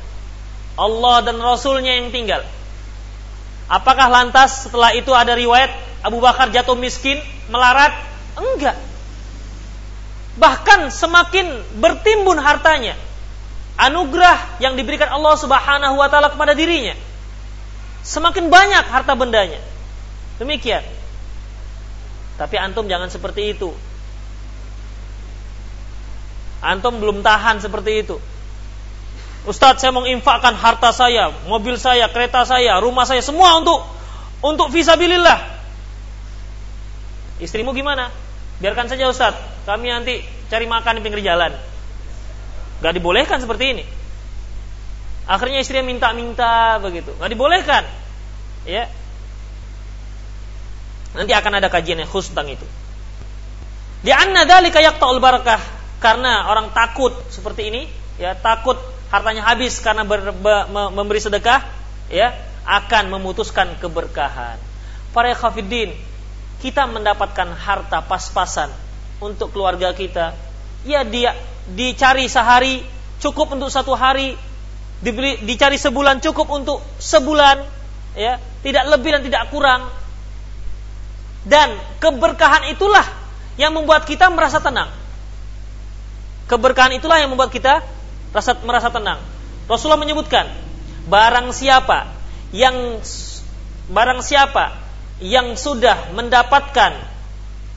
Allah 0.77 1.17
dan 1.25 1.41
Rasulnya 1.41 1.97
yang 1.97 2.13
tinggal. 2.13 2.45
Apakah 3.73 4.13
lantas 4.13 4.69
setelah 4.69 4.93
itu 4.93 5.17
ada 5.17 5.33
riwayat 5.33 5.73
Abu 6.05 6.21
Bakar 6.21 6.53
jatuh 6.53 6.77
miskin, 6.77 7.17
melarat? 7.49 7.97
Enggak. 8.37 8.77
Bahkan 10.37 10.93
semakin 10.93 11.81
bertimbun 11.81 12.37
hartanya. 12.37 12.97
Anugerah 13.83 14.63
yang 14.63 14.79
diberikan 14.79 15.11
Allah 15.11 15.35
Subhanahu 15.35 15.99
wa 15.99 16.07
taala 16.07 16.31
kepada 16.31 16.55
dirinya. 16.55 16.95
Semakin 18.07 18.47
banyak 18.47 18.87
harta 18.87 19.19
bendanya. 19.19 19.59
Demikian. 20.39 20.87
Tapi 22.39 22.55
antum 22.63 22.87
jangan 22.87 23.11
seperti 23.11 23.59
itu. 23.59 23.75
Antum 26.63 27.03
belum 27.03 27.27
tahan 27.27 27.59
seperti 27.59 28.07
itu. 28.07 28.23
Ustadz 29.43 29.83
saya 29.83 29.91
mau 29.91 30.07
infakkan 30.07 30.55
harta 30.55 30.95
saya, 30.95 31.35
mobil 31.51 31.75
saya, 31.75 32.07
kereta 32.07 32.47
saya, 32.47 32.79
rumah 32.79 33.03
saya, 33.03 33.19
semua 33.19 33.59
untuk 33.59 33.83
untuk 34.39 34.71
visabilillah. 34.71 35.43
Istrimu 37.43 37.75
gimana? 37.75 38.15
Biarkan 38.63 38.87
saja 38.87 39.11
Ustadz, 39.11 39.67
kami 39.67 39.91
nanti 39.91 40.23
cari 40.47 40.71
makan 40.71 40.99
di 40.99 41.03
pinggir 41.03 41.27
jalan. 41.27 41.72
Gak 42.83 42.99
dibolehkan 42.99 43.39
seperti 43.39 43.79
ini. 43.79 43.85
Akhirnya 45.31 45.63
istrinya 45.63 45.87
minta-minta 45.87 46.83
begitu. 46.83 47.15
Gak 47.15 47.31
dibolehkan. 47.31 47.87
Ya. 48.67 48.91
Nanti 51.15 51.31
akan 51.31 51.63
ada 51.63 51.71
kajian 51.71 52.03
yang 52.03 52.11
khusus 52.11 52.35
tentang 52.35 52.59
itu. 52.59 52.67
Di 54.03 54.11
anna 54.11 54.43
dzalika 54.43 54.83
yaqta'ul 54.83 55.23
barakah 55.23 55.63
karena 56.03 56.51
orang 56.51 56.75
takut 56.75 57.15
seperti 57.31 57.71
ini, 57.71 57.83
ya 58.19 58.35
takut 58.35 58.75
hartanya 59.15 59.47
habis 59.47 59.79
karena 59.79 60.03
ber, 60.03 60.35
be, 60.35 60.55
memberi 60.91 61.23
sedekah, 61.23 61.63
ya 62.11 62.35
akan 62.67 63.15
memutuskan 63.15 63.79
keberkahan. 63.79 64.59
Para 65.15 65.31
khafidin, 65.39 65.95
kita 66.59 66.91
mendapatkan 66.91 67.55
harta 67.55 68.03
pas-pasan 68.03 68.75
untuk 69.23 69.55
keluarga 69.55 69.95
kita. 69.95 70.35
Ya 70.83 71.07
dia 71.07 71.39
dicari 71.71 72.27
sehari 72.27 72.83
cukup 73.23 73.55
untuk 73.55 73.71
satu 73.71 73.95
hari, 73.95 74.35
dibeli, 74.99 75.39
dicari 75.47 75.79
sebulan 75.79 76.19
cukup 76.19 76.51
untuk 76.51 76.83
sebulan, 76.99 77.63
ya 78.19 78.43
tidak 78.67 78.85
lebih 78.91 79.15
dan 79.19 79.23
tidak 79.23 79.43
kurang. 79.55 79.87
Dan 81.43 81.75
keberkahan 81.99 82.71
itulah 82.71 83.07
yang 83.59 83.75
membuat 83.75 84.07
kita 84.07 84.31
merasa 84.31 84.63
tenang. 84.63 84.91
Keberkahan 86.47 86.95
itulah 86.99 87.19
yang 87.19 87.31
membuat 87.31 87.51
kita 87.51 87.83
rasa 88.35 88.59
merasa 88.63 88.91
tenang. 88.91 89.19
Rasulullah 89.67 90.01
menyebutkan, 90.01 90.51
barang 91.07 91.51
siapa 91.55 92.11
yang 92.55 93.01
barang 93.91 94.21
siapa 94.23 94.79
yang 95.23 95.55
sudah 95.55 96.15
mendapatkan 96.15 96.99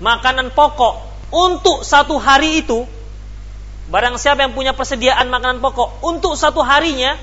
makanan 0.01 0.51
pokok 0.51 0.95
untuk 1.33 1.81
satu 1.85 2.17
hari 2.21 2.65
itu, 2.65 2.85
barang 3.85 4.17
siapa 4.17 4.45
yang 4.45 4.53
punya 4.57 4.73
persediaan 4.73 5.29
makanan 5.29 5.61
pokok 5.61 6.01
untuk 6.01 6.33
satu 6.33 6.65
harinya, 6.65 7.17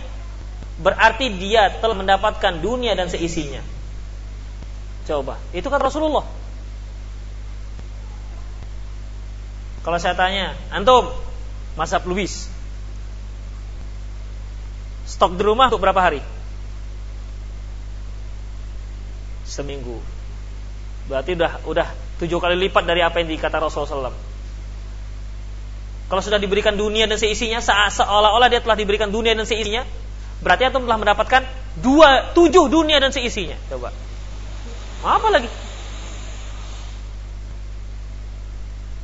berarti 0.78 1.30
dia 1.34 1.74
telah 1.82 1.98
mendapatkan 1.98 2.62
dunia 2.62 2.94
dan 2.94 3.10
seisinya. 3.10 3.62
Coba, 5.02 5.38
itu 5.50 5.66
kan 5.66 5.82
Rasulullah. 5.82 6.22
Kalau 9.82 9.98
saya 9.98 10.14
tanya, 10.14 10.54
antum 10.70 11.10
masa 11.74 11.98
Luis, 12.06 12.46
stok 15.02 15.34
di 15.34 15.42
rumah 15.42 15.66
untuk 15.66 15.82
berapa 15.82 15.98
hari? 15.98 16.22
Seminggu. 19.42 19.98
Berarti 21.10 21.34
udah 21.34 21.52
udah 21.66 21.88
tujuh 22.22 22.38
kali 22.38 22.54
lipat 22.70 22.86
dari 22.86 23.02
apa 23.02 23.18
yang 23.18 23.34
dikata 23.34 23.58
Rasulullah 23.58 24.14
SAW. 24.14 24.31
Kalau 26.12 26.20
sudah 26.20 26.36
diberikan 26.36 26.76
dunia 26.76 27.08
dan 27.08 27.16
seisinya, 27.16 27.64
seolah-olah 27.64 28.52
dia 28.52 28.60
telah 28.60 28.76
diberikan 28.76 29.08
dunia 29.08 29.32
dan 29.32 29.48
seisinya, 29.48 29.80
berarti 30.44 30.68
antum 30.68 30.84
telah 30.84 31.00
mendapatkan 31.00 31.40
dua 31.80 32.36
tujuh 32.36 32.68
dunia 32.68 33.00
dan 33.00 33.16
seisinya. 33.16 33.56
Coba. 33.72 33.88
Apa 35.00 35.28
lagi? 35.32 35.48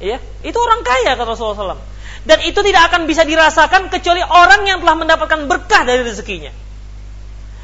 Ya, 0.05 0.21
itu 0.45 0.59
orang 0.61 0.85
kaya 0.85 1.17
kata 1.17 1.33
Rasulullah 1.33 1.81
SAW. 1.81 1.81
Dan 2.29 2.45
itu 2.45 2.61
tidak 2.61 2.93
akan 2.93 3.09
bisa 3.09 3.25
dirasakan 3.25 3.89
kecuali 3.89 4.21
orang 4.21 4.69
yang 4.69 4.85
telah 4.85 5.01
mendapatkan 5.01 5.49
berkah 5.49 5.89
dari 5.89 6.05
rezekinya. 6.05 6.53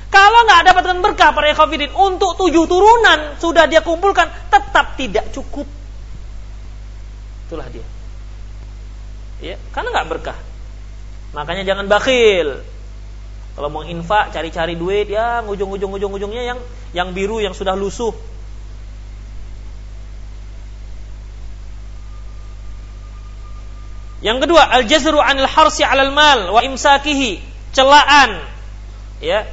Kalau 0.09 0.41
nggak 0.49 0.73
dapatkan 0.73 1.05
berkah 1.05 1.37
para 1.37 1.53
ikhwafidin 1.53 1.93
untuk 1.93 2.41
tujuh 2.41 2.65
turunan 2.65 3.37
sudah 3.37 3.69
dia 3.69 3.85
kumpulkan 3.85 4.25
tetap 4.49 4.97
tidak 4.97 5.29
cukup. 5.37 5.69
Itulah 7.45 7.69
dia. 7.69 7.94
Ya, 9.45 9.61
karena 9.77 9.93
nggak 9.93 10.09
berkah. 10.09 10.39
Makanya 11.37 11.69
jangan 11.69 11.85
bakhil. 11.85 12.65
Kalau 13.55 13.69
mau 13.69 13.85
infak 13.85 14.33
cari-cari 14.33 14.75
duit 14.75 15.13
ya 15.13 15.45
ujung-ujung 15.45 15.93
ujung-ujungnya 16.01 16.43
yang 16.43 16.59
yang 16.91 17.09
biru 17.15 17.39
yang 17.39 17.55
sudah 17.55 17.77
lusuh 17.79 18.11
Yang 24.25 24.49
kedua, 24.49 24.65
al-jazru 24.73 25.21
'anil 25.21 25.45
harsi 25.45 25.85
'alal 25.85 26.09
mal 26.09 26.49
wa 26.49 26.65
imsakihi, 26.65 27.45
celaan 27.77 28.41
ya. 29.21 29.45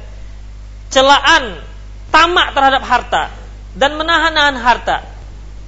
Celaan 0.88 1.60
tamak 2.08 2.56
terhadap 2.56 2.80
harta 2.80 3.28
dan 3.76 4.00
menahan-nahan 4.00 4.56
harta. 4.56 5.11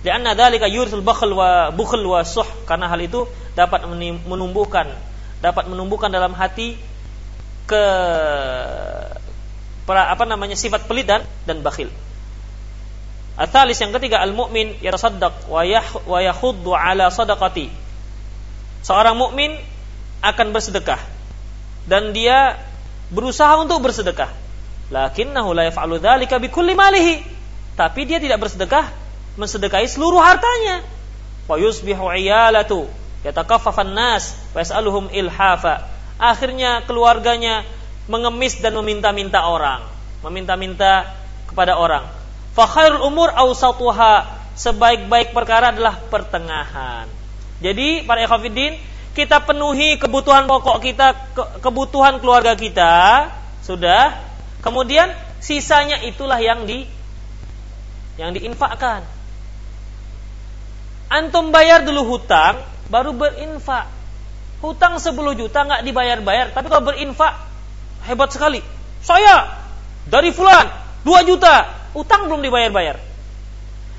Karena 0.04 0.36
dzalika 0.36 0.68
yursul 0.68 1.00
bakhl 1.00 1.32
wa 1.32 1.72
bukhl 1.72 2.04
wa 2.04 2.20
suh 2.20 2.44
karena 2.68 2.92
hal 2.92 3.00
itu 3.00 3.24
dapat 3.56 3.88
menumbuhkan 4.28 4.92
dapat 5.40 5.64
menumbuhkan 5.64 6.12
dalam 6.12 6.36
hati 6.36 6.76
ke 7.64 7.84
para, 9.88 10.12
apa 10.12 10.28
namanya 10.28 10.60
sifat 10.60 10.84
pelit 10.84 11.08
dan 11.08 11.24
dan 11.48 11.64
bakhil. 11.64 11.88
Atalis 13.40 13.80
yang 13.80 13.96
ketiga 13.96 14.20
al-mu'min 14.20 14.76
yatasaddaq 14.84 15.48
wa 15.48 15.64
yah 15.64 15.88
wa 16.04 16.20
yahuddu 16.20 16.70
ala 16.76 17.08
sadaqati 17.08 17.72
seorang 18.84 19.16
mukmin 19.16 19.56
akan 20.20 20.52
bersedekah 20.52 21.00
dan 21.88 22.12
dia 22.12 22.60
berusaha 23.08 23.56
untuk 23.56 23.80
bersedekah. 23.80 24.28
Lakinnahu 24.92 25.56
la 25.56 25.72
yaf'alu 25.72 25.96
dzalika 25.96 26.36
bikulli 26.36 26.76
malihi. 26.76 27.24
Tapi 27.74 28.06
dia 28.06 28.20
tidak 28.20 28.38
bersedekah 28.38 29.03
mensedekahi 29.34 29.86
seluruh 29.86 30.20
hartanya. 30.20 30.82
Wa 31.44 31.60
yusbihu 31.60 32.08
iyalatu 32.14 32.88
yatakaffafan 33.26 33.92
nas 33.92 34.36
wa 34.56 34.62
yas'aluhum 34.62 35.10
ilhafa. 35.12 35.88
Akhirnya 36.16 36.84
keluarganya 36.86 37.66
mengemis 38.06 38.60
dan 38.60 38.76
meminta-minta 38.78 39.44
orang, 39.48 39.82
meminta-minta 40.22 41.10
kepada 41.50 41.76
orang. 41.76 42.06
Fa 42.54 42.64
khairul 42.68 43.02
umur 43.04 43.32
awsatuha. 43.34 44.44
Sebaik-baik 44.54 45.34
perkara 45.34 45.74
adalah 45.74 45.98
pertengahan. 45.98 47.10
Jadi 47.58 48.06
para 48.06 48.22
ikhwatiddin 48.22 48.78
kita 49.10 49.42
penuhi 49.42 49.98
kebutuhan 49.98 50.46
pokok 50.46 50.78
kita, 50.78 51.14
kebutuhan 51.58 52.22
keluarga 52.22 52.54
kita, 52.54 53.30
sudah. 53.66 54.14
Kemudian 54.62 55.10
sisanya 55.42 55.98
itulah 56.06 56.38
yang 56.38 56.70
di 56.70 56.86
yang 58.14 58.30
diinfakkan. 58.30 59.02
Antum 61.12 61.52
bayar 61.54 61.84
dulu 61.84 62.16
hutang, 62.16 62.64
baru 62.88 63.12
berinfak. 63.12 63.88
Hutang 64.64 64.96
10 64.96 65.12
juta 65.36 65.58
nggak 65.60 65.84
dibayar-bayar, 65.84 66.56
tapi 66.56 66.66
kalau 66.72 66.88
berinfak 66.88 67.36
hebat 68.08 68.32
sekali. 68.32 68.64
Saya 69.04 69.44
dari 70.08 70.32
fulan 70.32 70.64
2 71.04 71.28
juta, 71.28 71.68
hutang 71.92 72.32
belum 72.32 72.40
dibayar-bayar. 72.40 72.96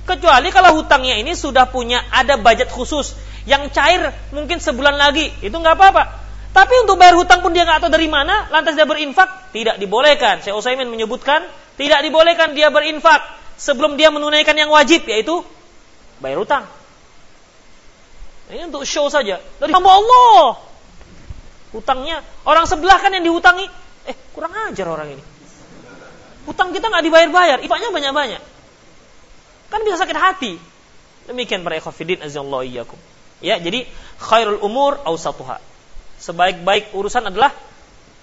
Kecuali 0.05 0.49
kalau 0.53 0.77
hutangnya 0.81 1.17
ini 1.17 1.33
sudah 1.33 1.69
punya 1.69 2.01
ada 2.13 2.37
budget 2.37 2.69
khusus 2.69 3.17
yang 3.45 3.69
cair 3.69 4.13
mungkin 4.33 4.57
sebulan 4.57 4.97
lagi, 4.97 5.33
itu 5.41 5.53
nggak 5.53 5.77
apa-apa. 5.77 6.03
Tapi 6.55 6.73
untuk 6.87 6.95
bayar 6.95 7.19
hutang 7.19 7.43
pun 7.43 7.51
dia 7.51 7.67
nggak 7.67 7.83
tahu 7.83 7.91
dari 7.91 8.07
mana, 8.07 8.47
lantas 8.47 8.73
dia 8.79 8.87
berinfak, 8.87 9.51
tidak 9.51 9.75
dibolehkan. 9.75 10.39
Saya 10.39 10.55
Utsaimin 10.55 10.87
menyebutkan, 10.87 11.45
tidak 11.75 11.99
dibolehkan 11.99 12.55
dia 12.55 12.71
berinfak 12.71 13.21
sebelum 13.59 13.99
dia 13.99 14.07
menunaikan 14.07 14.55
yang 14.55 14.71
wajib, 14.71 15.03
yaitu 15.03 15.43
bayar 16.23 16.39
hutang. 16.39 16.63
Ini 18.49 18.69
untuk 18.69 18.85
show 18.85 19.09
saja. 19.09 19.41
Dari 19.41 19.71
hamba 19.73 19.89
Allah. 19.89 20.61
Hutangnya, 21.73 22.21
orang 22.45 22.69
sebelah 22.69 23.01
kan 23.01 23.11
yang 23.11 23.25
dihutangi. 23.25 23.65
Eh, 24.05 24.15
kurang 24.31 24.53
ajar 24.53 24.85
orang 24.85 25.17
ini. 25.17 25.23
Hutang 26.45 26.69
kita 26.71 26.93
nggak 26.93 27.03
dibayar-bayar, 27.09 27.57
ifaknya 27.65 27.89
banyak-banyak. 27.89 28.41
Kan 29.73 29.79
bisa 29.81 29.97
sakit 29.97 30.17
hati. 30.17 30.53
Demikian 31.25 31.65
para 31.65 31.81
ikhwafidin 31.81 32.21
azallahu 32.21 32.61
iyyakum. 32.61 33.01
Ya, 33.41 33.57
jadi 33.57 33.89
khairul 34.21 34.61
umur 34.61 35.01
ausatuha. 35.03 35.57
Sebaik-baik 36.21 36.93
urusan 36.93 37.33
adalah 37.33 37.49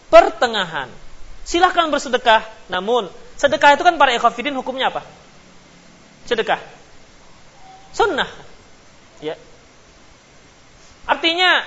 pertengahan. 0.06 0.86
Silahkan 1.42 1.90
bersedekah, 1.90 2.46
namun 2.70 3.10
sedekah 3.34 3.74
itu 3.74 3.82
kan 3.82 3.98
para 3.98 4.14
ikhwafidin 4.14 4.54
hukumnya 4.54 4.94
apa? 4.94 5.02
Sedekah. 6.30 6.62
Sunnah. 7.90 8.30
Ya. 9.18 9.34
Artinya 11.06 11.66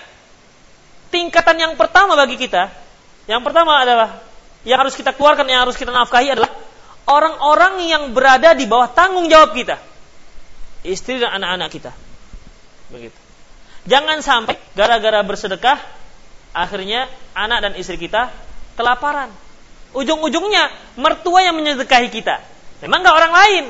tingkatan 1.11 1.59
yang 1.59 1.73
pertama 1.75 2.15
bagi 2.15 2.39
kita, 2.39 2.71
yang 3.27 3.41
pertama 3.43 3.83
adalah 3.83 4.21
yang 4.65 4.81
harus 4.81 4.97
kita 4.97 5.13
keluarkan, 5.13 5.45
yang 5.47 5.63
harus 5.67 5.77
kita 5.77 5.93
nafkahi 5.93 6.33
adalah 6.33 6.51
orang-orang 7.05 7.85
yang 7.85 8.03
berada 8.11 8.57
di 8.57 8.65
bawah 8.65 8.89
tanggung 8.91 9.29
jawab 9.29 9.53
kita. 9.53 9.77
Istri 10.85 11.21
dan 11.21 11.41
anak-anak 11.41 11.69
kita. 11.73 11.91
Begitu. 12.93 13.17
Jangan 13.85 14.21
sampai 14.21 14.57
gara-gara 14.73 15.21
bersedekah 15.21 15.77
akhirnya 16.53 17.09
anak 17.37 17.59
dan 17.61 17.73
istri 17.77 18.01
kita 18.01 18.33
kelaparan. 18.77 19.29
Ujung-ujungnya 19.95 20.73
mertua 20.97 21.45
yang 21.45 21.55
menyedekahi 21.57 22.09
kita. 22.09 22.41
Memang 22.85 23.05
nggak 23.05 23.15
orang 23.15 23.33
lain. 23.33 23.65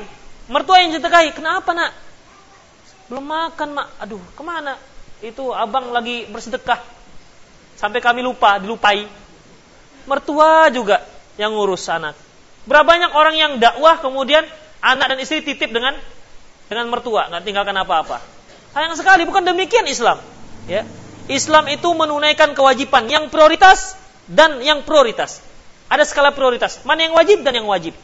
Mertua 0.50 0.82
yang 0.82 0.96
menyedekahi. 0.96 1.36
Kenapa 1.36 1.70
nak? 1.76 1.92
Belum 3.06 3.22
makan 3.22 3.68
mak. 3.76 3.88
Aduh 4.02 4.20
ke 4.34 4.42
mana? 4.42 4.74
Itu 5.24 5.52
abang 5.52 5.92
lagi 5.92 6.28
bersedekah. 6.28 6.80
Sampai 7.76 8.00
kami 8.00 8.24
lupa, 8.24 8.56
dilupai. 8.60 9.08
Mertua 10.08 10.72
juga 10.72 11.04
yang 11.36 11.52
ngurus 11.52 11.88
anak. 11.92 12.16
Berapa 12.66 12.86
banyak 12.88 13.12
orang 13.14 13.34
yang 13.36 13.52
dakwah 13.62 14.00
kemudian 14.00 14.42
anak 14.82 15.14
dan 15.14 15.18
istri 15.22 15.44
titip 15.44 15.70
dengan 15.70 15.94
dengan 16.66 16.90
mertua, 16.90 17.30
nggak 17.30 17.42
tinggalkan 17.46 17.76
apa-apa. 17.78 18.18
Sayang 18.74 18.98
sekali, 18.98 19.22
bukan 19.22 19.46
demikian 19.46 19.86
Islam. 19.86 20.18
Ya. 20.66 20.82
Islam 21.30 21.70
itu 21.70 21.86
menunaikan 21.94 22.54
kewajiban 22.54 23.06
yang 23.06 23.30
prioritas 23.30 23.94
dan 24.26 24.62
yang 24.62 24.82
prioritas. 24.82 25.42
Ada 25.86 26.02
skala 26.02 26.34
prioritas. 26.34 26.82
Mana 26.82 27.06
yang 27.06 27.14
wajib 27.14 27.46
dan 27.46 27.54
yang 27.54 27.66
wajib. 27.70 27.94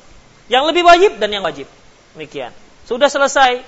Yang 0.46 0.64
lebih 0.70 0.82
wajib 0.86 1.12
dan 1.18 1.30
yang 1.34 1.42
wajib. 1.42 1.66
Demikian. 2.14 2.54
Sudah 2.86 3.10
selesai, 3.10 3.62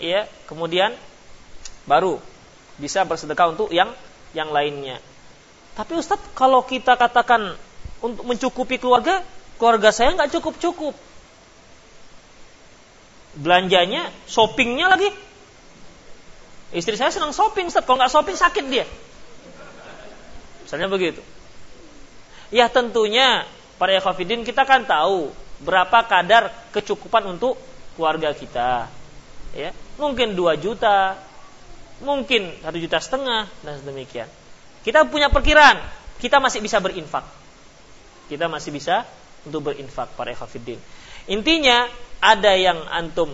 ya, 0.00 0.28
kemudian 0.48 0.96
baru 1.84 2.20
bisa 2.80 3.04
bersedekah 3.04 3.56
untuk 3.56 3.68
yang 3.72 3.92
yang 4.32 4.48
lainnya. 4.52 5.00
Tapi 5.72 5.96
Ustadz, 5.96 6.32
kalau 6.36 6.64
kita 6.64 6.96
katakan 6.96 7.56
untuk 8.04 8.24
mencukupi 8.28 8.76
keluarga, 8.76 9.24
keluarga 9.56 9.88
saya 9.92 10.12
nggak 10.16 10.32
cukup-cukup. 10.36 10.94
Belanjanya, 13.32 14.12
shoppingnya 14.28 14.92
lagi 14.92 15.08
Istri 16.72 16.96
saya 16.96 17.12
senang 17.12 17.36
shopping, 17.36 17.68
Ustaz. 17.68 17.84
Kalau 17.84 18.00
nggak 18.00 18.12
shopping 18.12 18.36
sakit 18.36 18.64
dia. 18.72 18.88
Misalnya 20.64 20.88
begitu. 20.88 21.20
Ya 22.48 22.72
tentunya 22.72 23.44
para 23.76 23.92
ikhwafidin 23.92 24.40
kita 24.40 24.64
kan 24.64 24.88
tahu 24.88 25.36
berapa 25.60 26.00
kadar 26.08 26.48
kecukupan 26.72 27.36
untuk 27.36 27.60
keluarga 27.94 28.32
kita. 28.32 28.88
Ya. 29.52 29.76
mungkin 30.00 30.32
2 30.32 30.56
juta, 30.56 31.20
mungkin 32.02 32.50
satu 32.60 32.78
juta 32.78 32.98
setengah 32.98 33.48
dan 33.62 33.74
sedemikian. 33.80 34.28
Kita 34.82 35.06
punya 35.06 35.30
perkiraan, 35.30 35.78
kita 36.18 36.42
masih 36.42 36.58
bisa 36.58 36.82
berinfak. 36.82 37.22
Kita 38.26 38.50
masih 38.50 38.74
bisa 38.74 39.06
untuk 39.46 39.72
berinfak 39.72 40.14
para 40.18 40.34
ikhwatiddin. 40.34 40.78
Intinya 41.30 41.86
ada 42.18 42.54
yang 42.58 42.78
antum 42.90 43.30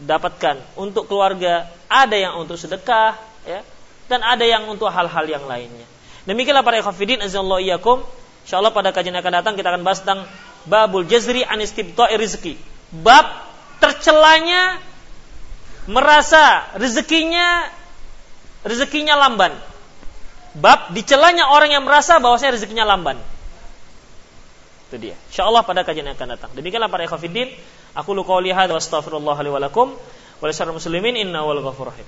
dapatkan 0.00 0.60
untuk 0.76 1.08
keluarga, 1.08 1.68
ada 1.88 2.16
yang 2.16 2.36
untuk 2.40 2.56
sedekah, 2.56 3.16
ya, 3.44 3.60
dan 4.08 4.20
ada 4.24 4.44
yang 4.44 4.68
untuk 4.68 4.88
hal-hal 4.92 5.24
yang 5.24 5.44
lainnya. 5.48 5.88
Demikianlah 6.28 6.64
para 6.64 6.80
ikhwatiddin 6.80 7.24
azallahu 7.24 7.60
iyyakum. 7.60 8.04
Insyaallah 8.44 8.74
pada 8.74 8.90
kajian 8.90 9.14
akan 9.16 9.32
datang 9.42 9.54
kita 9.54 9.70
akan 9.70 9.82
bahas 9.86 10.02
tentang 10.02 10.26
babul 10.66 11.06
jazri 11.06 11.46
an 11.46 11.62
istibta'i 11.62 12.18
rizki. 12.18 12.58
Bab 12.92 13.48
tercelanya 13.78 14.78
merasa 15.90 16.70
rezekinya 16.78 17.66
rezekinya 18.66 19.14
lamban. 19.18 19.54
Bab 20.52 20.92
dicelanya 20.92 21.48
orang 21.48 21.72
yang 21.72 21.84
merasa 21.84 22.20
bahwasanya 22.20 22.56
rezekinya 22.60 22.84
lamban. 22.84 23.16
Itu 24.92 25.00
dia. 25.00 25.16
Insyaallah 25.32 25.64
pada 25.64 25.80
kajian 25.84 26.04
yang 26.04 26.16
akan 26.16 26.36
datang. 26.36 26.50
Demikianlah 26.52 26.92
para 26.92 27.08
ikhwatiddin, 27.08 27.48
aku 27.96 28.12
lu 28.12 28.22
qouli 28.28 28.52
hadza 28.52 28.76
wa 28.76 28.80
astaghfirullah 28.80 29.36
li 29.40 29.50
wa 29.50 29.60
lakum 29.60 29.88
wa 30.42 30.74
muslimin 30.74 31.16
inna 31.16 31.40
wal 31.40 31.64
ghafur 31.64 31.88
rahim. 31.88 32.04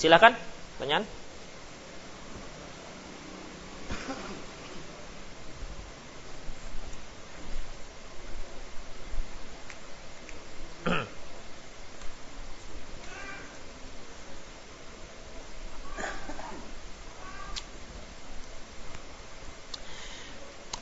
Silakan, 0.00 0.32
pertanyaan. 0.76 1.04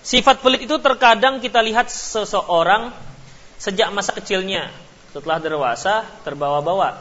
Sifat 0.05 0.45
pelit 0.45 0.69
itu 0.69 0.77
terkadang 0.85 1.41
kita 1.41 1.65
lihat 1.65 1.89
seseorang 1.89 2.93
sejak 3.57 3.89
masa 3.89 4.13
kecilnya, 4.13 4.69
setelah 5.17 5.41
dewasa 5.41 6.05
terbawa-bawa. 6.29 7.01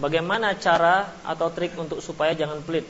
Bagaimana 0.00 0.56
cara 0.56 1.12
atau 1.28 1.52
trik 1.52 1.76
untuk 1.76 2.00
supaya 2.00 2.32
jangan 2.32 2.64
pelit? 2.64 2.88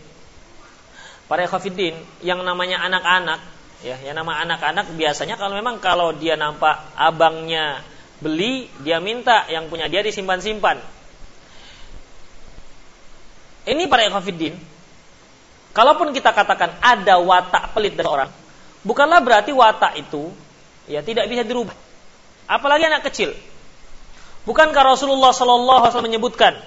Para 1.26 1.42
khafidin 1.50 1.98
yang 2.22 2.38
namanya 2.46 2.86
anak-anak, 2.86 3.42
ya, 3.82 3.98
yang 4.06 4.14
nama 4.14 4.38
anak-anak 4.46 4.94
biasanya 4.94 5.34
kalau 5.34 5.58
memang 5.58 5.82
kalau 5.82 6.14
dia 6.14 6.38
nampak 6.38 6.78
abangnya 6.94 7.82
beli, 8.22 8.70
dia 8.86 9.02
minta 9.02 9.42
yang 9.50 9.66
punya 9.66 9.90
dia 9.90 10.06
disimpan-simpan. 10.06 10.78
Ini 13.66 13.90
para 13.90 14.06
khafidin. 14.06 14.54
Kalaupun 15.74 16.14
kita 16.14 16.30
katakan 16.30 16.78
ada 16.78 17.18
watak 17.18 17.74
pelit 17.74 17.98
dari 17.98 18.06
orang, 18.06 18.30
bukanlah 18.82 19.22
berarti 19.22 19.50
watak 19.54 19.98
itu 19.98 20.30
ya 20.90 21.02
tidak 21.02 21.30
bisa 21.30 21.46
dirubah. 21.46 21.74
Apalagi 22.50 22.86
anak 22.86 23.06
kecil. 23.08 23.32
Bukankah 24.42 24.82
Rasulullah 24.82 25.30
Shallallahu 25.30 25.86
Alaihi 25.86 26.02
menyebutkan, 26.02 26.58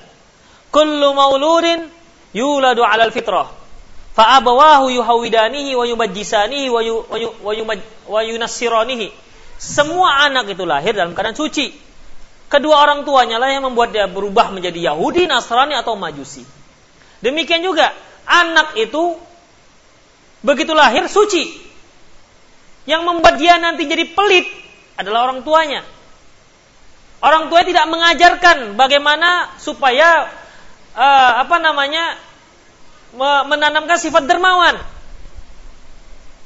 "Kullu 0.72 1.11
mauludin 1.11 1.91
yuladu 2.32 2.88
alal 2.88 3.11
fitrah, 3.11 3.51
fa 4.16 4.39
abawahu 4.39 4.88
yuhawidanihi 4.95 5.76
wa 5.76 5.84
yumajjisanihi 5.84 6.72
wa 8.07 8.22
yunassiranihi." 8.24 9.11
Semua 9.59 10.24
anak 10.24 10.51
itu 10.51 10.63
lahir 10.63 10.95
dalam 10.95 11.11
keadaan 11.11 11.36
suci. 11.36 11.76
Kedua 12.47 12.80
orang 12.80 13.03
tuanya 13.03 13.41
lah 13.41 13.51
yang 13.51 13.68
membuat 13.68 13.91
dia 13.91 14.07
berubah 14.07 14.53
menjadi 14.55 14.93
Yahudi, 14.93 15.28
Nasrani 15.28 15.76
atau 15.76 15.99
Majusi. 15.99 16.47
Demikian 17.20 17.66
juga 17.66 17.91
anak 18.24 18.78
itu 18.78 19.18
begitu 20.45 20.78
lahir 20.78 21.09
suci, 21.09 21.64
yang 22.86 23.05
membuat 23.05 23.41
dia 23.41 23.57
nanti 23.57 23.89
jadi 23.89 24.05
pelit 24.13 24.45
adalah 24.95 25.29
orang 25.29 25.41
tuanya. 25.41 25.81
Orang 27.25 27.49
tua 27.49 27.65
tidak 27.65 27.89
mengajarkan 27.89 28.77
bagaimana 28.77 29.57
supaya 29.57 30.29
uh, 30.93 31.31
apa 31.41 31.57
namanya 31.57 32.21
menanamkan 33.49 33.97
sifat 33.97 34.29
dermawan. 34.29 34.77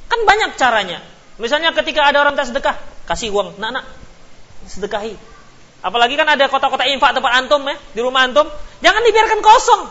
Kan 0.08 0.20
banyak 0.24 0.56
caranya. 0.56 1.04
Misalnya 1.36 1.76
ketika 1.76 2.08
ada 2.08 2.24
orang 2.24 2.36
tak 2.36 2.48
sedekah, 2.48 2.76
kasih 3.04 3.32
uang, 3.32 3.60
nak 3.60 3.70
nak 3.80 3.84
sedekahi. 4.68 5.16
Apalagi 5.80 6.14
kan 6.16 6.28
ada 6.28 6.44
kota-kota 6.52 6.84
infak 6.84 7.16
tempat 7.16 7.32
antum 7.32 7.64
ya, 7.64 7.76
di 7.96 8.00
rumah 8.04 8.28
antum, 8.28 8.44
jangan 8.84 9.00
dibiarkan 9.00 9.40
kosong. 9.40 9.82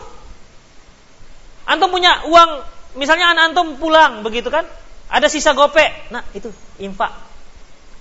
Antum 1.66 1.90
punya 1.90 2.22
uang, 2.30 2.50
misalnya 2.94 3.34
anak 3.34 3.50
antum 3.50 3.74
pulang 3.82 4.22
begitu 4.22 4.48
kan, 4.48 4.62
ada 5.10 5.26
sisa 5.26 5.50
gopek, 5.58 6.14
nah 6.14 6.22
itu 6.30 6.54
infak. 6.78 7.10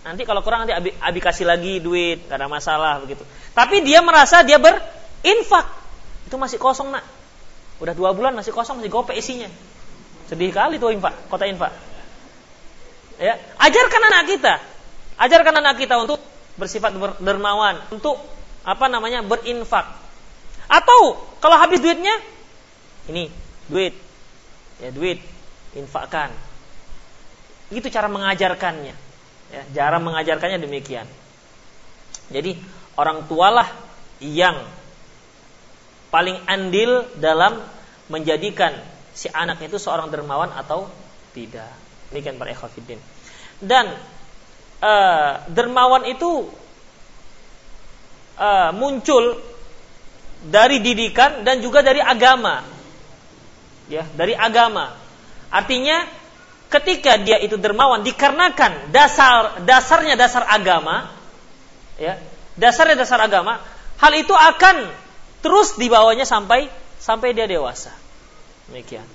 Nanti 0.06 0.24
kalau 0.30 0.46
kurang 0.46 0.64
nanti 0.64 0.78
abi, 0.78 0.94
abi 0.94 1.20
kasih 1.20 1.50
lagi 1.50 1.82
duit, 1.82 2.30
gak 2.30 2.38
ada 2.38 2.46
masalah 2.46 3.02
begitu. 3.02 3.26
Tapi 3.58 3.82
dia 3.82 4.06
merasa 4.06 4.46
dia 4.46 4.62
berinfak, 4.62 5.66
itu 6.30 6.36
masih 6.38 6.62
kosong 6.62 6.94
nak. 6.94 7.02
Udah 7.82 7.98
dua 7.98 8.14
bulan 8.14 8.38
masih 8.38 8.54
kosong, 8.54 8.78
masih 8.78 8.94
gopek 8.94 9.18
isinya. 9.18 9.50
Sedih 10.30 10.54
kali 10.54 10.78
tuh 10.78 10.94
infak, 10.94 11.18
kota 11.34 11.50
infak. 11.50 11.74
Ya, 13.18 13.42
ajarkan 13.58 14.02
anak 14.14 14.24
kita, 14.30 14.54
ajarkan 15.18 15.56
anak 15.66 15.76
kita 15.82 15.98
untuk 15.98 16.22
bersifat 16.62 16.94
dermawan, 17.20 17.82
untuk 17.90 18.22
apa 18.62 18.86
namanya 18.86 19.26
berinfak. 19.26 19.90
Atau 20.70 21.18
kalau 21.42 21.58
habis 21.58 21.82
duitnya, 21.82 22.14
ini 23.10 23.34
duit, 23.66 23.98
ya 24.78 24.94
duit, 24.94 25.18
infakkan 25.74 26.30
itu 27.70 27.88
cara 27.94 28.10
mengajarkannya. 28.10 28.96
Ya, 29.50 29.62
cara 29.74 29.98
mengajarkannya 29.98 30.62
demikian. 30.62 31.06
Jadi 32.30 32.58
orang 32.98 33.26
tualah 33.26 33.70
yang 34.22 34.62
paling 36.14 36.38
andil 36.46 37.06
dalam 37.18 37.62
menjadikan 38.10 38.74
si 39.14 39.30
anak 39.30 39.62
itu 39.62 39.78
seorang 39.78 40.10
dermawan 40.10 40.50
atau 40.54 40.90
tidak. 41.34 41.70
Demikian 42.10 42.38
para 42.42 42.54
ikhwatiddin. 42.54 42.98
Dan 43.62 43.94
uh, 44.82 45.32
dermawan 45.50 46.10
itu 46.10 46.50
uh, 48.38 48.72
muncul 48.74 49.38
dari 50.46 50.82
didikan 50.82 51.46
dan 51.46 51.62
juga 51.62 51.86
dari 51.86 52.02
agama. 52.02 52.66
Ya, 53.90 54.06
dari 54.14 54.38
agama. 54.38 54.94
Artinya 55.50 56.06
ketika 56.70 57.18
dia 57.18 57.42
itu 57.42 57.58
dermawan 57.58 58.06
dikarenakan 58.06 58.94
dasar 58.94 59.66
dasarnya 59.66 60.14
dasar 60.14 60.46
agama 60.46 61.10
ya 61.98 62.22
dasarnya 62.56 63.02
dasar 63.02 63.20
agama 63.26 63.58
hal 64.00 64.14
itu 64.16 64.32
akan 64.32 64.88
terus 65.44 65.76
dibawanya 65.76 66.24
sampai 66.24 66.72
sampai 67.00 67.32
dia 67.32 67.48
dewasa. 67.48 67.92
Demikian. 68.70 69.08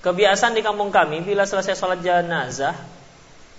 Kebiasaan 0.00 0.56
di 0.56 0.64
kampung 0.64 0.88
kami 0.88 1.20
bila 1.20 1.44
selesai 1.44 1.76
sholat 1.76 2.00
jenazah 2.00 2.72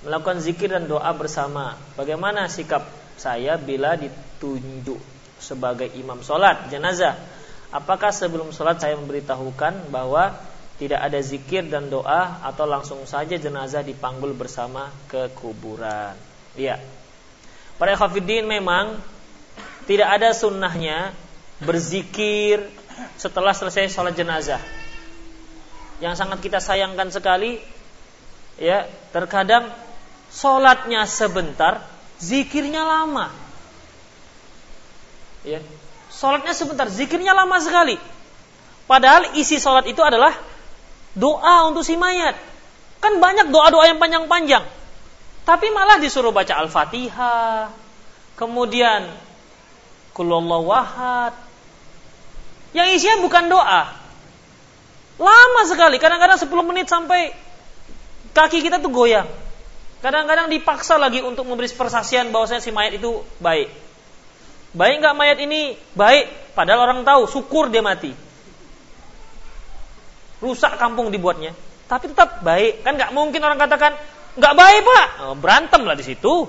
melakukan 0.01 0.41
zikir 0.41 0.73
dan 0.73 0.89
doa 0.89 1.13
bersama 1.13 1.77
bagaimana 1.93 2.49
sikap 2.49 2.81
saya 3.13 3.61
bila 3.61 3.93
ditunjuk 3.93 4.97
sebagai 5.37 5.93
imam 5.93 6.25
sholat 6.25 6.73
jenazah 6.73 7.13
Apakah 7.71 8.11
sebelum 8.11 8.51
sholat 8.51 8.83
saya 8.83 8.99
memberitahukan 8.99 9.87
bahwa 9.87 10.35
tidak 10.75 10.99
ada 10.99 11.19
zikir 11.23 11.63
dan 11.71 11.87
doa 11.87 12.43
atau 12.43 12.67
langsung 12.67 13.07
saja 13.07 13.39
jenazah 13.39 13.79
dipanggul 13.79 14.35
bersama 14.35 14.91
ke 15.07 15.31
kuburan? 15.39 16.19
Iya. 16.59 16.83
Para 17.79 17.95
khafidin 17.95 18.43
memang 18.43 18.99
tidak 19.87 20.19
ada 20.19 20.35
sunnahnya 20.35 21.15
berzikir 21.63 22.67
setelah 23.15 23.55
selesai 23.55 23.87
sholat 23.87 24.19
jenazah. 24.19 24.59
Yang 26.03 26.19
sangat 26.19 26.39
kita 26.43 26.59
sayangkan 26.59 27.07
sekali, 27.13 27.61
ya 28.59 28.83
terkadang 29.15 29.69
sholatnya 30.33 31.05
sebentar, 31.05 31.85
zikirnya 32.19 32.83
lama. 32.83 33.29
Ya, 35.41 35.63
Sholatnya 36.21 36.53
sebentar, 36.53 36.85
zikirnya 36.85 37.33
lama 37.33 37.57
sekali. 37.57 37.97
Padahal 38.85 39.33
isi 39.33 39.57
sholat 39.57 39.89
itu 39.89 40.05
adalah 40.05 40.37
doa 41.17 41.65
untuk 41.65 41.81
si 41.81 41.97
mayat. 41.97 42.37
Kan 43.01 43.17
banyak 43.17 43.49
doa-doa 43.49 43.89
yang 43.89 43.97
panjang-panjang. 43.97 44.61
Tapi 45.41 45.73
malah 45.73 45.97
disuruh 45.97 46.29
baca 46.29 46.61
Al-Fatihah. 46.61 47.73
Kemudian 48.37 49.09
Kulullah 50.13 50.61
wahad. 50.61 51.33
Yang 52.77 53.01
isinya 53.01 53.25
bukan 53.25 53.49
doa. 53.49 53.81
Lama 55.17 55.61
sekali, 55.65 55.97
kadang-kadang 55.97 56.37
10 56.37 56.69
menit 56.69 56.85
sampai 56.85 57.33
kaki 58.37 58.61
kita 58.61 58.77
tuh 58.77 58.93
goyang. 58.93 59.25
Kadang-kadang 60.05 60.53
dipaksa 60.53 61.01
lagi 61.01 61.25
untuk 61.25 61.49
memberi 61.49 61.69
persaksian 61.73 62.29
bahwasanya 62.29 62.61
si 62.61 62.69
mayat 62.69 63.01
itu 63.01 63.25
baik. 63.41 63.69
Baik 64.71 65.03
nggak 65.03 65.15
mayat 65.17 65.37
ini? 65.43 65.75
Baik. 65.95 66.55
Padahal 66.55 66.87
orang 66.87 67.01
tahu, 67.03 67.27
syukur 67.27 67.67
dia 67.67 67.83
mati. 67.83 68.11
Rusak 70.39 70.79
kampung 70.79 71.11
dibuatnya. 71.11 71.51
Tapi 71.91 72.11
tetap 72.11 72.41
baik. 72.41 72.81
Kan 72.87 72.95
nggak 72.95 73.11
mungkin 73.11 73.41
orang 73.43 73.59
katakan 73.59 73.93
nggak 74.39 74.53
baik 74.55 74.79
pak. 74.87 75.07
Oh, 75.27 75.35
berantem 75.35 75.81
lah 75.83 75.95
di 75.95 76.05
situ. 76.07 76.47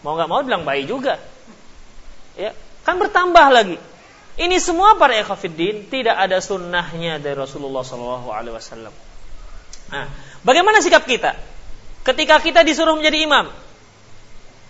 Mau 0.00 0.12
nggak 0.16 0.28
mau 0.28 0.40
bilang 0.40 0.64
baik 0.64 0.88
juga. 0.88 1.20
Ya, 2.34 2.56
kan 2.82 2.96
bertambah 2.98 3.46
lagi. 3.52 3.76
Ini 4.34 4.58
semua 4.58 4.98
para 4.98 5.14
ekhafiddin 5.14 5.86
tidak 5.86 6.18
ada 6.18 6.42
sunnahnya 6.42 7.22
dari 7.22 7.38
Rasulullah 7.38 7.86
SAW. 7.86 8.90
Nah, 9.94 10.06
bagaimana 10.42 10.82
sikap 10.82 11.06
kita? 11.06 11.38
ketika 12.04 12.36
kita 12.38 12.60
disuruh 12.62 12.94
menjadi 12.94 13.24
imam? 13.24 13.48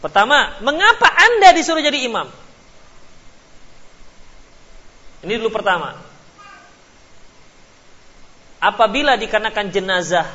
Pertama, 0.01 0.57
mengapa 0.63 1.11
Anda 1.11 1.53
disuruh 1.53 1.83
jadi 1.83 2.07
imam? 2.07 2.31
Ini 5.25 5.41
dulu 5.41 5.49
pertama. 5.49 5.97
Apabila 8.61 9.17
dikarenakan 9.17 9.73
jenazah 9.73 10.29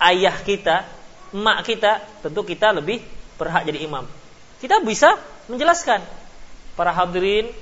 ayah 0.00 0.36
kita, 0.40 0.88
emak 1.36 1.68
kita, 1.68 2.00
tentu 2.24 2.40
kita 2.44 2.72
lebih 2.72 3.04
berhak 3.36 3.68
jadi 3.68 3.84
imam. 3.84 4.08
Kita 4.60 4.80
bisa 4.80 5.16
menjelaskan 5.48 6.00
para 6.76 6.92
hadirin 6.92 7.52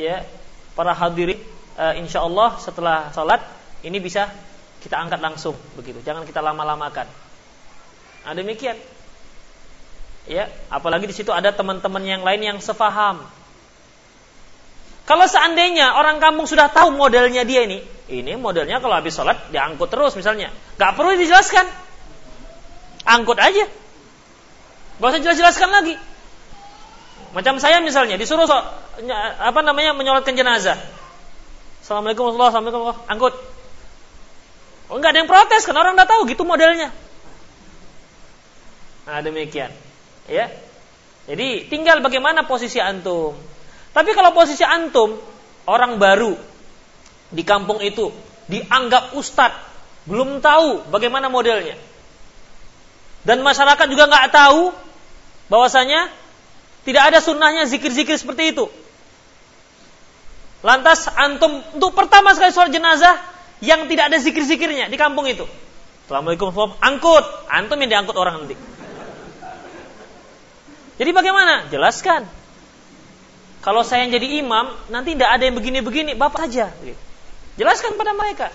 ya, 0.00 0.24
para 0.72 0.96
hadirin 0.96 1.40
uh, 1.76 1.94
insya 1.96 2.24
Allah 2.24 2.56
setelah 2.60 3.12
sholat 3.12 3.40
ini 3.84 4.00
bisa 4.00 4.32
kita 4.80 4.96
angkat 4.96 5.20
langsung 5.20 5.56
begitu. 5.76 6.00
Jangan 6.04 6.24
kita 6.24 6.40
lama-lamakan. 6.40 7.08
Nah, 8.24 8.32
demikian. 8.36 8.76
Ya, 10.28 10.52
apalagi 10.68 11.08
di 11.08 11.16
situ 11.16 11.32
ada 11.32 11.48
teman-teman 11.56 12.04
yang 12.04 12.20
lain 12.20 12.44
yang 12.44 12.58
sefaham. 12.60 13.24
Kalau 15.08 15.24
seandainya 15.24 15.96
orang 15.96 16.20
kampung 16.20 16.44
sudah 16.44 16.68
tahu 16.68 16.92
modelnya 16.92 17.48
dia 17.48 17.64
ini, 17.64 17.80
ini 18.12 18.36
modelnya 18.36 18.76
kalau 18.76 18.92
habis 19.00 19.16
sholat 19.16 19.48
diangkut 19.48 19.88
terus 19.88 20.12
misalnya, 20.12 20.52
nggak 20.76 20.92
perlu 20.92 21.16
dijelaskan, 21.16 21.64
angkut 23.08 23.40
aja, 23.40 23.64
gak 25.00 25.08
usah 25.08 25.20
jelas-jelaskan 25.24 25.70
lagi. 25.72 25.96
Macam 27.32 27.56
saya 27.56 27.80
misalnya 27.80 28.20
disuruh 28.20 28.44
so, 28.44 28.52
apa 29.40 29.60
namanya 29.64 29.96
menyolatkan 29.96 30.36
jenazah, 30.36 30.76
Assalamualaikum 31.80 32.28
warahmatullahi 32.28 32.68
wabarakatuh, 32.68 33.08
angkut. 33.08 33.34
Oh, 34.92 35.00
enggak 35.00 35.16
ada 35.16 35.18
yang 35.24 35.30
protes 35.32 35.64
karena 35.64 35.80
orang 35.88 35.96
udah 35.96 36.08
tahu 36.08 36.28
gitu 36.28 36.44
modelnya. 36.44 36.92
Nah, 39.08 39.24
demikian. 39.24 39.72
Ya. 40.28 40.52
Jadi 41.24 41.64
tinggal 41.72 42.04
bagaimana 42.04 42.44
posisi 42.44 42.76
antum. 42.76 43.36
Tapi 43.92 44.10
kalau 44.12 44.30
posisi 44.36 44.62
antum 44.62 45.16
orang 45.68 45.96
baru 45.96 46.36
di 47.28 47.42
kampung 47.44 47.80
itu 47.84 48.08
dianggap 48.48 49.12
ustadz, 49.16 49.60
belum 50.08 50.40
tahu 50.40 50.88
bagaimana 50.88 51.28
modelnya. 51.28 51.76
Dan 53.26 53.44
masyarakat 53.44 53.86
juga 53.92 54.08
nggak 54.08 54.32
tahu 54.32 54.72
bahwasanya 55.52 56.08
tidak 56.88 57.12
ada 57.12 57.18
sunnahnya 57.20 57.68
zikir-zikir 57.68 58.16
seperti 58.16 58.56
itu. 58.56 58.64
Lantas 60.64 61.06
antum 61.12 61.60
untuk 61.76 61.92
pertama 61.92 62.32
sekali 62.32 62.50
sholat 62.50 62.72
jenazah 62.72 63.20
yang 63.60 63.86
tidak 63.90 64.10
ada 64.14 64.18
zikir-zikirnya 64.18 64.88
di 64.88 64.96
kampung 64.96 65.28
itu. 65.28 65.44
Assalamualaikum 66.08 66.48
angkut, 66.80 67.24
antum 67.52 67.76
yang 67.84 67.90
diangkut 67.92 68.16
orang 68.16 68.40
nanti. 68.40 68.56
Jadi 70.98 71.10
bagaimana? 71.12 71.68
Jelaskan. 71.68 72.37
Kalau 73.58 73.82
saya 73.82 74.06
yang 74.06 74.14
jadi 74.14 74.42
imam, 74.42 74.70
nanti 74.88 75.18
tidak 75.18 75.30
ada 75.34 75.42
yang 75.42 75.56
begini-begini, 75.58 76.14
bapak 76.14 76.46
saja. 76.46 76.70
Jelaskan 77.58 77.98
pada 77.98 78.14
mereka. 78.14 78.54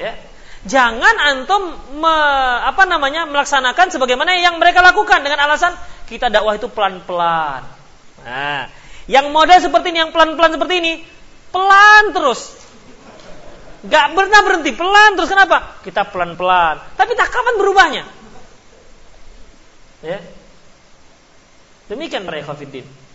Ya. 0.00 0.16
Jangan 0.66 1.14
antum 1.30 1.62
me, 2.02 2.16
apa 2.66 2.88
namanya 2.90 3.22
melaksanakan 3.28 3.86
sebagaimana 3.92 4.34
yang 4.34 4.58
mereka 4.58 4.82
lakukan 4.82 5.22
dengan 5.22 5.46
alasan 5.46 5.76
kita 6.10 6.26
dakwah 6.26 6.58
itu 6.58 6.66
pelan-pelan. 6.66 7.62
Nah, 8.26 8.66
yang 9.06 9.30
model 9.30 9.62
seperti 9.62 9.94
ini, 9.94 9.98
yang 10.02 10.10
pelan-pelan 10.10 10.58
seperti 10.58 10.74
ini, 10.82 10.92
pelan 11.54 12.10
terus. 12.10 12.58
Gak 13.86 14.18
pernah 14.18 14.40
berhenti, 14.42 14.74
pelan 14.74 15.14
terus. 15.14 15.30
Kenapa? 15.30 15.78
Kita 15.86 16.02
pelan-pelan. 16.10 16.98
Tapi 16.98 17.12
tak 17.14 17.30
kapan 17.30 17.54
berubahnya? 17.62 18.02
Ya. 20.02 20.18
Demikian 21.86 22.26
para 22.26 22.42
ikhwatiddin. 22.42 23.05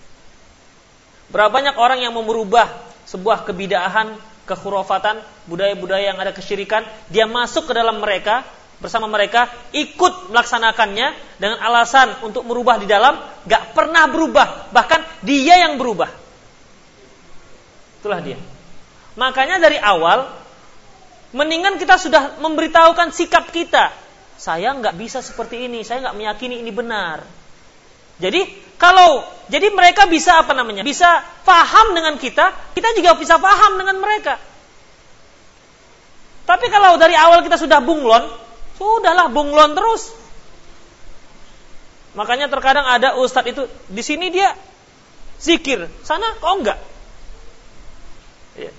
Berapa 1.32 1.50
banyak 1.52 1.76
orang 1.80 2.04
yang 2.04 2.12
mau 2.12 2.28
merubah 2.28 2.68
sebuah 3.08 3.48
kebidahan, 3.48 4.14
kekhurafatan, 4.44 5.24
budaya-budaya 5.48 6.12
yang 6.12 6.20
ada 6.20 6.36
kesyirikan, 6.36 6.84
dia 7.08 7.24
masuk 7.24 7.72
ke 7.72 7.74
dalam 7.74 8.04
mereka 8.04 8.44
bersama 8.82 9.06
mereka, 9.06 9.48
ikut 9.72 10.34
melaksanakannya 10.34 11.14
dengan 11.38 11.62
alasan 11.62 12.18
untuk 12.26 12.44
merubah 12.44 12.82
di 12.82 12.90
dalam, 12.90 13.14
gak 13.46 13.78
pernah 13.78 14.10
berubah, 14.10 14.74
bahkan 14.74 15.06
dia 15.22 15.54
yang 15.62 15.78
berubah. 15.78 16.10
Itulah 18.02 18.20
dia. 18.26 18.42
Makanya 19.14 19.62
dari 19.62 19.78
awal, 19.78 20.26
mendingan 21.32 21.78
kita 21.78 22.02
sudah 22.02 22.42
memberitahukan 22.42 23.14
sikap 23.14 23.54
kita. 23.54 23.94
Saya 24.42 24.74
nggak 24.74 24.98
bisa 24.98 25.22
seperti 25.22 25.70
ini, 25.70 25.86
saya 25.86 26.10
nggak 26.10 26.18
meyakini 26.18 26.66
ini 26.66 26.74
benar. 26.74 27.22
Jadi 28.22 28.46
kalau 28.78 29.26
jadi 29.50 29.74
mereka 29.74 30.06
bisa 30.06 30.38
apa 30.38 30.54
namanya? 30.54 30.86
Bisa 30.86 31.26
paham 31.44 31.98
dengan 31.98 32.16
kita, 32.22 32.54
kita 32.78 32.94
juga 32.94 33.18
bisa 33.18 33.42
paham 33.42 33.82
dengan 33.82 33.98
mereka. 33.98 34.38
Tapi 36.46 36.66
kalau 36.70 37.02
dari 37.02 37.18
awal 37.18 37.42
kita 37.42 37.58
sudah 37.58 37.82
bunglon, 37.82 38.30
sudahlah 38.78 39.28
bunglon 39.34 39.74
terus. 39.74 40.14
Makanya 42.14 42.52
terkadang 42.52 42.86
ada 42.86 43.18
ustadz 43.18 43.50
itu 43.50 43.64
di 43.88 44.04
sini 44.04 44.30
dia 44.30 44.52
zikir, 45.40 45.88
sana 46.04 46.36
kok 46.38 46.54
enggak? 46.60 46.80
Ya. 48.60 48.72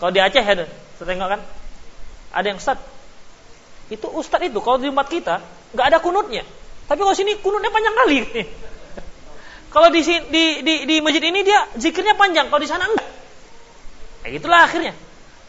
Kalau 0.00 0.10
di 0.14 0.20
Aceh 0.22 0.40
ada, 0.40 0.64
saya 0.96 1.06
tengok 1.06 1.28
kan, 1.28 1.40
ada 2.32 2.46
yang 2.48 2.58
ustadz. 2.58 2.86
Itu 3.92 4.08
ustadz 4.08 4.48
itu 4.48 4.58
kalau 4.64 4.80
di 4.80 4.88
umat 4.88 5.12
kita 5.12 5.44
nggak 5.76 5.86
ada 5.92 5.98
kunutnya. 6.00 6.42
Tapi 6.88 7.00
kalau 7.04 7.16
sini 7.16 7.36
kunutnya 7.38 7.68
panjang 7.68 7.94
kali. 7.94 8.18
Kalau 9.68 9.92
di, 9.92 10.00
di, 10.00 10.44
di, 10.64 10.74
di 10.88 10.96
masjid 11.04 11.20
ini 11.20 11.44
dia 11.44 11.68
zikirnya 11.76 12.16
panjang, 12.16 12.48
kalau 12.48 12.56
di 12.56 12.70
sana 12.70 12.88
enggak. 12.88 13.08
Ya 14.24 14.28
itulah 14.32 14.64
akhirnya. 14.64 14.96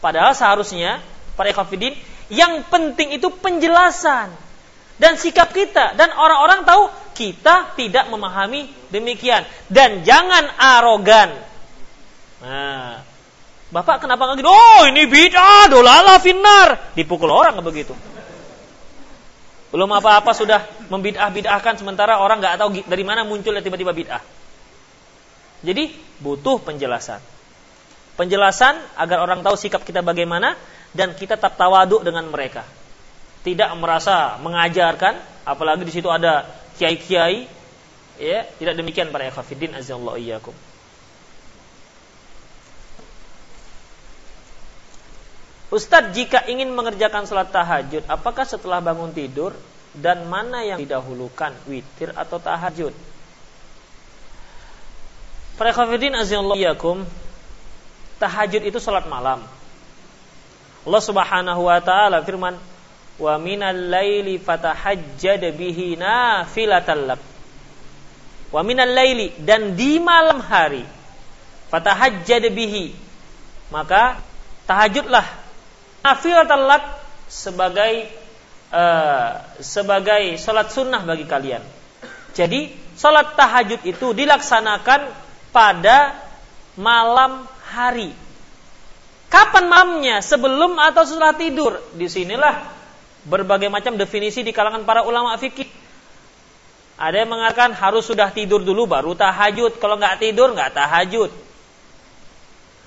Padahal 0.04 0.36
seharusnya 0.36 1.00
para 1.40 1.48
ikhwafidin 1.48 1.96
yang 2.28 2.68
penting 2.68 3.16
itu 3.16 3.32
penjelasan 3.32 4.28
dan 5.00 5.16
sikap 5.16 5.56
kita 5.56 5.96
dan 5.96 6.12
orang-orang 6.12 6.68
tahu 6.68 6.92
kita 7.16 7.72
tidak 7.80 8.12
memahami 8.12 8.68
demikian 8.92 9.48
dan 9.72 10.04
jangan 10.04 10.52
arogan. 10.60 11.32
Nah, 12.44 13.00
Bapak 13.70 14.02
kenapa 14.02 14.26
nggak 14.26 14.42
gitu? 14.42 14.50
Oh 14.50 14.82
ini 14.90 15.06
bid'ah, 15.06 15.70
dolala 15.70 16.18
finar. 16.18 16.92
Dipukul 16.98 17.30
orang 17.30 17.56
begitu. 17.62 17.94
Belum 19.70 19.86
apa-apa 19.94 20.34
sudah 20.34 20.66
membidah-bidahkan 20.90 21.78
sementara 21.78 22.18
orang 22.18 22.42
nggak 22.42 22.58
tahu 22.58 22.68
dari 22.90 23.04
mana 23.06 23.22
munculnya 23.22 23.62
tiba-tiba 23.62 23.94
bid'ah. 23.94 24.22
Jadi 25.62 25.94
butuh 26.18 26.58
penjelasan. 26.58 27.22
Penjelasan 28.18 28.76
agar 28.98 29.22
orang 29.22 29.46
tahu 29.46 29.54
sikap 29.54 29.86
kita 29.86 30.02
bagaimana 30.02 30.58
dan 30.90 31.14
kita 31.14 31.38
tetap 31.38 31.54
tawaduk 31.54 32.02
dengan 32.02 32.26
mereka. 32.26 32.66
Tidak 33.40 33.70
merasa 33.78 34.36
mengajarkan, 34.42 35.46
apalagi 35.48 35.86
di 35.86 35.92
situ 35.94 36.10
ada 36.12 36.44
kiai-kiai, 36.76 37.48
ya, 38.20 38.44
tidak 38.60 38.76
demikian 38.76 39.08
para 39.08 39.24
ikhwatiddin 39.30 39.72
azallahu 39.72 40.20
iyyakum. 40.20 40.52
Ustadz 45.70 46.18
jika 46.18 46.42
ingin 46.50 46.74
mengerjakan 46.74 47.30
sholat 47.30 47.54
tahajud, 47.54 48.02
apakah 48.10 48.42
setelah 48.42 48.82
bangun 48.82 49.14
tidur 49.14 49.54
dan 49.94 50.26
mana 50.26 50.66
yang 50.66 50.82
didahulukan, 50.82 51.54
witir 51.70 52.10
atau 52.18 52.42
tahajud? 52.42 52.90
Tahajud 58.20 58.62
itu 58.66 58.78
sholat 58.82 59.06
malam. 59.06 59.46
Allah 60.82 61.02
Subhanahu 61.04 61.62
wa 61.70 61.78
taala 61.78 62.18
firman, 62.26 62.58
"Wa 63.20 63.38
minal 63.38 63.76
laili 63.76 64.42
fatahajjad 64.42 65.44
bihi 65.54 65.94
nafilatan 65.94 67.14
lak." 67.14 67.20
Wa 68.50 68.66
minal 68.66 68.90
laili 68.90 69.30
dan 69.38 69.78
di 69.78 70.02
malam 70.02 70.42
hari 70.42 70.82
fatahajjad 71.70 72.50
bihi 72.50 72.90
maka 73.70 74.18
tahajudlah 74.66 75.22
Nafil 76.00 76.40
talak 76.48 76.82
sebagai 77.28 78.08
uh, 78.72 79.44
sebagai 79.60 80.40
sholat 80.40 80.72
sunnah 80.72 81.04
bagi 81.04 81.28
kalian. 81.28 81.60
Jadi 82.32 82.72
sholat 82.96 83.36
tahajud 83.36 83.84
itu 83.84 84.06
dilaksanakan 84.16 85.12
pada 85.52 86.16
malam 86.80 87.44
hari. 87.68 88.16
Kapan 89.30 89.70
malamnya? 89.70 90.18
Sebelum 90.24 90.74
atau 90.80 91.06
setelah 91.06 91.36
tidur? 91.36 91.78
Di 91.94 92.10
sinilah 92.10 92.66
berbagai 93.28 93.70
macam 93.70 93.94
definisi 93.94 94.42
di 94.42 94.50
kalangan 94.50 94.82
para 94.82 95.06
ulama 95.06 95.36
fikih. 95.38 95.68
Ada 97.00 97.24
yang 97.24 97.30
mengatakan 97.32 97.72
harus 97.72 98.04
sudah 98.04 98.28
tidur 98.34 98.60
dulu 98.60 98.90
baru 98.90 99.14
tahajud. 99.14 99.78
Kalau 99.78 99.96
nggak 99.96 100.20
tidur 100.20 100.52
nggak 100.52 100.74
tahajud. 100.74 101.30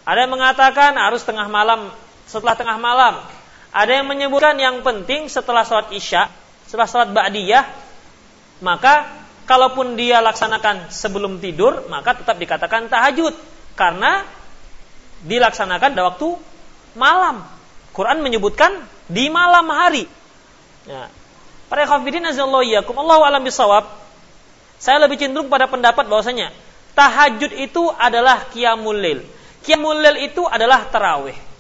Ada 0.04 0.28
yang 0.28 0.34
mengatakan 0.36 1.00
harus 1.00 1.24
tengah 1.24 1.48
malam 1.48 1.88
setelah 2.34 2.58
tengah 2.58 2.82
malam. 2.82 3.22
Ada 3.70 4.02
yang 4.02 4.10
menyebutkan 4.10 4.58
yang 4.58 4.82
penting 4.82 5.30
setelah 5.30 5.62
sholat 5.62 5.94
isya, 5.94 6.30
setelah 6.66 6.90
sholat 6.90 7.10
ba'diyah, 7.14 7.66
maka 8.66 9.10
kalaupun 9.46 9.94
dia 9.94 10.18
laksanakan 10.22 10.90
sebelum 10.90 11.38
tidur, 11.38 11.86
maka 11.94 12.18
tetap 12.18 12.42
dikatakan 12.42 12.90
tahajud. 12.90 13.34
Karena 13.74 14.22
dilaksanakan 15.26 15.98
pada 15.98 16.04
waktu 16.14 16.30
malam. 16.94 17.42
Quran 17.94 18.22
menyebutkan 18.22 18.86
di 19.10 19.30
malam 19.30 19.70
hari. 19.70 20.06
Ya. 20.86 21.10
Para 21.70 21.90
khafidin 21.90 22.26
azallahu 22.30 22.66
Allah 23.02 23.20
alam 23.34 23.42
bisawab. 23.42 23.90
Saya 24.78 25.02
lebih 25.02 25.18
cenderung 25.18 25.48
pada 25.48 25.66
pendapat 25.66 26.06
bahwasanya 26.06 26.54
tahajud 26.94 27.50
itu 27.56 27.90
adalah 27.98 28.46
qiyamul 28.54 28.94
lail. 28.94 29.26
Qiyamul 29.66 29.98
lail 29.98 30.28
itu 30.30 30.44
adalah 30.46 30.86
tarawih. 30.92 31.53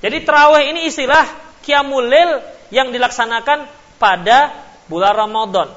Jadi 0.00 0.24
terawih 0.24 0.72
ini 0.72 0.88
istilah 0.88 1.28
Qiyamul 1.60 2.08
Lail 2.08 2.40
yang 2.72 2.88
dilaksanakan 2.88 3.68
pada 4.00 4.52
bulan 4.88 5.12
Ramadan. 5.12 5.68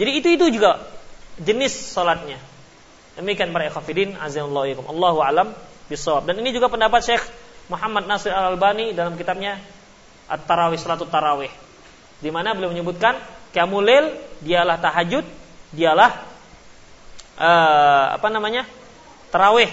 Jadi 0.00 0.10
itu 0.16 0.28
itu 0.32 0.46
juga 0.56 0.80
jenis 1.36 1.74
salatnya. 1.74 2.40
Demikian 3.18 3.50
para 3.50 3.66
ikhwafidin 3.68 4.16
azanallahu 4.16 4.88
Allahu 4.88 5.18
alam 5.20 5.48
bisawab. 5.90 6.24
Dan 6.24 6.40
ini 6.40 6.54
juga 6.54 6.70
pendapat 6.70 7.02
Syekh 7.04 7.24
Muhammad 7.68 8.08
Nasir 8.08 8.32
Al-Albani 8.32 8.96
dalam 8.96 9.18
kitabnya 9.18 9.60
At-Tarawih 10.30 10.78
Salatul 10.80 11.12
Tarawih. 11.12 11.50
Di 12.18 12.30
mana 12.32 12.56
beliau 12.56 12.72
menyebutkan 12.72 13.18
Qiyamul 13.52 13.84
Lail 13.84 14.16
dialah 14.40 14.80
tahajud, 14.80 15.26
dialah 15.74 16.24
uh, 17.36 18.16
apa 18.16 18.28
namanya? 18.32 18.64
tarawih. 19.28 19.68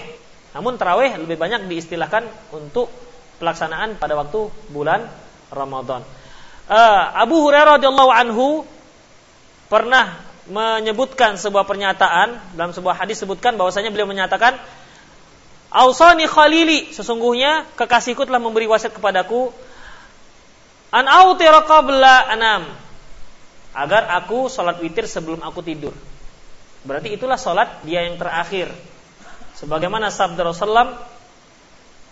Namun 0.52 0.76
tarawih 0.76 1.16
lebih 1.16 1.36
banyak 1.40 1.68
diistilahkan 1.68 2.28
untuk 2.52 2.92
pelaksanaan 3.38 4.00
pada 4.00 4.16
waktu 4.16 4.48
bulan 4.72 5.06
Ramadan. 5.52 6.02
Uh, 6.66 7.02
Abu 7.14 7.46
Hurairah 7.46 7.78
radhiyallahu 7.78 8.10
anhu 8.10 8.46
pernah 9.70 10.18
menyebutkan 10.46 11.34
sebuah 11.38 11.66
pernyataan 11.66 12.54
dalam 12.54 12.70
sebuah 12.70 13.02
hadis 13.02 13.22
sebutkan 13.22 13.58
bahwasanya 13.58 13.90
beliau 13.90 14.06
menyatakan 14.06 14.58
Ausani 15.66 16.30
khalili 16.30 16.94
sesungguhnya 16.94 17.66
kekasihku 17.74 18.22
telah 18.22 18.38
memberi 18.38 18.70
wasiat 18.70 18.94
kepadaku 18.94 19.50
an 20.94 21.10
autira 21.10 21.66
qabla 21.66 22.30
anam 22.30 22.70
agar 23.74 24.08
aku 24.14 24.46
salat 24.46 24.80
witir 24.80 25.04
sebelum 25.04 25.42
aku 25.42 25.60
tidur. 25.60 25.92
Berarti 26.86 27.12
itulah 27.12 27.36
salat 27.36 27.82
dia 27.82 28.06
yang 28.06 28.16
terakhir. 28.16 28.70
Sebagaimana 29.58 30.08
sabda 30.08 30.46
Rasulullah 30.46 30.96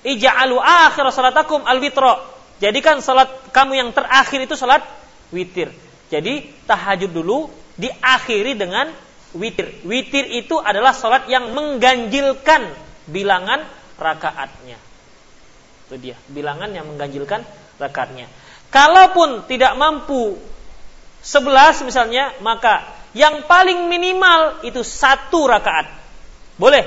Ija'alu 0.05 0.61
akhir 0.61 1.09
salatakum 1.09 1.65
al-witra. 1.65 2.21
Jadikan 2.61 3.01
salat 3.01 3.51
kamu 3.51 3.73
yang 3.81 3.91
terakhir 3.91 4.45
itu 4.45 4.55
salat 4.55 4.85
witir. 5.33 5.73
Jadi 6.13 6.45
tahajud 6.69 7.11
dulu 7.11 7.49
diakhiri 7.81 8.55
dengan 8.55 8.93
witir. 9.35 9.83
Witir 9.83 10.29
itu 10.31 10.61
adalah 10.61 10.95
salat 10.95 11.27
yang 11.27 11.51
mengganjilkan 11.57 12.71
bilangan 13.09 13.65
rakaatnya. 13.99 14.79
Itu 15.89 15.97
dia, 15.99 16.17
bilangan 16.31 16.71
yang 16.71 16.87
mengganjilkan 16.95 17.43
rakaatnya. 17.81 18.29
Kalaupun 18.71 19.49
tidak 19.49 19.75
mampu 19.75 20.39
11 21.25 21.89
misalnya, 21.89 22.37
maka 22.45 22.85
yang 23.17 23.49
paling 23.49 23.89
minimal 23.89 24.61
itu 24.67 24.85
satu 24.85 25.49
rakaat. 25.49 25.89
Boleh 26.61 26.87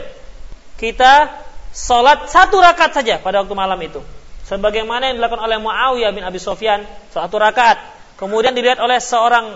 kita 0.78 1.47
Salat 1.78 2.26
satu 2.34 2.58
rakaat 2.58 2.98
saja 2.98 3.22
pada 3.22 3.46
waktu 3.46 3.54
malam 3.54 3.78
itu. 3.86 4.02
Sebagaimana 4.50 5.14
yang 5.14 5.22
dilakukan 5.22 5.46
oleh 5.46 5.62
Muawiyah 5.62 6.10
bin 6.10 6.26
Abi 6.26 6.42
Sofyan 6.42 6.82
satu 7.14 7.38
rakaat. 7.38 7.78
Kemudian 8.18 8.58
dilihat 8.58 8.82
oleh 8.82 8.98
seorang 8.98 9.54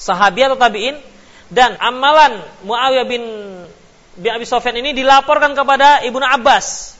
sahabat 0.00 0.56
atau 0.56 0.56
tabiin 0.56 0.96
dan 1.52 1.76
amalan 1.84 2.40
Muawiyah 2.64 3.04
bin 3.04 3.22
bin 4.16 4.30
Abi 4.32 4.48
Sofyan 4.48 4.80
ini 4.80 4.96
dilaporkan 4.96 5.52
kepada 5.52 6.00
Ibnu 6.00 6.24
Abbas. 6.24 6.96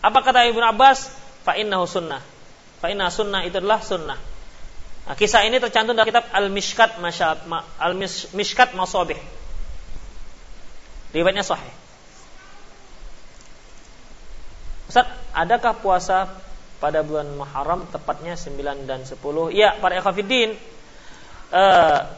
Apa 0.00 0.24
kata 0.24 0.48
Ibnu 0.48 0.64
Abbas? 0.64 1.12
Fa 1.44 1.52
innahu 1.52 1.84
sunnah. 1.84 2.24
Fa 2.80 2.88
inna 2.88 3.12
sunnah 3.12 3.44
itu 3.44 3.60
adalah 3.60 3.84
sunnah. 3.84 4.16
Nah, 5.04 5.14
kisah 5.20 5.44
ini 5.44 5.60
tercantum 5.60 5.92
dalam 5.92 6.08
kitab 6.08 6.32
Al-Mishkat 6.32 6.96
Al-Mishkat 7.76 8.72
Masabih. 8.72 9.20
Riwayatnya 11.12 11.44
sahih. 11.44 11.79
Ustaz, 14.90 15.06
adakah 15.30 15.78
puasa 15.78 16.26
pada 16.82 17.06
bulan 17.06 17.30
Muharram 17.38 17.86
tepatnya 17.94 18.34
9 18.34 18.90
dan 18.90 19.06
10? 19.06 19.14
Iya, 19.54 19.78
para 19.78 20.02
ikhwatiddin. 20.02 20.58
Uh, 21.54 22.10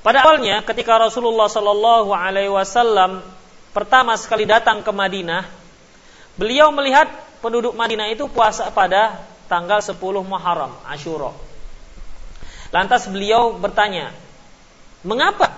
pada 0.00 0.24
awalnya 0.24 0.64
ketika 0.64 0.96
Rasulullah 0.96 1.52
Shallallahu 1.52 2.08
alaihi 2.08 2.48
wasallam 2.48 3.20
pertama 3.76 4.16
sekali 4.16 4.48
datang 4.48 4.80
ke 4.80 4.88
Madinah, 4.88 5.44
beliau 6.40 6.72
melihat 6.72 7.12
penduduk 7.44 7.76
Madinah 7.76 8.08
itu 8.08 8.32
puasa 8.32 8.72
pada 8.72 9.20
tanggal 9.44 9.84
10 9.84 10.00
Muharram, 10.24 10.72
Asyura. 10.88 11.36
Lantas 12.72 13.12
beliau 13.12 13.52
bertanya, 13.60 14.16
"Mengapa 15.04 15.52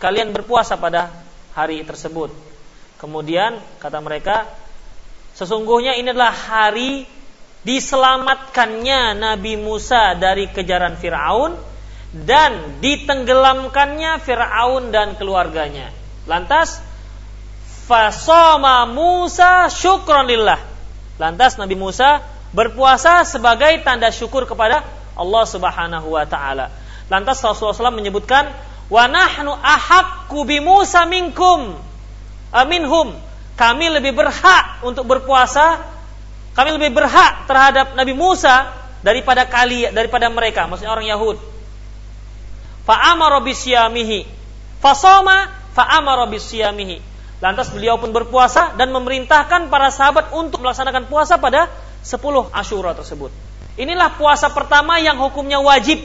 kalian 0.00 0.32
berpuasa 0.32 0.80
pada 0.80 1.12
hari 1.52 1.84
tersebut?" 1.84 2.55
Kemudian 2.96 3.60
kata 3.76 4.00
mereka, 4.00 4.48
sesungguhnya 5.36 6.00
ini 6.00 6.12
adalah 6.16 6.32
hari 6.32 7.04
diselamatkannya 7.66 9.18
Nabi 9.18 9.58
Musa 9.60 10.16
dari 10.16 10.48
kejaran 10.48 10.96
Firaun 10.96 11.58
dan 12.14 12.80
ditenggelamkannya 12.80 14.22
Firaun 14.22 14.94
dan 14.94 15.18
keluarganya. 15.20 15.92
Lantas 16.24 16.80
fasoma 17.84 18.88
Musa 18.88 19.68
syukronillah. 19.68 20.58
Lantas 21.20 21.60
Nabi 21.60 21.76
Musa 21.76 22.24
berpuasa 22.56 23.20
sebagai 23.28 23.76
tanda 23.84 24.08
syukur 24.08 24.48
kepada 24.48 24.80
Allah 25.12 25.44
Subhanahu 25.44 26.16
wa 26.16 26.24
taala. 26.24 26.72
Lantas 27.12 27.44
Rasulullah 27.44 27.76
SAW 27.76 27.94
menyebutkan 27.94 28.48
wa 28.88 29.04
nahnu 29.10 29.52
ahaqqu 29.52 30.38
bi 30.48 30.58
Musa 30.62 31.04
minkum 31.04 31.85
aminhum. 32.52 33.16
Kami 33.56 33.86
lebih 33.88 34.12
berhak 34.12 34.84
untuk 34.84 35.08
berpuasa. 35.08 35.80
Kami 36.52 36.76
lebih 36.76 36.92
berhak 36.92 37.48
terhadap 37.48 37.96
Nabi 37.96 38.12
Musa 38.12 38.72
daripada 39.00 39.44
kali 39.46 39.88
daripada 39.92 40.26
mereka 40.32 40.64
maksudnya 40.68 40.92
orang 40.92 41.08
Yahud. 41.08 41.36
Fa 42.84 43.12
amara 43.12 43.40
bisyamihi. 43.40 44.24
Fasoma 44.80 45.50
fa 45.72 45.84
amara 45.96 46.28
bisyamihi. 46.28 47.16
Lantas 47.40 47.68
beliau 47.68 48.00
pun 48.00 48.16
berpuasa 48.16 48.72
dan 48.80 48.88
memerintahkan 48.96 49.68
para 49.68 49.92
sahabat 49.92 50.32
untuk 50.32 50.64
melaksanakan 50.64 51.04
puasa 51.04 51.36
pada 51.36 51.68
10 52.00 52.16
Asyura 52.54 52.96
tersebut. 52.96 53.28
Inilah 53.76 54.16
puasa 54.16 54.48
pertama 54.48 54.96
yang 54.96 55.20
hukumnya 55.20 55.60
wajib 55.60 56.00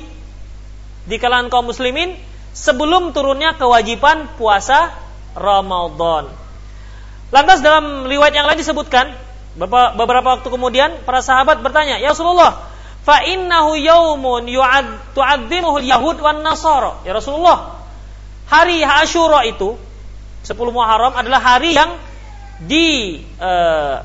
di 1.08 1.16
kalangan 1.16 1.48
kaum 1.48 1.72
muslimin 1.72 2.20
sebelum 2.52 3.16
turunnya 3.16 3.56
kewajiban 3.56 4.28
puasa 4.36 4.92
Ramadan. 5.36 6.32
Lantas 7.32 7.64
dalam 7.64 8.08
riwayat 8.08 8.36
yang 8.36 8.48
lain 8.48 8.60
disebutkan 8.60 9.16
beberapa 9.96 10.40
waktu 10.40 10.48
kemudian 10.48 11.04
para 11.08 11.24
sahabat 11.24 11.64
bertanya, 11.64 12.00
"Ya 12.00 12.12
Rasulullah, 12.12 12.68
fa 13.08 13.24
innahu 13.24 13.80
yaumun 13.80 14.48
yu'ad 14.52 15.16
tu'adzimuhu 15.16 15.84
yahud 15.84 16.20
wan 16.20 16.44
nasara." 16.44 17.04
Ya 17.08 17.16
Rasulullah, 17.16 17.80
hari 18.52 18.84
Asyura 18.84 19.48
itu 19.48 19.80
10 20.44 20.76
Muharram 20.76 21.16
adalah 21.16 21.40
hari 21.40 21.76
yang 21.76 21.96
di 22.62 23.18
uh, 23.40 24.04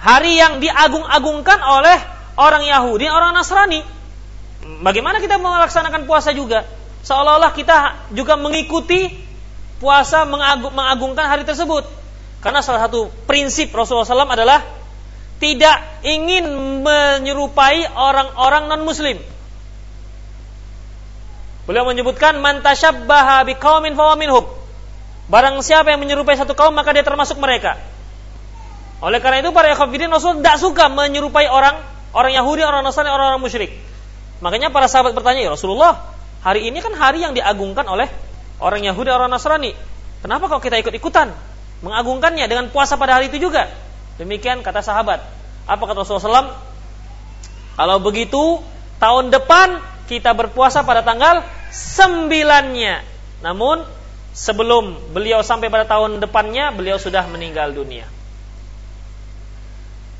hari 0.00 0.40
yang 0.40 0.58
diagung-agungkan 0.58 1.60
oleh 1.60 1.98
orang 2.40 2.64
Yahudi, 2.64 3.06
orang 3.08 3.36
Nasrani. 3.36 3.84
Bagaimana 4.80 5.20
kita 5.20 5.36
melaksanakan 5.36 6.04
puasa 6.08 6.32
juga? 6.32 6.64
Seolah-olah 7.00 7.52
kita 7.56 8.08
juga 8.12 8.36
mengikuti 8.36 9.08
puasa 9.80 10.28
mengagungkan 10.28 11.26
hari 11.26 11.42
tersebut. 11.48 11.88
Karena 12.44 12.60
salah 12.60 12.86
satu 12.88 13.08
prinsip 13.24 13.72
Rasulullah 13.72 14.06
SAW 14.08 14.28
adalah 14.28 14.60
tidak 15.40 16.04
ingin 16.04 16.44
menyerupai 16.84 17.88
orang-orang 17.96 18.68
non-muslim. 18.68 19.16
Beliau 21.64 21.84
menyebutkan 21.88 22.36
man 22.40 22.60
tasyabbaha 22.60 23.48
biqaumin 23.48 23.96
fahuwa 23.96 24.16
minhum. 24.20 24.44
Barang 25.32 25.56
siapa 25.64 25.92
yang 25.92 26.00
menyerupai 26.00 26.36
satu 26.36 26.52
kaum 26.52 26.76
maka 26.76 26.92
dia 26.92 27.04
termasuk 27.04 27.40
mereka. 27.40 27.80
Oleh 29.00 29.16
karena 29.22 29.40
itu 29.40 29.48
para 29.54 29.72
ikhwatiddin 29.72 30.12
Rasul 30.12 30.44
tidak 30.44 30.60
suka 30.60 30.92
menyerupai 30.92 31.48
orang 31.48 31.80
orang 32.12 32.36
Yahudi, 32.36 32.60
orang 32.66 32.84
Nasrani, 32.84 33.08
orang-orang 33.08 33.40
musyrik. 33.40 33.72
Makanya 34.44 34.68
para 34.68 34.90
sahabat 34.90 35.16
bertanya, 35.16 35.46
"Ya 35.46 35.52
Rasulullah, 35.52 36.04
hari 36.44 36.68
ini 36.68 36.84
kan 36.84 36.92
hari 36.92 37.24
yang 37.24 37.32
diagungkan 37.32 37.88
oleh 37.88 38.12
orang 38.60 38.84
Yahudi, 38.84 39.10
orang 39.10 39.32
Nasrani. 39.32 39.72
Kenapa 40.20 40.46
kok 40.52 40.60
kita 40.60 40.76
ikut-ikutan 40.80 41.32
mengagungkannya 41.80 42.44
dengan 42.44 42.68
puasa 42.68 43.00
pada 43.00 43.18
hari 43.18 43.32
itu 43.32 43.40
juga?" 43.40 43.68
Demikian 44.20 44.60
kata 44.60 44.84
sahabat. 44.84 45.24
Apa 45.64 45.82
kata 45.88 46.04
Rasulullah 46.04 46.44
SAW? 46.44 46.52
Kalau 47.80 47.96
begitu, 48.04 48.60
tahun 49.00 49.32
depan 49.32 49.80
kita 50.04 50.36
berpuasa 50.36 50.84
pada 50.84 51.00
tanggal 51.00 51.40
sembilannya. 51.72 53.00
Namun, 53.40 53.80
sebelum 54.36 55.14
beliau 55.16 55.40
sampai 55.40 55.72
pada 55.72 55.88
tahun 55.88 56.20
depannya, 56.20 56.76
beliau 56.76 57.00
sudah 57.00 57.24
meninggal 57.32 57.72
dunia. 57.72 58.04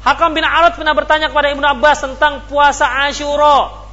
Hakam 0.00 0.32
bin 0.32 0.48
Arad 0.48 0.80
pernah 0.80 0.96
bertanya 0.96 1.28
kepada 1.28 1.52
Ibnu 1.52 1.66
Abbas 1.66 2.00
tentang 2.00 2.48
puasa 2.48 2.88
Ashura. 3.04 3.84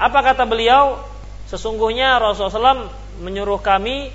Apa 0.00 0.18
kata 0.24 0.42
beliau? 0.48 0.98
Sesungguhnya 1.50 2.22
Rasulullah 2.22 2.86
SAW 2.86 2.94
menyuruh 3.18 3.58
kami 3.58 4.14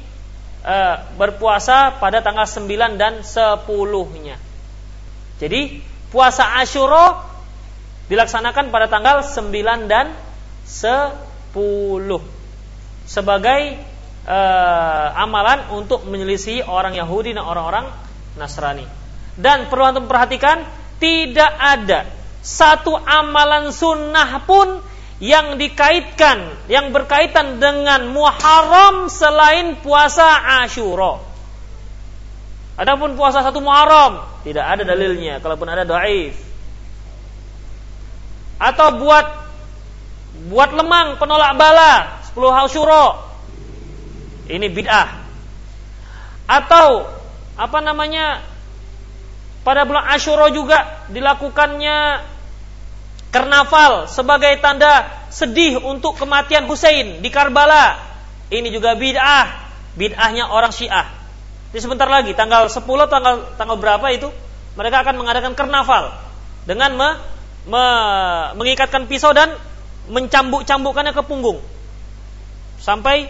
e, 0.64 0.76
berpuasa 1.20 2.00
pada 2.00 2.24
tanggal 2.24 2.48
9 2.48 2.96
dan 2.96 3.20
10-nya. 3.28 4.40
Jadi 5.36 5.84
puasa 6.16 6.56
Ashura 6.56 7.28
dilaksanakan 8.08 8.72
pada 8.72 8.88
tanggal 8.88 9.20
9 9.20 9.92
dan 9.92 10.16
10 10.64 11.12
sebagai 13.04 13.62
e, 14.24 14.40
amalan 15.20 15.76
untuk 15.76 16.08
menyelisih 16.08 16.64
orang 16.72 16.96
Yahudi 16.96 17.36
dan 17.36 17.44
orang-orang 17.44 17.92
Nasrani. 18.40 18.88
Dan 19.36 19.68
perlu 19.68 19.84
antum 19.92 20.08
perhatikan, 20.08 20.64
tidak 21.04 21.52
ada 21.60 22.08
satu 22.40 22.96
amalan 22.96 23.76
sunnah 23.76 24.40
pun 24.48 24.80
yang 25.24 25.56
dikaitkan, 25.56 26.68
yang 26.68 26.92
berkaitan 26.92 27.64
dengan 27.64 28.12
Muharram 28.12 29.08
selain 29.08 29.80
puasa 29.80 30.28
Ashura. 30.64 31.24
Adapun 32.76 33.16
puasa 33.16 33.40
satu 33.40 33.64
Muharram 33.64 34.28
tidak 34.44 34.68
ada 34.68 34.84
dalilnya, 34.84 35.40
kalaupun 35.40 35.72
ada 35.72 35.88
dhaif. 35.88 36.36
Atau 38.60 39.00
buat 39.00 39.28
buat 40.52 40.76
lemang 40.76 41.16
penolak 41.16 41.56
bala 41.56 42.20
10 42.36 42.68
Ashura. 42.68 43.06
Ini 44.52 44.68
bid'ah. 44.68 45.10
Atau 46.46 47.08
apa 47.56 47.80
namanya 47.80 48.44
pada 49.64 49.88
bulan 49.88 50.12
Ashura 50.12 50.52
juga 50.52 51.08
dilakukannya 51.10 51.98
karnaval 53.36 54.08
sebagai 54.08 54.56
tanda 54.64 55.12
sedih 55.28 55.84
untuk 55.84 56.16
kematian 56.16 56.64
Hussein 56.72 57.20
di 57.20 57.28
Karbala. 57.28 58.00
Ini 58.48 58.72
juga 58.72 58.96
bid'ah, 58.96 59.68
bid'ahnya 60.00 60.48
orang 60.48 60.72
Syiah. 60.72 61.12
Di 61.76 61.84
sebentar 61.84 62.08
lagi 62.08 62.32
tanggal 62.32 62.72
10 62.72 62.88
tanggal 63.12 63.60
tanggal 63.60 63.76
berapa 63.76 64.08
itu 64.16 64.32
mereka 64.80 65.04
akan 65.04 65.20
mengadakan 65.20 65.52
karnaval 65.52 66.16
dengan 66.64 66.96
me, 66.96 67.10
me, 67.68 67.84
mengikatkan 68.56 69.12
pisau 69.12 69.36
dan 69.36 69.52
mencambuk-cambukkannya 70.08 71.12
ke 71.12 71.24
punggung 71.28 71.60
sampai 72.80 73.28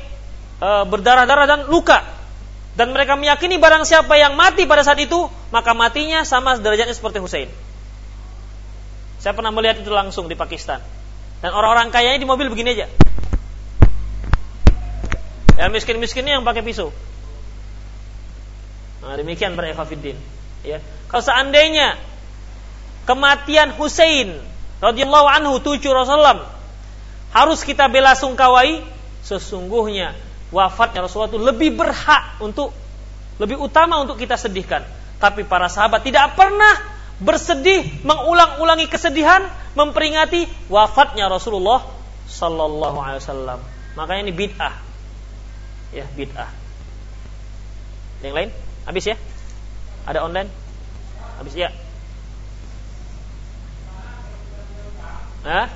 e, 0.59 0.69
berdarah-darah 0.85 1.47
dan 1.47 1.59
luka 1.71 2.03
dan 2.75 2.91
mereka 2.91 3.15
meyakini 3.15 3.55
barang 3.55 3.87
siapa 3.87 4.19
yang 4.19 4.35
mati 4.35 4.67
pada 4.67 4.83
saat 4.83 4.99
itu 4.99 5.31
maka 5.49 5.71
matinya 5.71 6.27
sama 6.27 6.59
derajatnya 6.59 6.93
seperti 6.93 7.23
Hussein. 7.23 7.49
Saya 9.25 9.33
pernah 9.33 9.49
melihat 9.49 9.81
itu 9.81 9.89
langsung 9.89 10.29
di 10.29 10.37
Pakistan. 10.37 10.85
Dan 11.41 11.49
orang-orang 11.49 11.89
kayanya 11.89 12.21
di 12.21 12.29
mobil 12.29 12.45
begini 12.45 12.77
aja. 12.77 12.85
Yang 15.57 15.81
miskin-miskinnya 15.81 16.37
yang 16.37 16.45
pakai 16.45 16.61
pisau. 16.61 16.93
Nah, 19.01 19.17
demikian 19.17 19.57
para. 19.57 19.73
Ya. 20.61 20.77
Kalau 21.09 21.23
seandainya 21.25 21.97
kematian 23.09 23.73
Hussein 23.73 24.45
radhiyallahu 24.77 25.25
anhu 25.25 25.57
tujuh 25.57 25.89
Rasulullah 25.89 26.45
harus 27.33 27.65
kita 27.65 27.89
bela 27.89 28.13
sungkawai, 28.13 28.85
sesungguhnya 29.25 30.13
wafatnya 30.53 31.01
Rasulullah 31.01 31.33
itu 31.33 31.41
lebih 31.41 31.73
berhak 31.73 32.37
untuk 32.45 32.69
lebih 33.41 33.57
utama 33.57 34.05
untuk 34.05 34.21
kita 34.21 34.37
sedihkan. 34.37 34.85
Tapi 35.17 35.49
para 35.49 35.65
sahabat 35.65 36.05
tidak 36.05 36.37
pernah 36.37 36.94
bersedih, 37.19 37.87
mengulang-ulangi 38.03 38.91
kesedihan, 38.91 39.47
memperingati 39.75 40.47
wafatnya 40.67 41.31
Rasulullah 41.31 41.83
Sallallahu 42.27 42.97
Alaihi 42.99 43.21
Wasallam. 43.23 43.59
Makanya 43.95 44.21
ini 44.27 44.33
bid'ah, 44.35 44.75
ya 45.95 46.03
bid'ah. 46.15 46.51
Yang 48.19 48.33
lain, 48.35 48.49
habis 48.83 49.03
ya? 49.07 49.15
Ada 50.03 50.19
online? 50.25 50.49
Habis 51.39 51.53
ya? 51.55 51.69
Hah? 55.45 55.67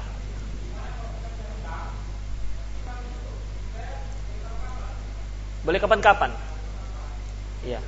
Boleh 5.63 5.79
kapan-kapan. 5.79 6.31
Ya. 7.67 7.79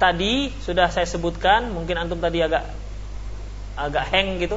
Tadi 0.00 0.48
sudah 0.64 0.88
saya 0.88 1.04
sebutkan, 1.04 1.68
mungkin 1.68 2.00
antum 2.00 2.16
tadi 2.16 2.40
agak 2.40 2.64
agak 3.76 4.04
hang 4.08 4.40
gitu. 4.40 4.56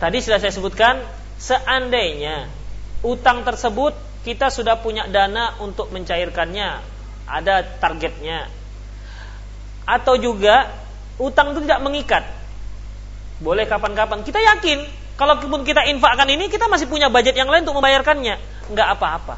Tadi 0.00 0.18
sudah 0.24 0.40
saya 0.40 0.50
sebutkan, 0.50 1.04
seandainya 1.36 2.48
utang 3.04 3.44
tersebut 3.44 3.92
kita 4.24 4.48
sudah 4.48 4.80
punya 4.80 5.04
dana 5.04 5.60
untuk 5.60 5.92
mencairkannya, 5.92 6.80
ada 7.28 7.60
targetnya. 7.76 8.48
Atau 9.84 10.16
juga 10.16 10.72
utang 11.20 11.52
itu 11.52 11.68
tidak 11.68 11.84
mengikat. 11.84 12.24
Boleh 13.44 13.68
kapan-kapan. 13.68 14.24
Kita 14.24 14.40
yakin 14.40 15.02
Kalaupun 15.12 15.62
kita 15.62 15.84
infakkan 15.86 16.26
ini, 16.26 16.48
kita 16.48 16.66
masih 16.66 16.88
punya 16.88 17.12
budget 17.12 17.36
yang 17.36 17.46
lain 17.46 17.62
untuk 17.62 17.76
membayarkannya. 17.76 18.40
Nggak 18.72 18.88
apa-apa. 18.96 19.36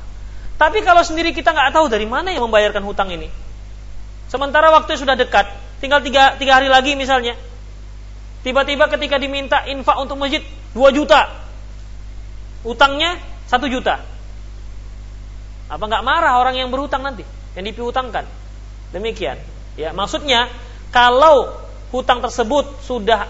Tapi 0.55 0.87
kalau 0.87 1.03
sendiri 1.03 1.35
kita 1.35 1.51
nggak 1.51 1.75
tahu 1.75 1.91
dari 1.91 2.07
mana 2.07 2.31
yang 2.31 2.47
membayarkan 2.47 2.83
hutang 2.87 3.11
ini. 3.11 3.27
Sementara 4.31 4.71
waktu 4.71 4.95
sudah 4.95 5.19
dekat, 5.19 5.51
tinggal 5.83 6.03
tiga, 6.03 6.39
tiga 6.39 6.59
hari 6.59 6.71
lagi 6.71 6.95
misalnya. 6.95 7.35
Tiba-tiba 8.45 8.87
ketika 8.93 9.17
diminta 9.17 9.65
infak 9.67 9.97
untuk 9.99 10.21
masjid 10.21 10.45
2 10.77 10.91
juta. 10.93 11.33
Utangnya 12.63 13.17
1 13.49 13.73
juta. 13.73 14.05
Apa 15.69 15.85
nggak 15.85 16.05
marah 16.05 16.37
orang 16.39 16.61
yang 16.61 16.69
berhutang 16.69 17.01
nanti? 17.01 17.25
Yang 17.57 17.75
dipiutangkan. 17.75 18.29
Demikian. 18.93 19.41
Ya, 19.75 19.91
maksudnya 19.91 20.53
kalau 20.95 21.51
hutang 21.91 22.23
tersebut 22.23 22.85
sudah 22.85 23.27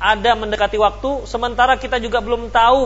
ada 0.00 0.32
mendekati 0.38 0.80
waktu 0.80 1.28
sementara 1.28 1.76
kita 1.76 2.00
juga 2.00 2.24
belum 2.24 2.48
tahu 2.48 2.78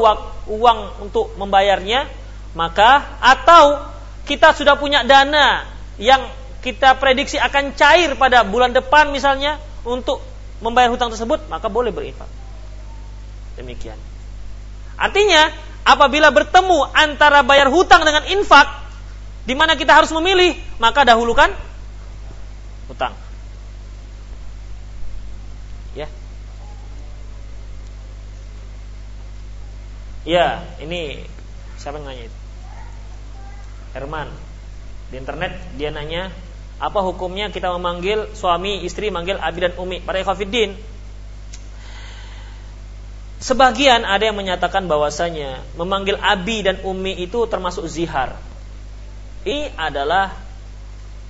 uang 0.51 0.79
untuk 1.05 1.37
membayarnya 1.39 2.11
maka 2.55 3.19
atau 3.21 3.83
kita 4.25 4.55
sudah 4.57 4.79
punya 4.79 5.05
dana 5.05 5.69
yang 6.01 6.25
kita 6.65 6.97
prediksi 6.97 7.37
akan 7.37 7.77
cair 7.77 8.17
pada 8.17 8.41
bulan 8.47 8.73
depan 8.73 9.13
misalnya 9.13 9.61
untuk 9.85 10.25
membayar 10.65 10.89
hutang 10.89 11.13
tersebut 11.13 11.45
maka 11.53 11.69
boleh 11.69 11.93
berinfak. 11.93 12.31
Demikian. 13.61 13.99
Artinya 14.97 15.53
apabila 15.85 16.33
bertemu 16.33 16.89
antara 16.95 17.45
bayar 17.45 17.69
hutang 17.69 18.07
dengan 18.07 18.25
infak 18.33 18.67
di 19.45 19.53
mana 19.53 19.77
kita 19.77 19.93
harus 19.93 20.09
memilih 20.15 20.57
maka 20.81 21.05
dahulukan 21.05 21.53
hutang. 22.89 23.13
Ya, 30.25 30.65
ini 30.81 31.21
siapa 31.77 32.01
yang 32.01 32.09
nanya 32.09 32.33
itu? 32.33 32.39
Herman. 33.95 34.29
Di 35.09 35.17
internet 35.23 35.55
dia 35.79 35.95
nanya, 35.95 36.35
apa 36.83 37.01
hukumnya 37.07 37.49
kita 37.55 37.71
memanggil 37.79 38.35
suami 38.35 38.83
istri 38.83 39.09
manggil 39.09 39.39
abi 39.39 39.59
dan 39.63 39.73
umi? 39.79 40.03
Para 40.03 40.19
ikhwatiddin. 40.19 40.75
Sebagian 43.39 44.03
ada 44.03 44.25
yang 44.25 44.35
menyatakan 44.35 44.89
bahwasanya 44.91 45.63
memanggil 45.79 46.19
abi 46.19 46.67
dan 46.67 46.83
umi 46.83 47.15
itu 47.23 47.47
termasuk 47.47 47.87
zihar. 47.87 48.35
Ini 49.45 49.77
adalah 49.77 50.35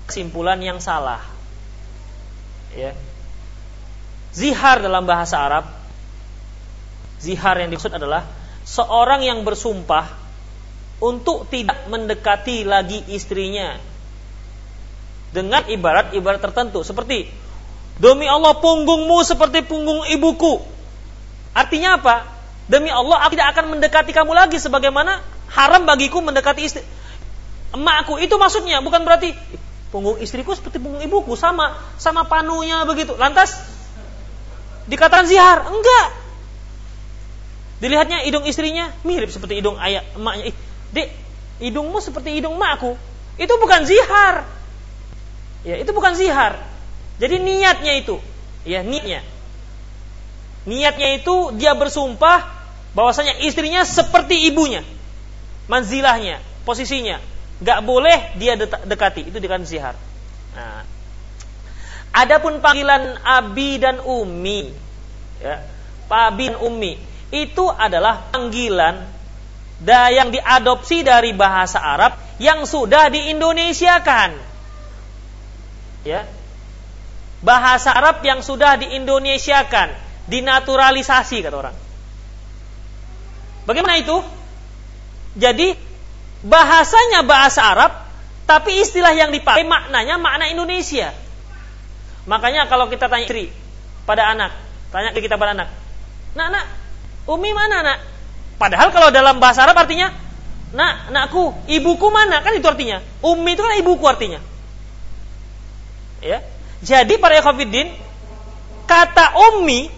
kesimpulan 0.07 0.62
yang 0.62 0.78
salah. 0.78 1.20
Ya. 2.73 2.95
Zihar 4.31 4.81
dalam 4.82 5.05
bahasa 5.07 5.39
Arab, 5.43 5.66
zihar 7.19 7.59
yang 7.59 7.70
dimaksud 7.70 7.93
adalah 7.95 8.27
seorang 8.62 9.23
yang 9.27 9.43
bersumpah 9.43 10.24
untuk 11.03 11.51
tidak 11.51 11.91
mendekati 11.91 12.62
lagi 12.62 13.03
istrinya 13.11 13.79
dengan 15.35 15.66
ibarat-ibarat 15.66 16.39
tertentu 16.39 16.87
seperti 16.87 17.27
demi 17.99 18.31
Allah 18.31 18.55
punggungmu 18.59 19.19
seperti 19.27 19.66
punggung 19.66 20.07
ibuku. 20.07 20.62
Artinya 21.55 21.99
apa? 21.99 22.27
Demi 22.71 22.89
Allah 22.89 23.27
aku 23.27 23.35
tidak 23.37 23.55
akan 23.55 23.77
mendekati 23.77 24.11
kamu 24.15 24.33
lagi 24.33 24.57
sebagaimana 24.62 25.21
haram 25.53 25.85
bagiku 25.85 26.23
mendekati 26.23 26.62
istri 26.65 26.83
emakku. 27.75 28.16
Itu 28.23 28.39
maksudnya 28.39 28.81
bukan 28.81 29.03
berarti 29.03 29.35
punggung 29.91 30.19
istriku 30.19 30.55
seperti 30.55 30.83
punggung 30.83 31.03
ibuku 31.03 31.35
sama 31.35 31.77
sama 31.99 32.25
panunya 32.27 32.87
begitu. 32.87 33.15
Lantas 33.19 33.59
dikatakan 34.87 35.27
zihar? 35.27 35.66
Enggak. 35.66 36.07
Dilihatnya 37.83 38.25
hidung 38.25 38.47
istrinya 38.49 38.89
mirip 39.05 39.29
seperti 39.29 39.61
hidung 39.61 39.77
ayah 39.83 40.07
emaknya. 40.16 40.55
Dek, 40.95 41.11
hidungmu 41.59 41.99
seperti 41.99 42.39
hidung 42.39 42.55
emakku. 42.55 42.95
Itu 43.35 43.59
bukan 43.59 43.83
zihar. 43.83 44.47
Ya, 45.66 45.75
itu 45.83 45.91
bukan 45.91 46.15
zihar. 46.15 46.62
Jadi 47.19 47.43
niatnya 47.43 47.99
itu, 47.99 48.23
ya 48.62 48.87
niatnya. 48.87 49.27
Niatnya 50.65 51.19
itu 51.19 51.53
dia 51.59 51.75
bersumpah 51.75 52.47
bahwasanya 52.95 53.43
istrinya 53.43 53.83
seperti 53.83 54.47
ibunya. 54.49 54.87
Manzilahnya, 55.66 56.39
posisinya 56.62 57.19
nggak 57.62 57.81
boleh 57.87 58.35
dia 58.35 58.59
dekati 58.59 59.31
itu 59.31 59.39
dengan 59.39 59.62
zihar. 59.62 59.95
Nah, 60.59 60.83
adapun 62.11 62.59
panggilan 62.59 63.19
abi 63.23 63.79
dan 63.79 64.03
umi, 64.03 64.75
ya, 65.39 65.62
abi 66.11 66.51
dan 66.51 66.59
umi 66.61 66.99
itu 67.31 67.65
adalah 67.71 68.31
panggilan 68.31 69.07
yang 69.85 70.32
diadopsi 70.32 71.05
dari 71.05 71.36
bahasa 71.36 71.81
Arab 71.81 72.16
yang 72.40 72.65
sudah 72.65 73.12
diindonesiakan. 73.12 74.31
Ya. 76.09 76.24
Bahasa 77.44 77.93
Arab 77.93 78.24
yang 78.24 78.40
sudah 78.40 78.81
diindonesiakan, 78.81 79.93
dinaturalisasi 80.32 81.44
kata 81.44 81.56
orang. 81.56 81.77
Bagaimana 83.69 84.01
itu? 84.01 84.16
Jadi 85.36 85.77
bahasanya 86.44 87.24
bahasa 87.24 87.61
Arab, 87.65 87.93
tapi 88.48 88.81
istilah 88.81 89.12
yang 89.12 89.32
dipakai 89.32 89.65
maknanya 89.65 90.16
makna 90.16 90.48
Indonesia. 90.48 91.12
Makanya 92.24 92.69
kalau 92.73 92.89
kita 92.89 93.09
tanya 93.12 93.28
istri 93.28 93.52
pada 94.09 94.32
anak, 94.32 94.52
tanya 94.89 95.12
ke 95.12 95.20
kita 95.20 95.36
pada 95.36 95.52
anak, 95.52 95.69
nak 96.32 96.48
nak, 96.48 96.66
umi 97.28 97.52
mana 97.52 97.85
nak? 97.85 98.14
Padahal 98.55 98.94
kalau 98.94 99.10
dalam 99.10 99.43
bahasa 99.43 99.66
Arab 99.66 99.74
artinya, 99.78 100.14
nak 100.74 101.10
nakku, 101.10 101.55
ibuku 101.70 102.06
mana? 102.10 102.43
Kan 102.43 102.55
itu 102.55 102.66
artinya. 102.66 103.02
Umi 103.22 103.55
itu 103.55 103.62
kan 103.62 103.74
ibuku 103.78 104.05
artinya. 104.06 104.40
Ya. 106.22 106.43
Jadi 106.85 107.18
para 107.18 107.39
ekofidin, 107.39 107.90
kata 108.85 109.35
umi 109.52 109.89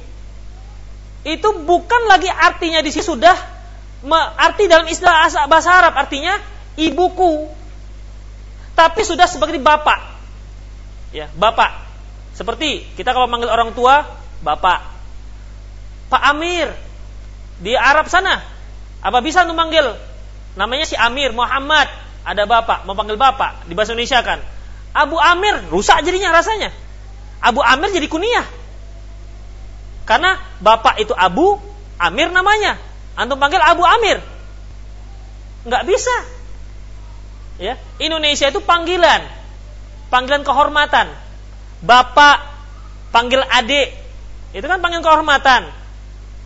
itu 1.26 1.48
bukan 1.66 2.02
lagi 2.06 2.30
artinya 2.30 2.78
di 2.80 2.94
sini 2.94 3.02
sudah 3.02 3.34
arti 4.38 4.70
dalam 4.70 4.86
istilah 4.86 5.26
bahasa 5.50 5.74
Arab 5.74 5.98
artinya 5.98 6.38
ibuku. 6.78 7.50
Tapi 8.76 9.00
sudah 9.02 9.26
sebagai 9.26 9.58
bapak. 9.58 10.14
Ya, 11.10 11.32
bapak. 11.34 11.82
Seperti 12.36 12.84
kita 12.94 13.16
kalau 13.16 13.24
manggil 13.24 13.48
orang 13.48 13.72
tua, 13.72 14.04
bapak. 14.44 14.84
Pak 16.12 16.22
Amir 16.36 16.85
di 17.60 17.72
Arab 17.76 18.08
sana. 18.10 18.42
Apa 19.00 19.22
bisa 19.22 19.44
untuk 19.46 19.56
manggil? 19.56 19.96
Namanya 20.56 20.88
si 20.88 20.96
Amir 20.96 21.36
Muhammad, 21.36 21.88
ada 22.24 22.42
bapak, 22.48 22.88
mau 22.88 22.96
panggil 22.96 23.14
bapak 23.20 23.68
di 23.68 23.76
bahasa 23.76 23.92
Indonesia 23.92 24.20
kan. 24.24 24.40
Abu 24.96 25.20
Amir 25.20 25.68
rusak 25.68 26.00
jadinya 26.02 26.32
rasanya. 26.32 26.72
Abu 27.44 27.60
Amir 27.60 27.92
jadi 27.92 28.08
kunyah. 28.08 28.46
Karena 30.08 30.40
bapak 30.64 31.02
itu 31.02 31.12
Abu, 31.12 31.60
Amir 32.00 32.32
namanya. 32.32 32.80
Antum 33.16 33.36
panggil 33.36 33.60
Abu 33.60 33.84
Amir. 33.84 34.20
Nggak 35.68 35.84
bisa. 35.84 36.16
Ya, 37.56 37.80
Indonesia 38.00 38.48
itu 38.48 38.60
panggilan. 38.60 39.24
Panggilan 40.12 40.44
kehormatan. 40.44 41.12
Bapak 41.84 42.44
panggil 43.12 43.40
adik. 43.44 43.92
Itu 44.56 44.64
kan 44.64 44.80
panggilan 44.80 45.04
kehormatan. 45.04 45.62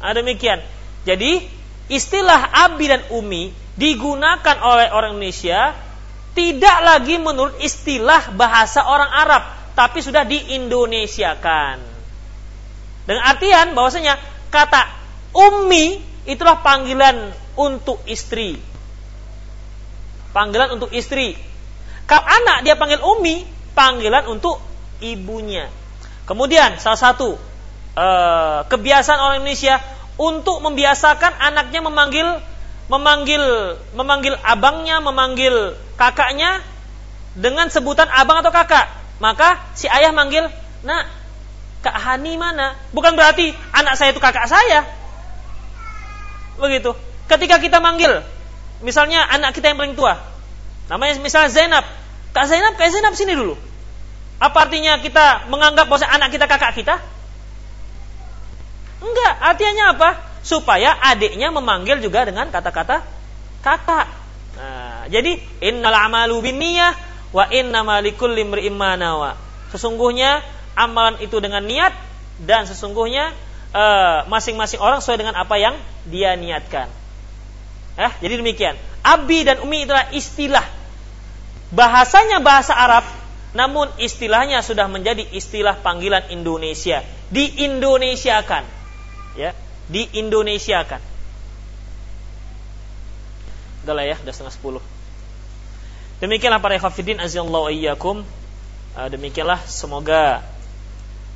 Nah, 0.01 0.13
demikian. 0.17 0.65
Jadi, 1.05 1.43
istilah 1.91 2.53
abi 2.69 2.87
dan 2.87 3.03
umi 3.11 3.51
digunakan 3.81 4.57
oleh 4.61 4.93
orang 4.93 5.17
Indonesia 5.17 5.73
tidak 6.37 6.79
lagi 6.85 7.19
menurut 7.19 7.59
istilah 7.59 8.31
bahasa 8.37 8.87
orang 8.87 9.11
Arab, 9.11 9.43
tapi 9.75 9.99
sudah 9.99 10.23
diindonesiakan. 10.23 11.77
Dengan 13.09 13.23
artian 13.27 13.75
bahwasanya 13.75 14.21
kata 14.53 14.87
ummi 15.35 15.99
itulah 16.29 16.63
panggilan 16.63 17.35
untuk 17.59 17.99
istri. 18.07 18.55
Panggilan 20.31 20.79
untuk 20.79 20.95
istri. 20.95 21.35
Kalau 22.07 22.23
anak 22.23 22.63
dia 22.63 22.79
panggil 22.79 23.03
umi, 23.03 23.43
panggilan 23.75 24.31
untuk 24.31 24.63
ibunya. 25.03 25.67
Kemudian 26.27 26.79
salah 26.79 26.99
satu 26.99 27.35
uh, 27.99 28.63
kebiasaan 28.71 29.19
orang 29.19 29.37
Indonesia 29.43 29.83
untuk 30.21 30.61
membiasakan 30.61 31.41
anaknya 31.41 31.81
memanggil 31.81 32.29
memanggil 32.93 33.41
memanggil 33.97 34.37
abangnya, 34.45 35.01
memanggil 35.01 35.73
kakaknya 35.97 36.61
dengan 37.33 37.73
sebutan 37.73 38.11
abang 38.13 38.45
atau 38.45 38.53
kakak. 38.53 38.93
Maka 39.17 39.57
si 39.73 39.89
ayah 39.89 40.13
manggil, 40.13 40.45
"Nak, 40.85 41.05
Kak 41.81 41.97
Hani 41.97 42.37
mana?" 42.37 42.77
Bukan 42.93 43.17
berarti 43.17 43.57
anak 43.73 43.97
saya 43.97 44.13
itu 44.13 44.21
kakak 44.21 44.45
saya, 44.45 44.85
Begitu. 46.61 46.93
Ketika 47.25 47.57
kita 47.57 47.81
manggil, 47.81 48.21
misalnya 48.85 49.25
anak 49.25 49.57
kita 49.57 49.73
yang 49.73 49.81
paling 49.81 49.97
tua, 49.97 50.21
namanya 50.93 51.17
misalnya 51.25 51.49
Zainab. 51.49 51.85
Kak 52.37 52.47
Zainab, 52.47 52.77
Kak 52.77 52.93
Zainab 52.93 53.17
sini 53.17 53.33
dulu. 53.33 53.57
Apa 54.37 54.69
artinya 54.69 55.01
kita 55.01 55.49
menganggap 55.49 55.89
bahwa 55.89 56.05
anak 56.05 56.29
kita 56.33 56.45
kakak 56.45 56.77
kita? 56.77 57.01
Enggak, 59.01 59.33
artinya 59.41 59.97
apa? 59.97 60.11
Supaya 60.41 60.97
adiknya 61.01 61.53
memanggil 61.53 62.01
juga 62.01 62.25
dengan 62.25 62.49
kata-kata 62.49 63.05
kakak. 63.61 64.07
Nah, 64.57 65.05
jadi 65.09 65.41
innal 65.61 65.97
amalu 65.97 66.41
binniyah 66.53 66.93
wa 67.33 67.49
innamal 67.49 68.01
likulli 68.05 68.45
imri'in 68.45 68.77
Sesungguhnya 69.73 70.45
amalan 70.77 71.21
itu 71.21 71.41
dengan 71.41 71.65
niat 71.65 71.93
dan 72.45 72.65
sesungguhnya 72.65 73.33
Eh, 73.71 74.19
masing-masing 74.27 74.83
uh, 74.83 74.87
orang 74.91 74.99
sesuai 74.99 75.23
dengan 75.23 75.39
apa 75.39 75.55
yang 75.55 75.79
dia 76.03 76.35
niatkan. 76.35 76.91
Eh, 77.95 78.13
jadi 78.19 78.43
demikian. 78.43 78.75
Abi 79.07 79.47
dan 79.47 79.63
umi 79.63 79.87
itulah 79.87 80.11
istilah. 80.11 80.67
Bahasanya 81.71 82.43
bahasa 82.43 82.75
Arab, 82.75 83.07
namun 83.55 83.87
istilahnya 84.03 84.59
sudah 84.67 84.91
menjadi 84.91 85.23
istilah 85.23 85.79
panggilan 85.87 86.35
Indonesia. 86.35 87.07
Di 87.31 87.63
Indonesiakan. 87.63 88.80
Ya, 89.39 89.55
di 89.87 90.11
Indonesiakan. 90.11 90.99
Udah 93.87 93.95
lah 93.95 94.05
ya, 94.05 94.17
udah 94.21 94.33
setengah 94.35 94.55
sepuluh. 94.55 94.83
Demikianlah 96.21 96.61
para 96.61 96.77
ikhwafidin 96.77 97.17
azallahu 97.17 97.73
ayyakum. 97.73 98.21
Uh, 98.93 99.09
demikianlah 99.09 99.57
semoga 99.65 100.45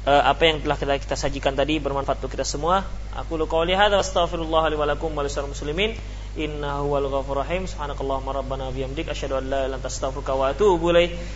uh, 0.04 0.22
apa 0.28 0.42
yang 0.44 0.60
telah 0.60 0.76
kita, 0.76 1.00
kita 1.00 1.16
sajikan 1.16 1.56
tadi 1.56 1.80
bermanfaat 1.80 2.20
untuk 2.20 2.36
kita 2.36 2.44
semua. 2.44 2.84
Aku 3.16 3.40
lu 3.40 3.48
qauli 3.48 3.72
hadza 3.72 3.96
astaghfirullah 3.96 4.68
li 4.68 4.76
wa 4.76 4.90
wa 4.92 5.48
muslimin. 5.48 5.96
Innahu 6.36 6.92
wal 6.92 7.06
rahim. 7.32 7.64
Subhanakallahumma 7.64 8.36
rabbana 8.36 8.68
bihamdik 8.74 9.08
asyhadu 9.08 9.40
an 9.40 9.48
la 9.48 9.64
ilaha 9.64 9.66
illa 9.70 9.76
anta 9.80 9.88
astaghfiruka 9.88 10.36
wa 10.36 10.52
atubu 10.52 10.92
ilaik. 10.92 11.16